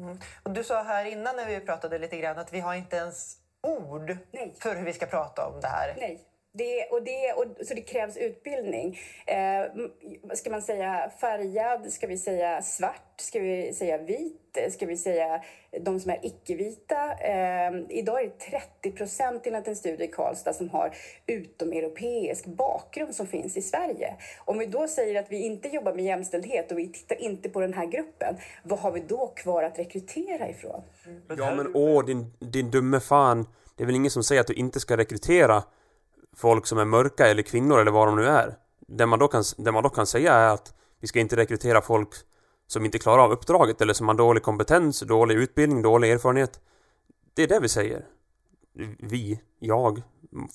Mm. 0.00 0.18
Och 0.42 0.50
du 0.50 0.64
sa 0.64 0.82
här 0.82 1.04
innan 1.04 1.36
när 1.36 1.46
vi 1.46 1.60
pratade 1.60 1.98
lite 1.98 2.16
grann 2.16 2.38
att 2.38 2.52
vi 2.52 2.60
har 2.60 2.74
inte 2.74 2.96
ens 2.96 3.36
ord 3.62 4.16
Nej. 4.32 4.54
för 4.58 4.76
hur 4.76 4.84
vi 4.84 4.92
ska 4.92 5.06
prata 5.06 5.46
om 5.46 5.60
det 5.60 5.68
här. 5.68 5.94
Nej. 5.98 6.20
Det, 6.58 6.84
och 6.90 7.02
det, 7.02 7.32
och, 7.32 7.66
så 7.66 7.74
det 7.74 7.80
krävs 7.80 8.16
utbildning. 8.16 8.98
Eh, 9.26 10.34
ska 10.34 10.50
man 10.50 10.62
säga 10.62 11.10
färgad? 11.20 11.92
Ska 11.92 12.06
vi 12.06 12.18
säga 12.18 12.62
svart? 12.62 13.20
Ska 13.20 13.40
vi 13.40 13.72
säga 13.74 13.98
vit? 13.98 14.58
Ska 14.70 14.86
vi 14.86 14.96
säga 14.96 15.42
de 15.80 16.00
som 16.00 16.10
är 16.10 16.18
icke-vita? 16.22 17.12
Eh, 17.12 17.72
idag 17.88 18.20
är 18.20 18.24
det 18.24 18.58
30 18.82 18.90
procent 18.90 19.46
enligt 19.46 19.68
en 19.68 19.76
studie 19.76 20.04
i 20.04 20.08
Karlstad 20.08 20.52
som 20.52 20.68
har 20.68 20.94
utomeuropeisk 21.26 22.46
bakgrund 22.46 23.14
som 23.14 23.26
finns 23.26 23.56
i 23.56 23.62
Sverige. 23.62 24.14
Om 24.44 24.58
vi 24.58 24.66
då 24.66 24.88
säger 24.88 25.20
att 25.20 25.32
vi 25.32 25.42
inte 25.46 25.68
jobbar 25.68 25.94
med 25.94 26.04
jämställdhet 26.04 26.72
och 26.72 26.78
vi 26.78 26.88
tittar 26.92 27.22
inte 27.22 27.48
på 27.48 27.60
den 27.60 27.74
här 27.74 27.86
gruppen, 27.86 28.36
vad 28.62 28.78
har 28.78 28.92
vi 28.92 29.00
då 29.00 29.26
kvar 29.26 29.62
att 29.62 29.78
rekrytera 29.78 30.48
ifrån? 30.48 30.82
Ja 31.38 31.54
men 31.54 31.74
åh, 31.74 32.04
din, 32.04 32.32
din 32.38 32.70
dumme 32.70 33.00
fan. 33.00 33.46
Det 33.76 33.84
är 33.84 33.86
väl 33.86 33.96
ingen 33.96 34.10
som 34.10 34.22
säger 34.22 34.40
att 34.40 34.46
du 34.46 34.54
inte 34.54 34.80
ska 34.80 34.96
rekrytera 34.96 35.62
folk 36.38 36.66
som 36.66 36.78
är 36.78 36.84
mörka 36.84 37.26
eller 37.26 37.42
kvinnor 37.42 37.80
eller 37.80 37.90
vad 37.90 38.08
de 38.08 38.16
nu 38.16 38.26
är. 38.26 38.54
Det 38.88 39.06
man 39.06 39.18
då 39.18 39.28
kan, 39.28 39.44
det 39.56 39.72
man 39.72 39.82
då 39.82 39.88
kan 39.88 40.06
säga 40.06 40.32
är 40.32 40.48
att 40.48 40.74
vi 41.00 41.06
ska 41.06 41.20
inte 41.20 41.36
rekrytera 41.36 41.82
folk 41.82 42.08
som 42.66 42.84
inte 42.84 42.98
klarar 42.98 43.22
av 43.22 43.32
uppdraget 43.32 43.80
eller 43.80 43.94
som 43.94 44.08
har 44.08 44.14
dålig 44.14 44.42
kompetens, 44.42 45.00
dålig 45.00 45.34
utbildning, 45.34 45.82
dålig 45.82 46.10
erfarenhet. 46.10 46.60
Det 47.34 47.42
är 47.42 47.48
det 47.48 47.60
vi 47.60 47.68
säger. 47.68 48.04
Vi, 48.98 49.40
jag, 49.58 50.02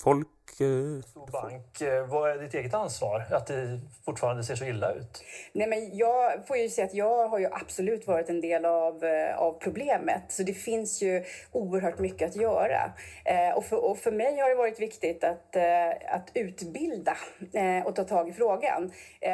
folk... 0.04 0.28
Eh, 0.62 1.32
bank, 1.32 1.82
eh, 1.82 2.08
vad 2.08 2.32
är 2.32 2.38
ditt 2.38 2.54
eget 2.54 2.74
ansvar 2.74 3.26
att 3.32 3.48
det 3.48 3.80
fortfarande 4.06 4.44
ser 4.44 4.56
så 4.56 4.66
illa 4.66 4.92
ut? 4.92 5.24
Nej, 5.54 5.68
men 5.68 5.98
jag 5.98 6.48
får 6.48 6.58
ju 6.58 6.70
säga 6.70 6.86
att 6.86 6.94
jag 6.94 7.28
har 7.28 7.40
ju 7.40 7.48
absolut 7.52 8.08
varit 8.08 8.30
en 8.30 8.42
del 8.42 8.66
av, 8.66 9.04
eh, 9.04 9.38
av 9.38 9.54
problemet. 9.54 10.24
Så 10.30 10.44
det 10.44 10.54
finns 10.54 11.02
ju 11.02 11.24
oerhört 11.52 12.00
mycket 12.00 12.30
att 12.30 12.36
göra. 12.36 12.92
Eh, 13.26 13.58
och, 13.58 13.66
för, 13.66 13.86
och 13.86 13.98
för 13.98 14.12
mig 14.12 14.40
har 14.40 14.50
det 14.50 14.56
varit 14.56 14.80
viktigt 14.80 15.24
att, 15.24 15.56
eh, 15.56 16.16
att 16.16 16.32
utbilda 16.34 17.18
eh, 17.54 17.86
och 17.86 17.96
ta 17.96 18.04
tag 18.04 18.30
i 18.30 18.34
frågan. 18.34 18.92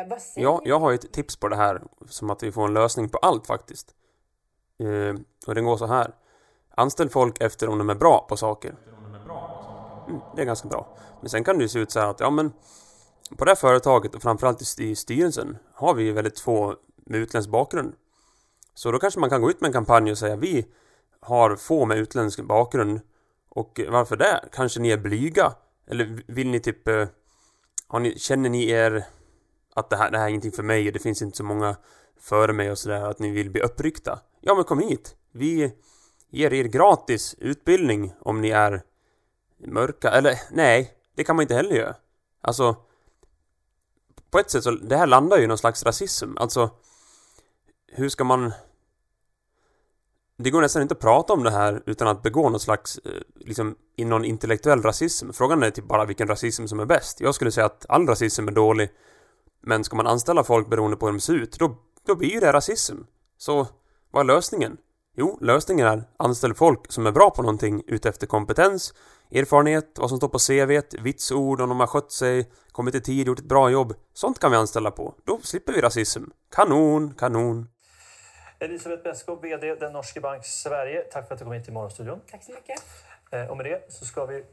vad 0.08 0.22
säger... 0.22 0.48
ja, 0.48 0.62
jag 0.66 0.80
har 0.80 0.94
ett 0.94 1.14
tips 1.14 1.40
på 1.40 1.48
det 1.48 1.56
här, 1.56 1.82
som 2.10 2.30
att 2.30 2.44
vi 2.44 2.52
får 2.52 2.66
en 2.66 2.74
lösning 2.74 3.10
på 3.10 3.18
allt 3.18 3.48
faktiskt. 3.48 3.96
och 5.48 5.56
den 5.56 5.66
går 5.66 5.78
så 5.78 5.86
här. 5.86 6.12
Anställ 6.76 7.10
folk 7.10 7.42
efter 7.42 7.70
om 7.70 7.78
de 7.78 7.90
är 7.90 7.96
bra 7.96 8.26
på 8.30 8.38
saker. 8.38 8.76
Mm, 10.10 10.22
det 10.36 10.42
är 10.42 10.46
ganska 10.46 10.68
bra. 10.68 10.98
Men 11.22 11.30
sen 11.30 11.44
kan 11.44 11.58
det 11.58 11.62
ju 11.62 11.70
se 11.70 11.80
ut 11.80 11.92
så 11.92 12.00
här 12.00 12.08
att, 12.08 12.20
ja 12.20 12.30
men 12.30 12.54
på 13.38 13.46
det 13.46 13.52
här 13.52 13.56
företaget 13.56 14.16
och 14.16 14.22
framförallt 14.22 14.80
i 14.80 14.96
styrelsen 14.96 15.58
har 15.74 15.94
vi 15.94 16.04
ju 16.04 16.14
väldigt 16.14 16.40
få 16.40 16.76
med 17.06 17.20
utländsk 17.20 17.50
bakgrund. 17.50 17.94
Så 18.74 18.92
då 18.92 19.00
kanske 19.00 19.20
man 19.20 19.30
kan 19.30 19.42
gå 19.42 19.50
ut 19.50 19.62
med 19.62 19.68
en 19.68 19.74
kampanj 19.74 20.12
och 20.12 20.18
säga 20.18 20.36
vi 20.36 20.68
har 21.20 21.56
få 21.56 21.86
med 21.86 21.98
utländsk 21.98 22.44
bakgrund 22.44 23.02
och 23.50 23.80
varför 23.90 24.18
det? 24.18 24.44
Kanske 24.52 24.80
ni 24.80 24.90
är 24.90 24.98
blyga? 24.98 25.54
Eller 25.88 26.24
vill 26.28 26.50
ni 26.50 26.60
typ 26.60 26.88
eh, 26.88 27.08
har 27.88 28.00
ni, 28.00 28.20
känner 28.20 28.50
ni 28.50 28.70
er 28.70 29.06
att 29.76 29.90
det 29.90 29.96
här, 29.96 30.12
det 30.12 30.18
här 30.18 30.26
är 30.26 30.30
ingenting 30.30 30.52
för 30.52 30.64
mig 30.64 30.88
och 30.88 30.94
det 30.94 31.00
finns 31.00 31.22
inte 31.22 31.38
så 31.38 31.44
många 31.44 31.76
före 32.20 32.54
mig 32.54 32.72
och 32.72 32.78
sådär 32.78 33.10
att 33.10 33.20
ni 33.20 33.32
vill 33.32 33.50
bli 33.50 33.62
uppryckta? 33.62 34.20
Ja 34.42 34.56
men 34.56 34.64
kom 34.64 34.80
hit! 34.80 35.16
Vi 35.32 35.74
ger 36.30 36.54
er 36.54 36.64
gratis 36.64 37.36
utbildning 37.40 38.14
om 38.22 38.42
ni 38.42 38.50
är 38.50 38.84
mörka, 39.68 40.10
eller 40.10 40.40
nej, 40.52 40.94
det 41.16 41.24
kan 41.24 41.36
man 41.36 41.44
inte 41.44 41.56
heller 41.56 41.76
göra. 41.76 41.96
Alltså, 42.42 42.76
på 44.32 44.40
ett 44.40 44.52
sätt 44.52 44.64
så, 44.64 44.72
det 44.72 44.98
här 44.98 45.08
landar 45.08 45.38
ju 45.38 45.44
i 45.44 45.48
någon 45.48 45.58
slags 45.58 45.84
rasism. 45.84 46.38
Alltså, 46.38 46.70
hur 47.88 48.10
ska 48.10 48.24
man... 48.24 48.52
Det 50.38 50.50
går 50.50 50.62
nästan 50.62 50.82
inte 50.82 50.94
att 50.94 51.00
prata 51.00 51.34
om 51.34 51.44
det 51.44 51.52
här 51.52 51.84
utan 51.86 52.08
att 52.08 52.24
begå 52.24 52.50
någon 52.50 52.60
slags, 52.60 52.98
eh, 52.98 53.12
liksom, 53.36 53.76
i 53.96 54.06
någon 54.06 54.26
intellektuell 54.26 54.82
rasism. 54.82 55.32
Frågan 55.34 55.64
är 55.64 55.72
typ 55.72 55.86
bara 55.86 56.06
vilken 56.06 56.28
rasism 56.28 56.68
som 56.68 56.80
är 56.80 56.86
bäst. 56.86 57.22
Jag 57.22 57.36
skulle 57.36 57.52
säga 57.52 57.66
att 57.66 57.86
all 57.90 58.08
rasism 58.08 58.48
är 58.48 58.52
dålig. 58.52 58.90
Men 59.62 59.84
ska 59.84 59.96
man 59.96 60.08
anställa 60.08 60.44
folk 60.44 60.70
beroende 60.70 60.98
på 60.98 61.06
hur 61.06 61.14
de 61.14 61.20
ser 61.20 61.34
ut, 61.34 61.60
då, 61.60 61.78
då 62.06 62.16
blir 62.16 62.30
ju 62.30 62.40
det 62.40 62.54
rasism. 62.54 62.96
Så, 63.38 63.68
vad 64.12 64.22
är 64.22 64.36
lösningen? 64.36 64.78
Jo, 65.16 65.38
lösningen 65.42 65.88
är 65.88 66.04
anställ 66.18 66.54
folk 66.54 66.92
som 66.92 67.06
är 67.06 67.12
bra 67.12 67.30
på 67.30 67.42
någonting 67.42 67.84
utefter 67.88 68.28
kompetens, 68.28 68.94
erfarenhet, 69.32 69.98
vad 69.98 70.10
som 70.10 70.18
står 70.18 70.28
på 70.28 70.40
CVt, 70.40 70.94
vitsord, 70.94 71.62
om 71.62 71.70
de 71.70 71.80
har 71.80 71.88
skött 71.88 72.12
sig, 72.12 72.52
kommit 72.72 72.96
i 72.96 73.02
tid, 73.02 73.28
gjort 73.28 73.40
ett 73.40 73.46
bra 73.46 73.70
jobb. 73.70 73.94
Sånt 74.14 74.40
kan 74.40 74.52
vi 74.52 74.58
anställa 74.58 74.92
på. 74.92 75.16
Då 75.24 75.40
slipper 75.44 75.74
vi 75.74 75.82
rasism. 75.82 76.24
Kanon, 76.52 77.14
kanon. 77.14 77.68
Elisabeth 78.60 79.04
Beskow, 79.04 79.42
VD 79.42 79.76
Den 79.76 79.94
Norske 79.94 80.22
Bank 80.22 80.46
Sverige. 80.46 81.02
Tack 81.02 81.28
för 81.28 81.34
att 81.34 81.40
du 81.40 81.46
kom 81.46 81.54
hit 81.54 81.64
till 81.64 81.74
Morgonstudion. 81.74 82.20
Tack 82.32 82.44
så 82.44 82.52
mycket. 82.52 82.82
Eh, 83.32 83.52
och 83.52 83.58
med 83.58 83.66
det 83.66 83.94
så 83.94 84.06
ska 84.06 84.26
vi 84.26 84.44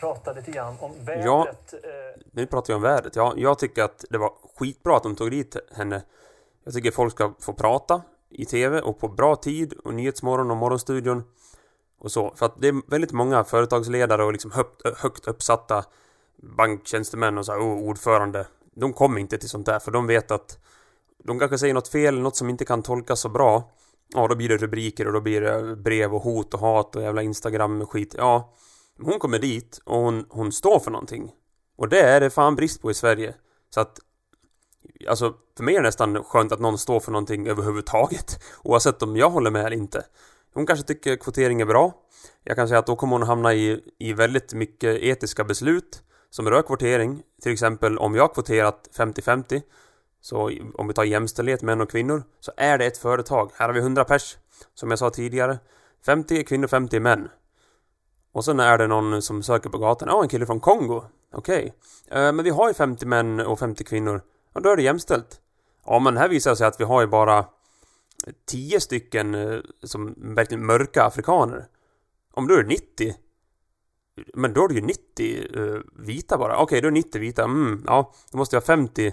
prata 0.00 0.32
lite 0.32 0.50
grann 0.50 0.76
om 0.80 0.92
vädret. 1.04 1.24
Ja, 1.24 1.48
eh, 1.48 2.20
nu 2.32 2.46
pratar 2.46 2.72
vi 2.72 2.74
om 2.74 2.82
vädret. 2.82 3.16
Ja, 3.16 3.34
jag 3.36 3.58
tycker 3.58 3.82
att 3.82 4.04
det 4.10 4.18
var 4.18 4.32
skitbra 4.58 4.96
att 4.96 5.02
de 5.02 5.16
tog 5.16 5.30
dit 5.30 5.56
henne. 5.76 6.02
Jag 6.64 6.74
tycker 6.74 6.90
folk 6.90 7.12
ska 7.12 7.34
få 7.40 7.52
prata 7.52 8.02
i 8.30 8.44
TV 8.44 8.80
och 8.80 9.00
på 9.00 9.08
bra 9.08 9.36
tid 9.36 9.72
och 9.84 9.94
Nyhetsmorgon 9.94 10.50
och 10.50 10.56
Morgonstudion 10.56 11.24
och 11.98 12.12
så. 12.12 12.34
För 12.36 12.46
att 12.46 12.60
det 12.60 12.68
är 12.68 12.90
väldigt 12.90 13.12
många 13.12 13.44
företagsledare 13.44 14.24
och 14.24 14.32
liksom 14.32 14.50
högt, 14.50 14.98
högt 14.98 15.28
uppsatta 15.28 15.84
banktjänstemän 16.56 17.38
och 17.38 17.46
så 17.46 17.52
här, 17.52 17.60
oh, 17.60 17.88
ordförande. 17.88 18.46
De 18.74 18.92
kommer 18.92 19.20
inte 19.20 19.38
till 19.38 19.48
sånt 19.48 19.66
där 19.66 19.78
för 19.78 19.90
de 19.90 20.06
vet 20.06 20.30
att 20.30 20.58
de 21.24 21.38
kanske 21.38 21.58
säger 21.58 21.74
något 21.74 21.88
fel, 21.88 22.20
något 22.20 22.36
som 22.36 22.50
inte 22.50 22.64
kan 22.64 22.82
tolkas 22.82 23.20
så 23.20 23.28
bra. 23.28 23.70
Ja, 24.14 24.28
då 24.28 24.36
blir 24.36 24.48
det 24.48 24.56
rubriker 24.56 25.06
och 25.06 25.12
då 25.12 25.20
blir 25.20 25.40
det 25.40 25.76
brev 25.76 26.14
och 26.14 26.22
hot 26.22 26.54
och 26.54 26.60
hat 26.60 26.96
och 26.96 27.02
jävla 27.02 27.22
Instagram 27.22 27.86
skit. 27.86 28.14
Ja, 28.18 28.54
hon 29.02 29.18
kommer 29.18 29.38
dit 29.38 29.80
och 29.84 29.98
hon, 29.98 30.26
hon 30.28 30.52
står 30.52 30.78
för 30.78 30.90
någonting. 30.90 31.32
Och 31.76 31.88
det 31.88 32.00
är 32.00 32.20
det 32.20 32.30
fan 32.30 32.56
brist 32.56 32.82
på 32.82 32.90
i 32.90 32.94
Sverige. 32.94 33.34
Så 33.70 33.80
att 33.80 33.98
Alltså, 35.08 35.34
för 35.56 35.64
mig 35.64 35.74
är 35.74 35.78
det 35.78 35.86
nästan 35.88 36.24
skönt 36.24 36.52
att 36.52 36.60
någon 36.60 36.78
står 36.78 37.00
för 37.00 37.12
någonting 37.12 37.48
överhuvudtaget. 37.48 38.42
Oavsett 38.62 39.02
om 39.02 39.16
jag 39.16 39.30
håller 39.30 39.50
med 39.50 39.66
eller 39.66 39.76
inte. 39.76 40.04
Hon 40.56 40.66
kanske 40.66 40.86
tycker 40.86 41.16
kvotering 41.16 41.60
är 41.60 41.64
bra. 41.64 41.92
Jag 42.44 42.56
kan 42.56 42.68
säga 42.68 42.78
att 42.78 42.86
då 42.86 42.96
kommer 42.96 43.12
hon 43.12 43.22
hamna 43.26 43.54
i, 43.54 43.80
i 43.98 44.12
väldigt 44.12 44.54
mycket 44.54 45.02
etiska 45.02 45.44
beslut 45.44 46.02
som 46.30 46.50
rör 46.50 46.62
kvotering. 46.62 47.22
Till 47.42 47.52
exempel 47.52 47.98
om 47.98 48.14
jag 48.14 48.34
kvoterat 48.34 48.88
50-50 48.96 49.62
så 50.20 50.50
om 50.74 50.88
vi 50.88 50.94
tar 50.94 51.04
jämställdhet 51.04 51.62
män 51.62 51.80
och 51.80 51.90
kvinnor 51.90 52.22
så 52.40 52.52
är 52.56 52.78
det 52.78 52.86
ett 52.86 52.98
företag. 52.98 53.50
Här 53.54 53.66
har 53.66 53.74
vi 53.74 53.80
100 53.80 54.04
pers 54.04 54.36
som 54.74 54.90
jag 54.90 54.98
sa 54.98 55.10
tidigare. 55.10 55.58
50 56.06 56.38
är 56.38 56.42
kvinnor, 56.42 56.66
50 56.66 56.96
är 56.96 57.00
män. 57.00 57.28
Och 58.32 58.44
sen 58.44 58.60
är 58.60 58.78
det 58.78 58.86
någon 58.86 59.22
som 59.22 59.42
söker 59.42 59.70
på 59.70 59.78
gatan. 59.78 60.08
Ja, 60.08 60.22
en 60.22 60.28
kille 60.28 60.46
från 60.46 60.60
Kongo. 60.60 61.04
Okej. 61.32 61.74
Okay. 62.08 62.26
Uh, 62.26 62.32
men 62.32 62.44
vi 62.44 62.50
har 62.50 62.68
ju 62.68 62.74
50 62.74 63.06
män 63.06 63.40
och 63.40 63.58
50 63.58 63.84
kvinnor. 63.84 64.20
Ja, 64.54 64.60
då 64.60 64.70
är 64.70 64.76
det 64.76 64.82
jämställt. 64.82 65.40
Ja, 65.86 65.98
men 65.98 66.16
här 66.16 66.28
visar 66.28 66.50
det 66.50 66.56
sig 66.56 66.66
att 66.66 66.80
vi 66.80 66.84
har 66.84 67.00
ju 67.00 67.06
bara 67.06 67.44
10 68.46 68.80
stycken 68.80 69.34
eh, 69.34 69.60
som 69.82 70.14
verkligen 70.16 70.66
mörka 70.66 71.04
afrikaner. 71.04 71.66
Om 72.32 72.46
då 72.48 72.54
är 72.54 72.62
det 72.62 72.68
90 72.68 73.14
men 74.34 74.52
då 74.52 74.64
är 74.64 74.68
det 74.68 74.74
ju 74.74 74.80
90 74.80 75.46
uh, 75.56 75.74
eh, 75.74 75.80
vita 75.98 76.38
bara. 76.38 76.56
Okej, 76.56 76.64
okay, 76.64 76.80
då 76.80 76.86
är 76.88 76.90
det 76.90 76.94
90 76.94 77.20
vita. 77.20 77.44
Mm, 77.44 77.84
ja, 77.86 78.12
då 78.30 78.38
måste 78.38 78.56
jag 78.56 78.60
ha 78.60 78.66
50 78.66 79.12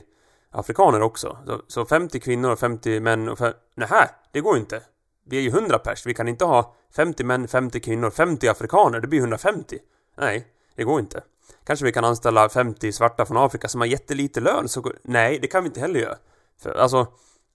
afrikaner 0.51 1.01
också. 1.01 1.38
Så, 1.45 1.61
så 1.68 1.86
50 1.86 2.20
kvinnor 2.20 2.49
och 2.51 2.59
50 2.59 2.99
män 2.99 3.30
och... 3.30 3.39
Nähä, 3.76 4.09
det 4.32 4.41
går 4.41 4.57
inte. 4.57 4.82
Vi 5.26 5.38
är 5.38 5.41
ju 5.41 5.49
100 5.49 5.80
pers. 5.80 6.05
Vi 6.05 6.14
kan 6.14 6.28
inte 6.28 6.45
ha 6.45 6.76
50 6.95 7.24
män, 7.24 7.47
50 7.47 7.80
kvinnor, 7.80 8.09
50 8.09 8.47
afrikaner. 8.47 8.99
Det 8.99 9.07
blir 9.07 9.20
150. 9.20 9.80
Nej, 10.18 10.47
det 10.76 10.84
går 10.84 10.99
inte. 10.99 11.24
Kanske 11.64 11.86
vi 11.86 11.91
kan 11.91 12.03
anställa 12.03 12.49
50 12.49 12.91
svarta 12.91 13.26
från 13.26 13.38
Afrika 13.38 13.68
som 13.68 13.82
har 13.82 13.88
jättelite 13.88 14.39
lön. 14.39 14.70
Så 14.70 14.91
nej, 15.01 15.39
det 15.41 15.47
kan 15.47 15.64
vi 15.64 15.68
inte 15.68 15.80
heller 15.80 15.99
göra. 15.99 16.18
För, 16.61 16.76
alltså, 16.76 17.07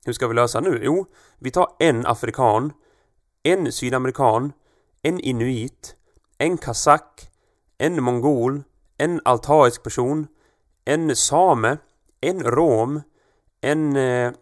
hur 0.09 0.13
ska 0.13 0.29
vi 0.29 0.35
lösa 0.35 0.61
nu? 0.61 0.81
Jo, 0.83 1.07
vi 1.39 1.51
tar 1.51 1.69
en 1.79 2.07
afrikan, 2.07 2.73
en 3.43 3.73
sydamerikan, 3.73 4.53
en 5.03 5.21
inuit, 5.21 5.97
en 6.39 6.59
kazak 6.59 7.29
en 7.79 8.03
mongol, 8.03 8.63
en 8.99 9.21
altaisk 9.25 9.83
person, 9.83 10.27
en 10.85 11.17
same, 11.17 11.79
en 12.21 12.43
rom, 12.43 13.03
en 13.61 13.97
eh, 13.97 14.33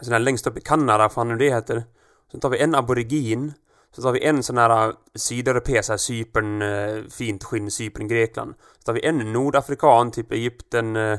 sån 0.00 0.12
här 0.12 0.20
längst 0.20 0.46
upp 0.46 0.58
i 0.58 0.60
Kanada, 0.60 1.08
fan 1.08 1.28
nu 1.28 1.36
det 1.36 1.50
heter. 1.50 1.84
Sen 2.30 2.40
tar 2.40 2.50
vi 2.50 2.58
en 2.58 2.74
aborigin. 2.74 3.52
Så 3.94 4.02
tar 4.02 4.12
vi 4.12 4.24
en 4.24 4.42
sån 4.42 4.58
här 4.58 4.68
Sydeuropeisk, 5.14 5.28
sydeuropé, 5.28 5.82
så 5.82 5.92
här 5.92 5.98
Cypern, 5.98 6.62
eh, 6.62 7.02
fint 7.10 7.44
skinn, 7.44 7.70
Cypern, 7.70 8.08
Grekland. 8.08 8.54
Så 8.78 8.82
tar 8.82 8.92
vi 8.92 9.06
en 9.06 9.32
nordafrikan, 9.32 10.10
typ 10.10 10.32
Egypten, 10.32 10.96
eh, 10.96 11.18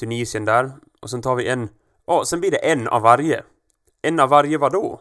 Tunisien 0.00 0.44
där. 0.44 0.72
Och 1.00 1.10
sen 1.10 1.22
tar 1.22 1.34
vi 1.34 1.48
en... 1.48 1.68
Ja, 2.10 2.24
sen 2.24 2.40
blir 2.40 2.50
det 2.50 2.56
en 2.56 2.88
av 2.88 3.02
varje. 3.02 3.42
En 4.02 4.20
av 4.20 4.28
varje 4.28 4.58
vadå? 4.58 5.00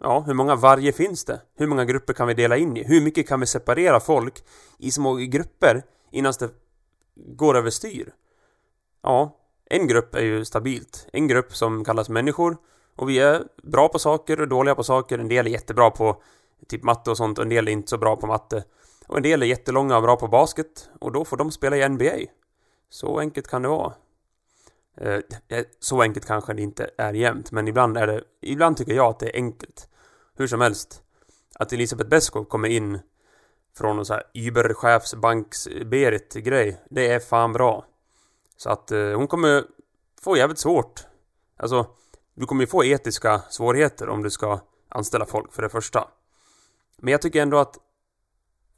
Ja, 0.00 0.20
hur 0.20 0.34
många 0.34 0.54
varje 0.54 0.92
finns 0.92 1.24
det? 1.24 1.40
Hur 1.56 1.66
många 1.66 1.84
grupper 1.84 2.12
kan 2.12 2.28
vi 2.28 2.34
dela 2.34 2.56
in 2.56 2.76
i? 2.76 2.84
Hur 2.84 3.00
mycket 3.00 3.28
kan 3.28 3.40
vi 3.40 3.46
separera 3.46 4.00
folk 4.00 4.44
i 4.78 4.90
små 4.90 5.14
grupper 5.14 5.82
innan 6.10 6.32
det 6.38 6.50
går 7.16 7.56
överstyr? 7.56 8.12
Ja, 9.02 9.36
en 9.70 9.86
grupp 9.86 10.14
är 10.14 10.22
ju 10.22 10.44
stabilt. 10.44 11.06
En 11.12 11.28
grupp 11.28 11.56
som 11.56 11.84
kallas 11.84 12.08
människor 12.08 12.56
och 12.96 13.08
vi 13.08 13.18
är 13.18 13.42
bra 13.62 13.88
på 13.88 13.98
saker 13.98 14.40
och 14.40 14.48
dåliga 14.48 14.74
på 14.74 14.84
saker. 14.84 15.18
En 15.18 15.28
del 15.28 15.46
är 15.46 15.50
jättebra 15.50 15.90
på 15.90 16.22
typ 16.68 16.82
matte 16.82 17.10
och 17.10 17.16
sånt 17.16 17.38
och 17.38 17.44
en 17.44 17.50
del 17.50 17.68
är 17.68 17.72
inte 17.72 17.90
så 17.90 17.98
bra 17.98 18.16
på 18.16 18.26
matte. 18.26 18.64
Och 19.06 19.16
en 19.16 19.22
del 19.22 19.42
är 19.42 19.46
jättelånga 19.46 19.96
och 19.96 20.02
bra 20.02 20.16
på 20.16 20.28
basket 20.28 20.90
och 21.00 21.12
då 21.12 21.24
får 21.24 21.36
de 21.36 21.50
spela 21.50 21.76
i 21.76 21.88
NBA. 21.88 22.16
Så 22.90 23.18
enkelt 23.18 23.48
kan 23.48 23.62
det 23.62 23.68
vara. 23.68 23.92
Eh, 25.00 25.20
eh, 25.48 25.64
så 25.80 26.02
enkelt 26.02 26.26
kanske 26.26 26.54
det 26.54 26.62
inte 26.62 26.90
är 26.98 27.12
jämt, 27.12 27.52
men 27.52 27.68
ibland 27.68 27.96
är 27.96 28.06
det... 28.06 28.24
Ibland 28.40 28.76
tycker 28.76 28.92
jag 28.92 29.06
att 29.06 29.18
det 29.18 29.26
är 29.26 29.34
enkelt. 29.34 29.88
Hur 30.36 30.46
som 30.46 30.60
helst. 30.60 31.02
Att 31.54 31.72
Elisabeth 31.72 32.10
Beskow 32.10 32.44
kommer 32.44 32.68
in 32.68 32.98
från 33.76 33.96
någon 33.96 34.06
sån 34.06 34.14
här 34.14 34.24
Uber-chefsbanks-Berit-grej. 34.34 36.76
Det 36.90 37.12
är 37.12 37.20
fan 37.20 37.52
bra. 37.52 37.84
Så 38.56 38.70
att 38.70 38.92
eh, 38.92 39.12
hon 39.12 39.26
kommer 39.26 39.64
få 40.22 40.36
jävligt 40.36 40.58
svårt. 40.58 41.06
Alltså, 41.56 41.86
du 42.34 42.46
kommer 42.46 42.62
ju 42.62 42.66
få 42.66 42.84
etiska 42.84 43.42
svårigheter 43.50 44.08
om 44.08 44.22
du 44.22 44.30
ska 44.30 44.60
anställa 44.88 45.26
folk 45.26 45.52
för 45.52 45.62
det 45.62 45.68
första. 45.68 46.08
Men 46.96 47.12
jag 47.12 47.22
tycker 47.22 47.42
ändå 47.42 47.58
att 47.58 47.78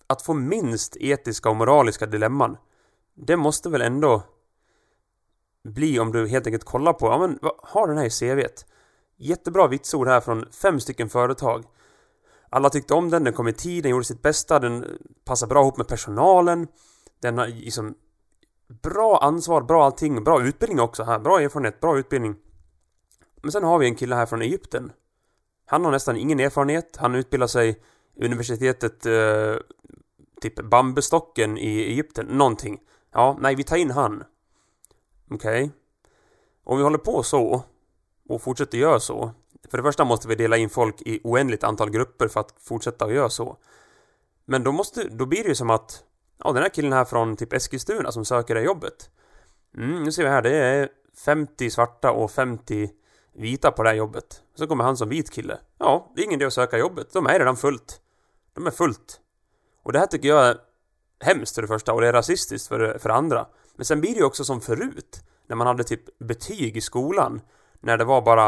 att 0.07 0.23
få 0.23 0.35
minst 0.35 0.97
etiska 0.97 1.51
och 1.51 1.57
moraliska 1.57 2.07
dilemman 2.07 2.57
det 3.15 3.37
måste 3.37 3.69
väl 3.69 3.83
ändå 3.83 4.23
bli 5.65 5.99
om 5.99 6.13
du 6.13 6.29
helt 6.29 6.47
enkelt 6.47 6.65
kollar 6.65 6.93
på, 6.93 7.07
ja 7.07 7.19
men 7.19 7.39
vad 7.43 7.53
har 7.63 7.89
den 7.89 7.99
här 7.99 8.05
i 8.05 8.11
CVt? 8.11 8.67
Jättebra 9.17 9.67
vitsord 9.67 10.09
här 10.09 10.21
från 10.21 10.47
fem 10.63 10.81
stycken 10.81 11.09
företag. 11.09 11.65
Alla 12.51 12.71
tyckte 12.71 12.95
om 12.95 13.11
den, 13.11 13.25
den 13.25 13.33
kom 13.33 13.49
i 13.49 13.53
tid, 13.53 13.85
den 13.85 13.91
gjorde 13.91 14.05
sitt 14.05 14.23
bästa, 14.23 14.59
den 14.59 14.87
passar 15.25 15.47
bra 15.47 15.61
ihop 15.61 15.77
med 15.77 15.89
personalen. 15.89 16.69
Den 17.23 17.39
har 17.39 17.47
liksom 17.47 17.95
bra 18.83 19.19
ansvar, 19.19 19.63
bra 19.63 19.85
allting, 19.85 20.25
bra 20.25 20.43
utbildning 20.43 20.81
också 20.81 21.03
här, 21.03 21.19
bra 21.19 21.41
erfarenhet, 21.41 21.81
bra 21.81 21.99
utbildning. 21.99 22.37
Men 23.43 23.53
sen 23.53 23.65
har 23.65 23.79
vi 23.79 23.87
en 23.87 23.95
kille 23.95 24.15
här 24.15 24.27
från 24.27 24.43
Egypten. 24.43 24.93
Han 25.67 25.85
har 25.85 25.93
nästan 25.93 26.17
ingen 26.17 26.41
erfarenhet, 26.41 26.97
han 26.97 27.15
utbildar 27.15 27.47
sig 27.47 27.83
universitetet 28.17 29.07
eh, 29.07 29.57
typ 30.41 30.63
bambustocken 30.63 31.59
i 31.59 31.81
Egypten, 31.81 32.27
någonting. 32.27 32.81
Ja, 33.13 33.39
nej, 33.41 33.55
vi 33.55 33.65
tar 33.65 33.77
in 33.77 33.91
han. 33.91 34.25
Okej. 35.31 35.65
Okay. 35.65 35.71
Om 36.65 36.77
vi 36.77 36.83
håller 36.83 36.99
på 36.99 37.23
så 37.23 37.65
och 38.29 38.43
fortsätter 38.43 38.79
göra 38.79 39.01
så. 39.01 39.31
För 39.71 39.79
det 39.79 39.83
första 39.85 40.05
måste 40.05 40.29
vi 40.29 40.35
dela 40.35 40.57
in 40.57 40.71
folk 40.71 41.03
i 41.03 41.21
oändligt 41.25 41.65
antal 41.65 41.91
grupper 41.91 42.29
för 42.29 42.41
att 42.41 42.55
fortsätta 42.61 43.05
att 43.05 43.13
göra 43.13 43.31
så. 43.31 43.57
Men 44.45 44.65
då 44.65 44.73
måste, 44.73 45.09
då 45.09 45.27
blir 45.27 45.43
det 45.43 45.49
ju 45.49 45.55
som 45.55 45.71
att 45.71 46.05
Ja, 46.45 46.53
den 46.53 46.63
här 46.63 46.71
killen 46.71 46.93
här 46.93 47.05
från 47.05 47.37
typ 47.37 47.53
Eskilstuna 47.53 48.13
som 48.13 48.25
söker 48.25 48.55
det 48.55 48.63
jobbet. 48.63 49.11
Mm, 49.77 50.03
nu 50.03 50.13
ser 50.13 50.23
vi 50.23 50.29
här, 50.29 50.43
det 50.43 50.57
är 50.57 50.89
50 51.25 51.71
svarta 51.71 52.11
och 52.11 52.31
50 52.31 52.91
vita 53.33 53.71
på 53.71 53.83
det 53.83 53.89
här 53.89 53.97
jobbet. 53.97 54.43
Så 54.55 54.67
kommer 54.67 54.85
han 54.85 54.97
som 54.97 55.09
vit 55.09 55.31
kille. 55.31 55.59
Ja, 55.79 56.13
det 56.15 56.21
är 56.21 56.25
ingen 56.25 56.41
idé 56.41 56.47
att 56.47 56.53
söka 56.53 56.79
jobbet. 56.79 57.13
De 57.13 57.27
är 57.27 57.39
redan 57.39 57.57
fullt. 57.57 58.01
De 58.55 58.67
är 58.67 58.71
fullt. 58.71 59.21
Och 59.83 59.93
det 59.93 59.99
här 59.99 60.07
tycker 60.07 60.29
jag 60.29 60.47
är 60.47 60.59
hemskt 61.21 61.55
för 61.55 61.63
det 61.63 61.69
första 61.69 61.93
och 61.93 62.01
det 62.01 62.09
är 62.09 62.13
rasistiskt 62.13 62.69
för 62.69 62.79
det, 62.79 62.99
för 62.99 63.09
det 63.09 63.15
andra. 63.15 63.47
Men 63.81 63.85
sen 63.85 64.01
blir 64.01 64.11
det 64.11 64.19
ju 64.19 64.25
också 64.25 64.45
som 64.45 64.61
förut. 64.61 65.25
När 65.47 65.57
man 65.57 65.67
hade 65.67 65.85
typ 65.85 66.19
betyg 66.19 66.77
i 66.77 66.81
skolan. 66.81 67.41
När 67.81 67.99
det 67.99 68.05
var 68.05 68.23
bara... 68.23 68.47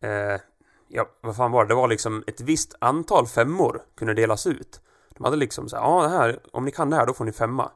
Eh, 0.00 0.40
ja, 0.88 1.08
vad 1.20 1.36
fan 1.36 1.52
var 1.52 1.64
det? 1.64 1.68
Det 1.68 1.74
var 1.74 1.88
liksom 1.88 2.24
ett 2.26 2.40
visst 2.40 2.74
antal 2.78 3.26
femmor 3.26 3.82
kunde 3.96 4.14
delas 4.14 4.46
ut. 4.46 4.80
De 5.16 5.24
hade 5.24 5.36
liksom 5.36 5.68
så 5.68 5.76
ja 5.76 6.02
det 6.02 6.08
här, 6.08 6.40
om 6.52 6.64
ni 6.64 6.70
kan 6.70 6.90
det 6.90 6.96
här 6.96 7.06
då 7.06 7.14
får 7.14 7.24
ni 7.24 7.32
femma. 7.32 7.70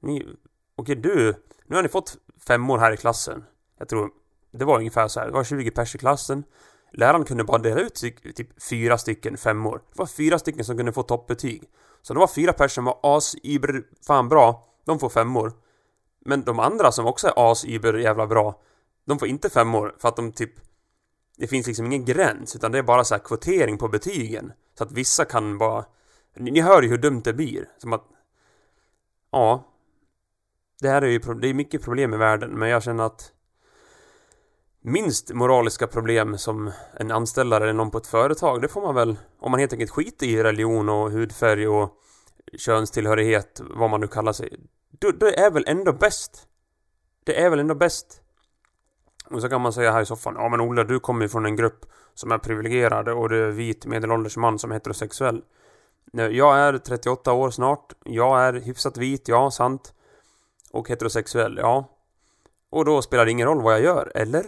Ni, 0.00 0.26
okej 0.76 0.96
du, 0.96 1.34
nu 1.66 1.76
har 1.76 1.82
ni 1.82 1.88
fått 1.88 2.16
femmor 2.46 2.78
här 2.78 2.92
i 2.92 2.96
klassen. 2.96 3.44
Jag 3.78 3.88
tror, 3.88 4.10
det 4.50 4.64
var 4.64 4.78
ungefär 4.78 5.08
så 5.08 5.20
här, 5.20 5.26
det 5.26 5.32
var 5.32 5.44
20 5.44 5.70
pers 5.70 5.94
i 5.94 5.98
klassen. 5.98 6.44
Läraren 6.92 7.24
kunde 7.24 7.44
bara 7.44 7.58
dela 7.58 7.80
ut 7.80 7.94
typ, 7.94 8.36
typ 8.36 8.62
fyra 8.62 8.98
stycken 8.98 9.36
femmor. 9.36 9.82
Det 9.92 9.98
var 9.98 10.06
fyra 10.06 10.38
stycken 10.38 10.64
som 10.64 10.76
kunde 10.76 10.92
få 10.92 11.02
toppbetyg. 11.02 11.62
Så 12.02 12.14
det 12.14 12.20
var 12.20 12.28
fyra 12.28 12.52
personer 12.52 12.68
som 12.68 12.84
var 12.84 13.16
as 13.16 13.36
iber 13.42 13.82
fan 14.06 14.28
bra, 14.28 14.64
de 14.84 14.98
får 14.98 15.08
femmor. 15.08 15.52
Men 16.26 16.44
de 16.44 16.60
andra 16.60 16.92
som 16.92 17.06
också 17.06 17.26
är 17.28 17.32
as-über 17.36 17.98
jävla 17.98 18.26
bra, 18.26 18.60
de 19.04 19.18
får 19.18 19.28
inte 19.28 19.50
femmor 19.50 19.94
för 19.98 20.08
att 20.08 20.16
de 20.16 20.32
typ 20.32 20.52
det 21.36 21.46
finns 21.46 21.66
liksom 21.66 21.86
ingen 21.86 22.04
gräns 22.04 22.56
utan 22.56 22.72
det 22.72 22.78
är 22.78 22.82
bara 22.82 23.04
så 23.04 23.14
här 23.14 23.22
kvotering 23.22 23.78
på 23.78 23.88
betygen. 23.88 24.52
Så 24.78 24.84
att 24.84 24.92
vissa 24.92 25.24
kan 25.24 25.58
bara 25.58 25.84
ni, 26.36 26.50
ni 26.50 26.60
hör 26.60 26.82
ju 26.82 26.88
hur 26.88 26.98
dumt 26.98 27.20
det 27.24 27.32
blir. 27.32 27.68
Som 27.78 27.92
att... 27.92 28.04
Ja. 29.32 29.72
Det 30.80 30.88
här 30.88 31.02
är 31.02 31.06
ju 31.06 31.18
det 31.18 31.48
är 31.48 31.54
mycket 31.54 31.82
problem 31.82 32.14
i 32.14 32.16
världen, 32.16 32.50
men 32.50 32.68
jag 32.68 32.82
känner 32.82 33.04
att 33.04 33.32
minst 34.80 35.32
moraliska 35.32 35.86
problem 35.86 36.38
som 36.38 36.72
en 36.94 37.10
anställare 37.10 37.64
eller 37.64 37.72
någon 37.72 37.90
på 37.90 37.98
ett 37.98 38.06
företag, 38.06 38.62
det 38.62 38.68
får 38.68 38.80
man 38.80 38.94
väl 38.94 39.16
om 39.38 39.50
man 39.50 39.60
helt 39.60 39.72
enkelt 39.72 39.90
skiter 39.90 40.26
i 40.26 40.42
religion 40.42 40.88
och 40.88 41.10
hudfärg 41.10 41.68
och 41.68 41.90
könstillhörighet, 42.58 43.60
vad 43.70 43.90
man 43.90 44.00
nu 44.00 44.06
kallar 44.06 44.32
sig. 44.32 44.56
Det 45.00 45.38
är 45.38 45.50
väl 45.50 45.64
ändå 45.66 45.92
bäst. 45.92 46.48
Det 47.24 47.40
är 47.40 47.50
väl 47.50 47.58
ändå 47.58 47.74
bäst. 47.74 48.20
Och 49.30 49.42
så 49.42 49.48
kan 49.48 49.60
man 49.60 49.72
säga 49.72 49.92
här 49.92 50.02
i 50.02 50.06
soffan, 50.06 50.34
ja 50.38 50.48
men 50.48 50.60
Olle, 50.60 50.84
du 50.84 51.00
kommer 51.00 51.22
ju 51.22 51.28
från 51.28 51.46
en 51.46 51.56
grupp 51.56 51.86
som 52.14 52.32
är 52.32 52.38
privilegierad 52.38 53.08
och 53.08 53.28
du 53.28 53.44
är 53.44 53.50
vit 53.50 53.86
medelålders 53.86 54.36
man 54.36 54.58
som 54.58 54.70
är 54.70 54.74
heterosexuell. 54.74 55.42
Jag 56.12 56.58
är 56.58 56.78
38 56.78 57.32
år 57.32 57.50
snart. 57.50 57.92
Jag 58.04 58.40
är 58.42 58.52
hyfsat 58.52 58.96
vit, 58.96 59.28
ja, 59.28 59.50
sant. 59.50 59.94
Och 60.72 60.88
heterosexuell, 60.88 61.56
ja. 61.58 61.96
Och 62.70 62.84
då 62.84 63.02
spelar 63.02 63.24
det 63.24 63.30
ingen 63.30 63.48
roll 63.48 63.62
vad 63.62 63.74
jag 63.74 63.82
gör, 63.82 64.12
eller? 64.14 64.44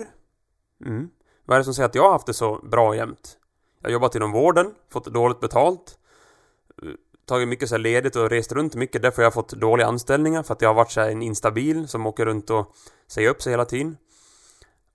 Mm. 0.87 1.11
Vad 1.45 1.55
är 1.55 1.59
det 1.59 1.65
som 1.65 1.75
säger 1.75 1.89
att 1.89 1.95
jag 1.95 2.03
har 2.03 2.13
haft 2.13 2.27
det 2.27 2.35
så 2.35 2.59
bra 2.63 2.97
jämt? 2.97 3.39
Jag 3.81 3.89
har 3.89 3.93
jobbat 3.93 4.15
inom 4.15 4.33
vården, 4.33 4.75
fått 4.91 5.05
dåligt 5.05 5.41
betalt. 5.41 5.99
Tagit 7.29 7.49
mycket 7.49 7.69
så 7.69 7.75
här 7.75 7.83
ledigt 7.83 8.17
och 8.17 8.31
rest 8.31 8.53
runt 8.53 8.75
mycket. 8.75 9.03
Därför 9.03 9.17
har 9.17 9.25
jag 9.25 9.35
fått 9.35 9.53
dåliga 9.53 9.87
anställningar. 9.87 10.43
För 10.43 10.55
att 10.55 10.63
jag 10.63 10.69
har 10.69 10.75
varit 10.75 10.91
så 10.91 11.01
en 11.01 11.23
instabil 11.23 11.89
som 11.89 12.07
åker 12.07 12.27
runt 12.27 12.51
och 12.51 12.75
säger 13.07 13.31
upp 13.31 13.43
sig 13.43 13.53
hela 13.53 13.65
tiden. 13.65 13.97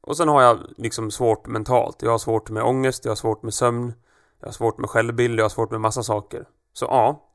Och 0.02 0.18
sen 0.18 0.28
har 0.28 0.42
jag 0.42 0.60
liksom 0.78 1.12
svårt 1.12 1.48
mentalt. 1.48 2.02
Jag 2.02 2.12
har 2.12 2.18
svårt 2.18 2.50
med 2.50 2.64
ångest, 2.64 3.06
jag 3.06 3.12
har 3.12 3.16
svårt 3.16 3.44
med 3.44 3.54
sömn. 3.54 3.94
Jag 4.40 4.48
har 4.48 4.54
svårt 4.54 4.78
med 4.78 4.90
självbild, 4.90 5.40
jag 5.40 5.44
har 5.44 5.50
svårt 5.50 5.72
med 5.72 5.82
massa 5.82 6.04
saker. 6.04 6.48
Så 6.74 6.86
ja. 6.86 7.30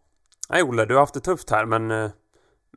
Nej 0.48 0.62
Olle, 0.62 0.84
du 0.84 0.94
har 0.94 1.00
haft 1.00 1.14
det 1.14 1.20
tufft 1.20 1.50
här 1.50 1.66
men... 1.66 1.90
Eh, 1.90 2.10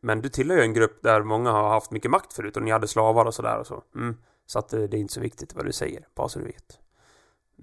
men 0.02 0.22
du 0.22 0.30
tillhör 0.30 0.58
ju 0.58 0.64
en 0.64 0.74
grupp 0.74 1.04
där 1.04 1.24
många 1.24 1.52
har 1.52 1.70
haft 1.70 1.92
mycket 1.92 2.12
makt 2.12 2.34
förut 2.34 2.58
och 2.58 2.64
ni 2.64 2.72
hade 2.72 2.88
slavar 2.88 3.26
och 3.26 3.34
sådär 3.34 3.60
och 3.60 3.68
så. 3.68 3.84
Mm. 3.96 4.18
Så 4.46 4.60
att 4.60 4.74
eh, 4.74 4.82
det 4.82 4.98
är 4.98 5.02
inte 5.02 5.14
så 5.14 5.22
viktigt 5.22 5.56
vad 5.56 5.66
du 5.66 5.72
säger, 5.72 6.08
bara 6.16 6.30
så 6.30 6.40
du 6.40 6.46
vet. 6.46 6.80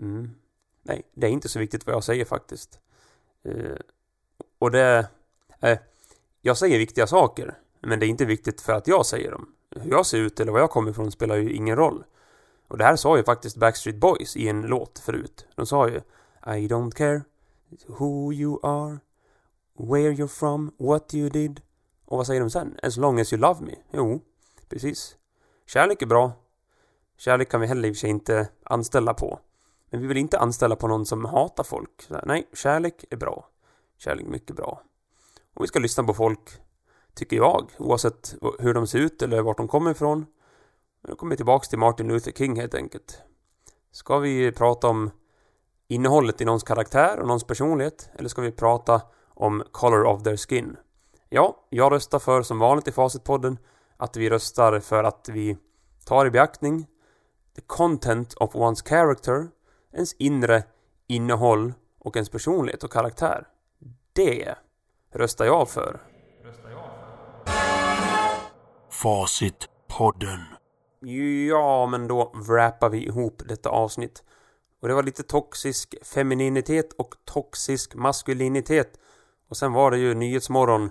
Mm. 0.00 0.30
Nej, 0.82 1.02
det 1.14 1.26
är 1.26 1.30
inte 1.30 1.48
så 1.48 1.58
viktigt 1.58 1.86
vad 1.86 1.94
jag 1.94 2.04
säger 2.04 2.24
faktiskt. 2.24 2.80
Eh, 3.44 3.76
och 4.58 4.70
det... 4.70 5.08
Eh, 5.60 5.78
jag 6.40 6.56
säger 6.56 6.78
viktiga 6.78 7.06
saker, 7.06 7.58
men 7.80 8.00
det 8.00 8.06
är 8.06 8.08
inte 8.08 8.24
viktigt 8.24 8.60
för 8.60 8.72
att 8.72 8.86
jag 8.86 9.06
säger 9.06 9.30
dem. 9.30 9.52
Hur 9.76 9.90
jag 9.90 10.06
ser 10.06 10.18
ut 10.18 10.40
eller 10.40 10.52
var 10.52 10.60
jag 10.60 10.70
kommer 10.70 10.90
ifrån 10.90 11.12
spelar 11.12 11.36
ju 11.36 11.52
ingen 11.52 11.76
roll. 11.76 12.04
Och 12.68 12.78
det 12.78 12.84
här 12.84 12.96
sa 12.96 13.16
ju 13.16 13.24
faktiskt 13.24 13.56
Backstreet 13.56 13.96
Boys 13.96 14.36
i 14.36 14.48
en 14.48 14.62
låt 14.62 14.98
förut. 14.98 15.46
De 15.54 15.66
sa 15.66 15.88
ju 15.88 15.96
I 16.46 16.68
don't 16.68 16.90
care 16.90 17.22
who 17.86 18.32
you 18.32 18.58
are, 18.62 18.98
where 19.78 20.12
you're 20.12 20.28
from, 20.28 20.74
what 20.78 21.14
you 21.14 21.30
did. 21.30 21.60
Och 22.04 22.16
vad 22.16 22.26
säger 22.26 22.40
de 22.40 22.50
sen? 22.50 22.78
As 22.82 22.96
long 22.96 23.20
as 23.20 23.32
you 23.32 23.40
love 23.40 23.60
me. 23.66 23.74
Jo, 23.92 24.20
precis. 24.68 25.16
Kärlek 25.66 26.02
är 26.02 26.06
bra. 26.06 26.32
Kärlek 27.16 27.48
kan 27.48 27.60
vi 27.60 27.66
heller 27.66 27.88
i 27.88 27.92
och 27.92 27.96
för 27.96 28.00
sig 28.00 28.10
inte 28.10 28.48
anställa 28.62 29.14
på. 29.14 29.40
Men 29.90 30.00
vi 30.00 30.06
vill 30.06 30.16
inte 30.16 30.38
anställa 30.38 30.76
på 30.76 30.88
någon 30.88 31.06
som 31.06 31.24
hatar 31.24 31.64
folk. 31.64 32.02
Så, 32.02 32.20
nej, 32.24 32.48
kärlek 32.52 33.04
är 33.10 33.16
bra. 33.16 33.48
Kärling 33.98 34.30
mycket 34.30 34.56
bra. 34.56 34.82
Och 35.54 35.64
vi 35.64 35.68
ska 35.68 35.78
lyssna 35.78 36.04
på 36.04 36.14
folk, 36.14 36.50
tycker 37.14 37.36
jag, 37.36 37.70
oavsett 37.78 38.34
hur 38.58 38.74
de 38.74 38.86
ser 38.86 38.98
ut 38.98 39.22
eller 39.22 39.42
vart 39.42 39.56
de 39.56 39.68
kommer 39.68 39.90
ifrån. 39.90 40.26
Nu 41.08 41.14
kommer 41.14 41.30
vi 41.30 41.36
tillbaks 41.36 41.68
till 41.68 41.78
Martin 41.78 42.08
Luther 42.08 42.32
King 42.32 42.60
helt 42.60 42.74
enkelt. 42.74 43.22
Ska 43.90 44.18
vi 44.18 44.52
prata 44.52 44.88
om 44.88 45.10
innehållet 45.88 46.40
i 46.40 46.44
någons 46.44 46.62
karaktär 46.62 47.20
och 47.20 47.26
någons 47.26 47.44
personlighet? 47.44 48.10
Eller 48.14 48.28
ska 48.28 48.42
vi 48.42 48.52
prata 48.52 49.02
om 49.38 49.62
Color 49.72 50.04
of 50.04 50.22
their 50.22 50.36
skin. 50.36 50.76
Ja, 51.28 51.66
jag 51.70 51.92
röstar 51.92 52.18
för 52.18 52.42
som 52.42 52.58
vanligt 52.58 52.88
i 52.88 52.92
Facitpodden 52.92 53.58
att 53.96 54.16
vi 54.16 54.30
röstar 54.30 54.80
för 54.80 55.04
att 55.04 55.28
vi 55.32 55.56
tar 56.04 56.26
i 56.26 56.30
beaktning 56.30 56.86
the 57.54 57.62
content 57.66 58.34
of 58.34 58.54
one's 58.54 58.88
character, 58.88 59.48
ens 59.92 60.12
inre 60.12 60.62
innehåll 61.06 61.72
och 61.98 62.16
ens 62.16 62.28
personlighet 62.28 62.84
och 62.84 62.92
karaktär. 62.92 63.46
Det 64.18 64.54
röstar 65.14 65.44
jag 65.44 65.68
för. 65.68 66.00
Facitpodden. 68.90 70.40
Ja, 71.48 71.86
men 71.86 72.08
då 72.08 72.32
wrappar 72.34 72.88
vi 72.88 73.06
ihop 73.06 73.42
detta 73.48 73.68
avsnitt. 73.68 74.22
Och 74.82 74.88
det 74.88 74.94
var 74.94 75.02
lite 75.02 75.22
toxisk 75.22 75.94
femininitet 76.02 76.92
och 76.92 77.14
toxisk 77.24 77.94
maskulinitet. 77.94 79.00
Och 79.48 79.56
sen 79.56 79.72
var 79.72 79.90
det 79.90 79.98
ju 79.98 80.14
Nyhetsmorgon 80.14 80.90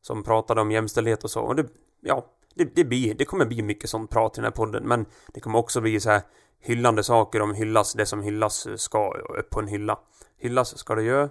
som 0.00 0.22
pratade 0.22 0.60
om 0.60 0.70
jämställdhet 0.70 1.24
och 1.24 1.30
så. 1.30 1.40
Och 1.40 1.56
det, 1.56 1.66
ja, 2.00 2.26
det, 2.54 2.76
det, 2.76 2.84
blir, 2.84 3.14
det 3.14 3.24
kommer 3.24 3.46
bli 3.46 3.62
mycket 3.62 3.90
sånt 3.90 4.10
prat 4.10 4.34
i 4.34 4.40
den 4.40 4.44
här 4.44 4.50
podden. 4.50 4.88
Men 4.88 5.06
det 5.34 5.40
kommer 5.40 5.58
också 5.58 5.80
bli 5.80 6.00
så 6.00 6.10
här 6.10 6.22
hyllande 6.60 7.02
saker 7.02 7.42
om 7.42 7.54
hyllas. 7.54 7.92
Det 7.92 8.06
som 8.06 8.22
hyllas 8.22 8.68
ska 8.76 9.14
upp 9.38 9.50
på 9.50 9.60
en 9.60 9.68
hylla. 9.68 9.98
Hyllas 10.38 10.78
ska 10.78 10.94
det 10.94 11.02
göra. 11.02 11.30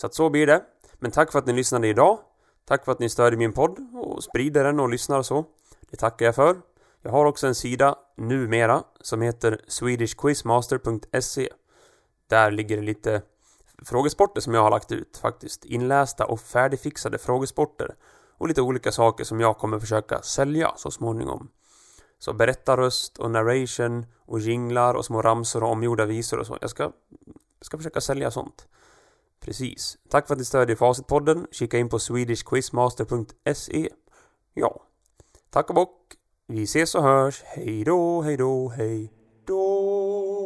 Så 0.00 0.06
att 0.06 0.14
så 0.14 0.30
blir 0.30 0.46
det. 0.46 0.62
Men 0.94 1.10
tack 1.10 1.32
för 1.32 1.38
att 1.38 1.46
ni 1.46 1.52
lyssnade 1.52 1.88
idag. 1.88 2.18
Tack 2.64 2.84
för 2.84 2.92
att 2.92 2.98
ni 2.98 3.08
stödjer 3.08 3.38
min 3.38 3.52
podd 3.52 3.78
och 3.94 4.24
sprider 4.24 4.64
den 4.64 4.80
och 4.80 4.88
lyssnar 4.88 5.18
och 5.18 5.26
så. 5.26 5.44
Det 5.90 5.96
tackar 5.96 6.26
jag 6.26 6.34
för. 6.34 6.56
Jag 7.02 7.10
har 7.10 7.24
också 7.24 7.46
en 7.46 7.54
sida 7.54 7.96
numera 8.16 8.82
som 9.00 9.22
heter 9.22 9.60
swedishquizmaster.se 9.68 11.48
Där 12.26 12.50
ligger 12.50 12.76
det 12.76 12.82
lite 12.82 13.22
frågesporter 13.82 14.40
som 14.40 14.54
jag 14.54 14.62
har 14.62 14.70
lagt 14.70 14.92
ut 14.92 15.16
faktiskt. 15.16 15.64
Inlästa 15.64 16.26
och 16.26 16.40
färdigfixade 16.40 17.18
frågesporter. 17.18 17.94
Och 18.38 18.48
lite 18.48 18.62
olika 18.62 18.92
saker 18.92 19.24
som 19.24 19.40
jag 19.40 19.58
kommer 19.58 19.78
försöka 19.78 20.22
sälja 20.22 20.72
så 20.76 20.90
småningom. 20.90 21.48
Så 22.18 22.32
berättarröst 22.32 23.18
och 23.18 23.30
narration 23.30 24.06
och 24.26 24.40
jinglar 24.40 24.94
och 24.94 25.04
små 25.04 25.22
ramsor 25.22 25.62
och 25.62 25.70
omgjorda 25.70 26.04
visor 26.04 26.38
och 26.38 26.46
så. 26.46 26.58
Jag 26.60 26.70
ska, 26.70 26.82
jag 26.82 26.92
ska 27.66 27.76
försöka 27.76 28.00
sälja 28.00 28.30
sånt. 28.30 28.68
Precis. 29.40 29.98
Tack 30.08 30.26
för 30.26 30.34
att 30.34 30.38
ni 30.38 30.44
stödjer 30.44 30.76
Facitpodden. 30.76 31.46
Kika 31.50 31.78
in 31.78 31.88
på 31.88 31.98
swedishquizmaster.se 31.98 33.88
Ja. 34.54 34.82
Tack 35.50 35.68
och 35.68 35.74
bock. 35.74 36.14
Vi 36.46 36.62
ses 36.62 36.94
och 36.94 37.02
hörs. 37.02 37.42
Hej 37.44 37.84
då, 37.84 38.22
hej 38.22 38.36
då, 38.36 38.68
hej 38.68 39.12
då. 39.46 40.37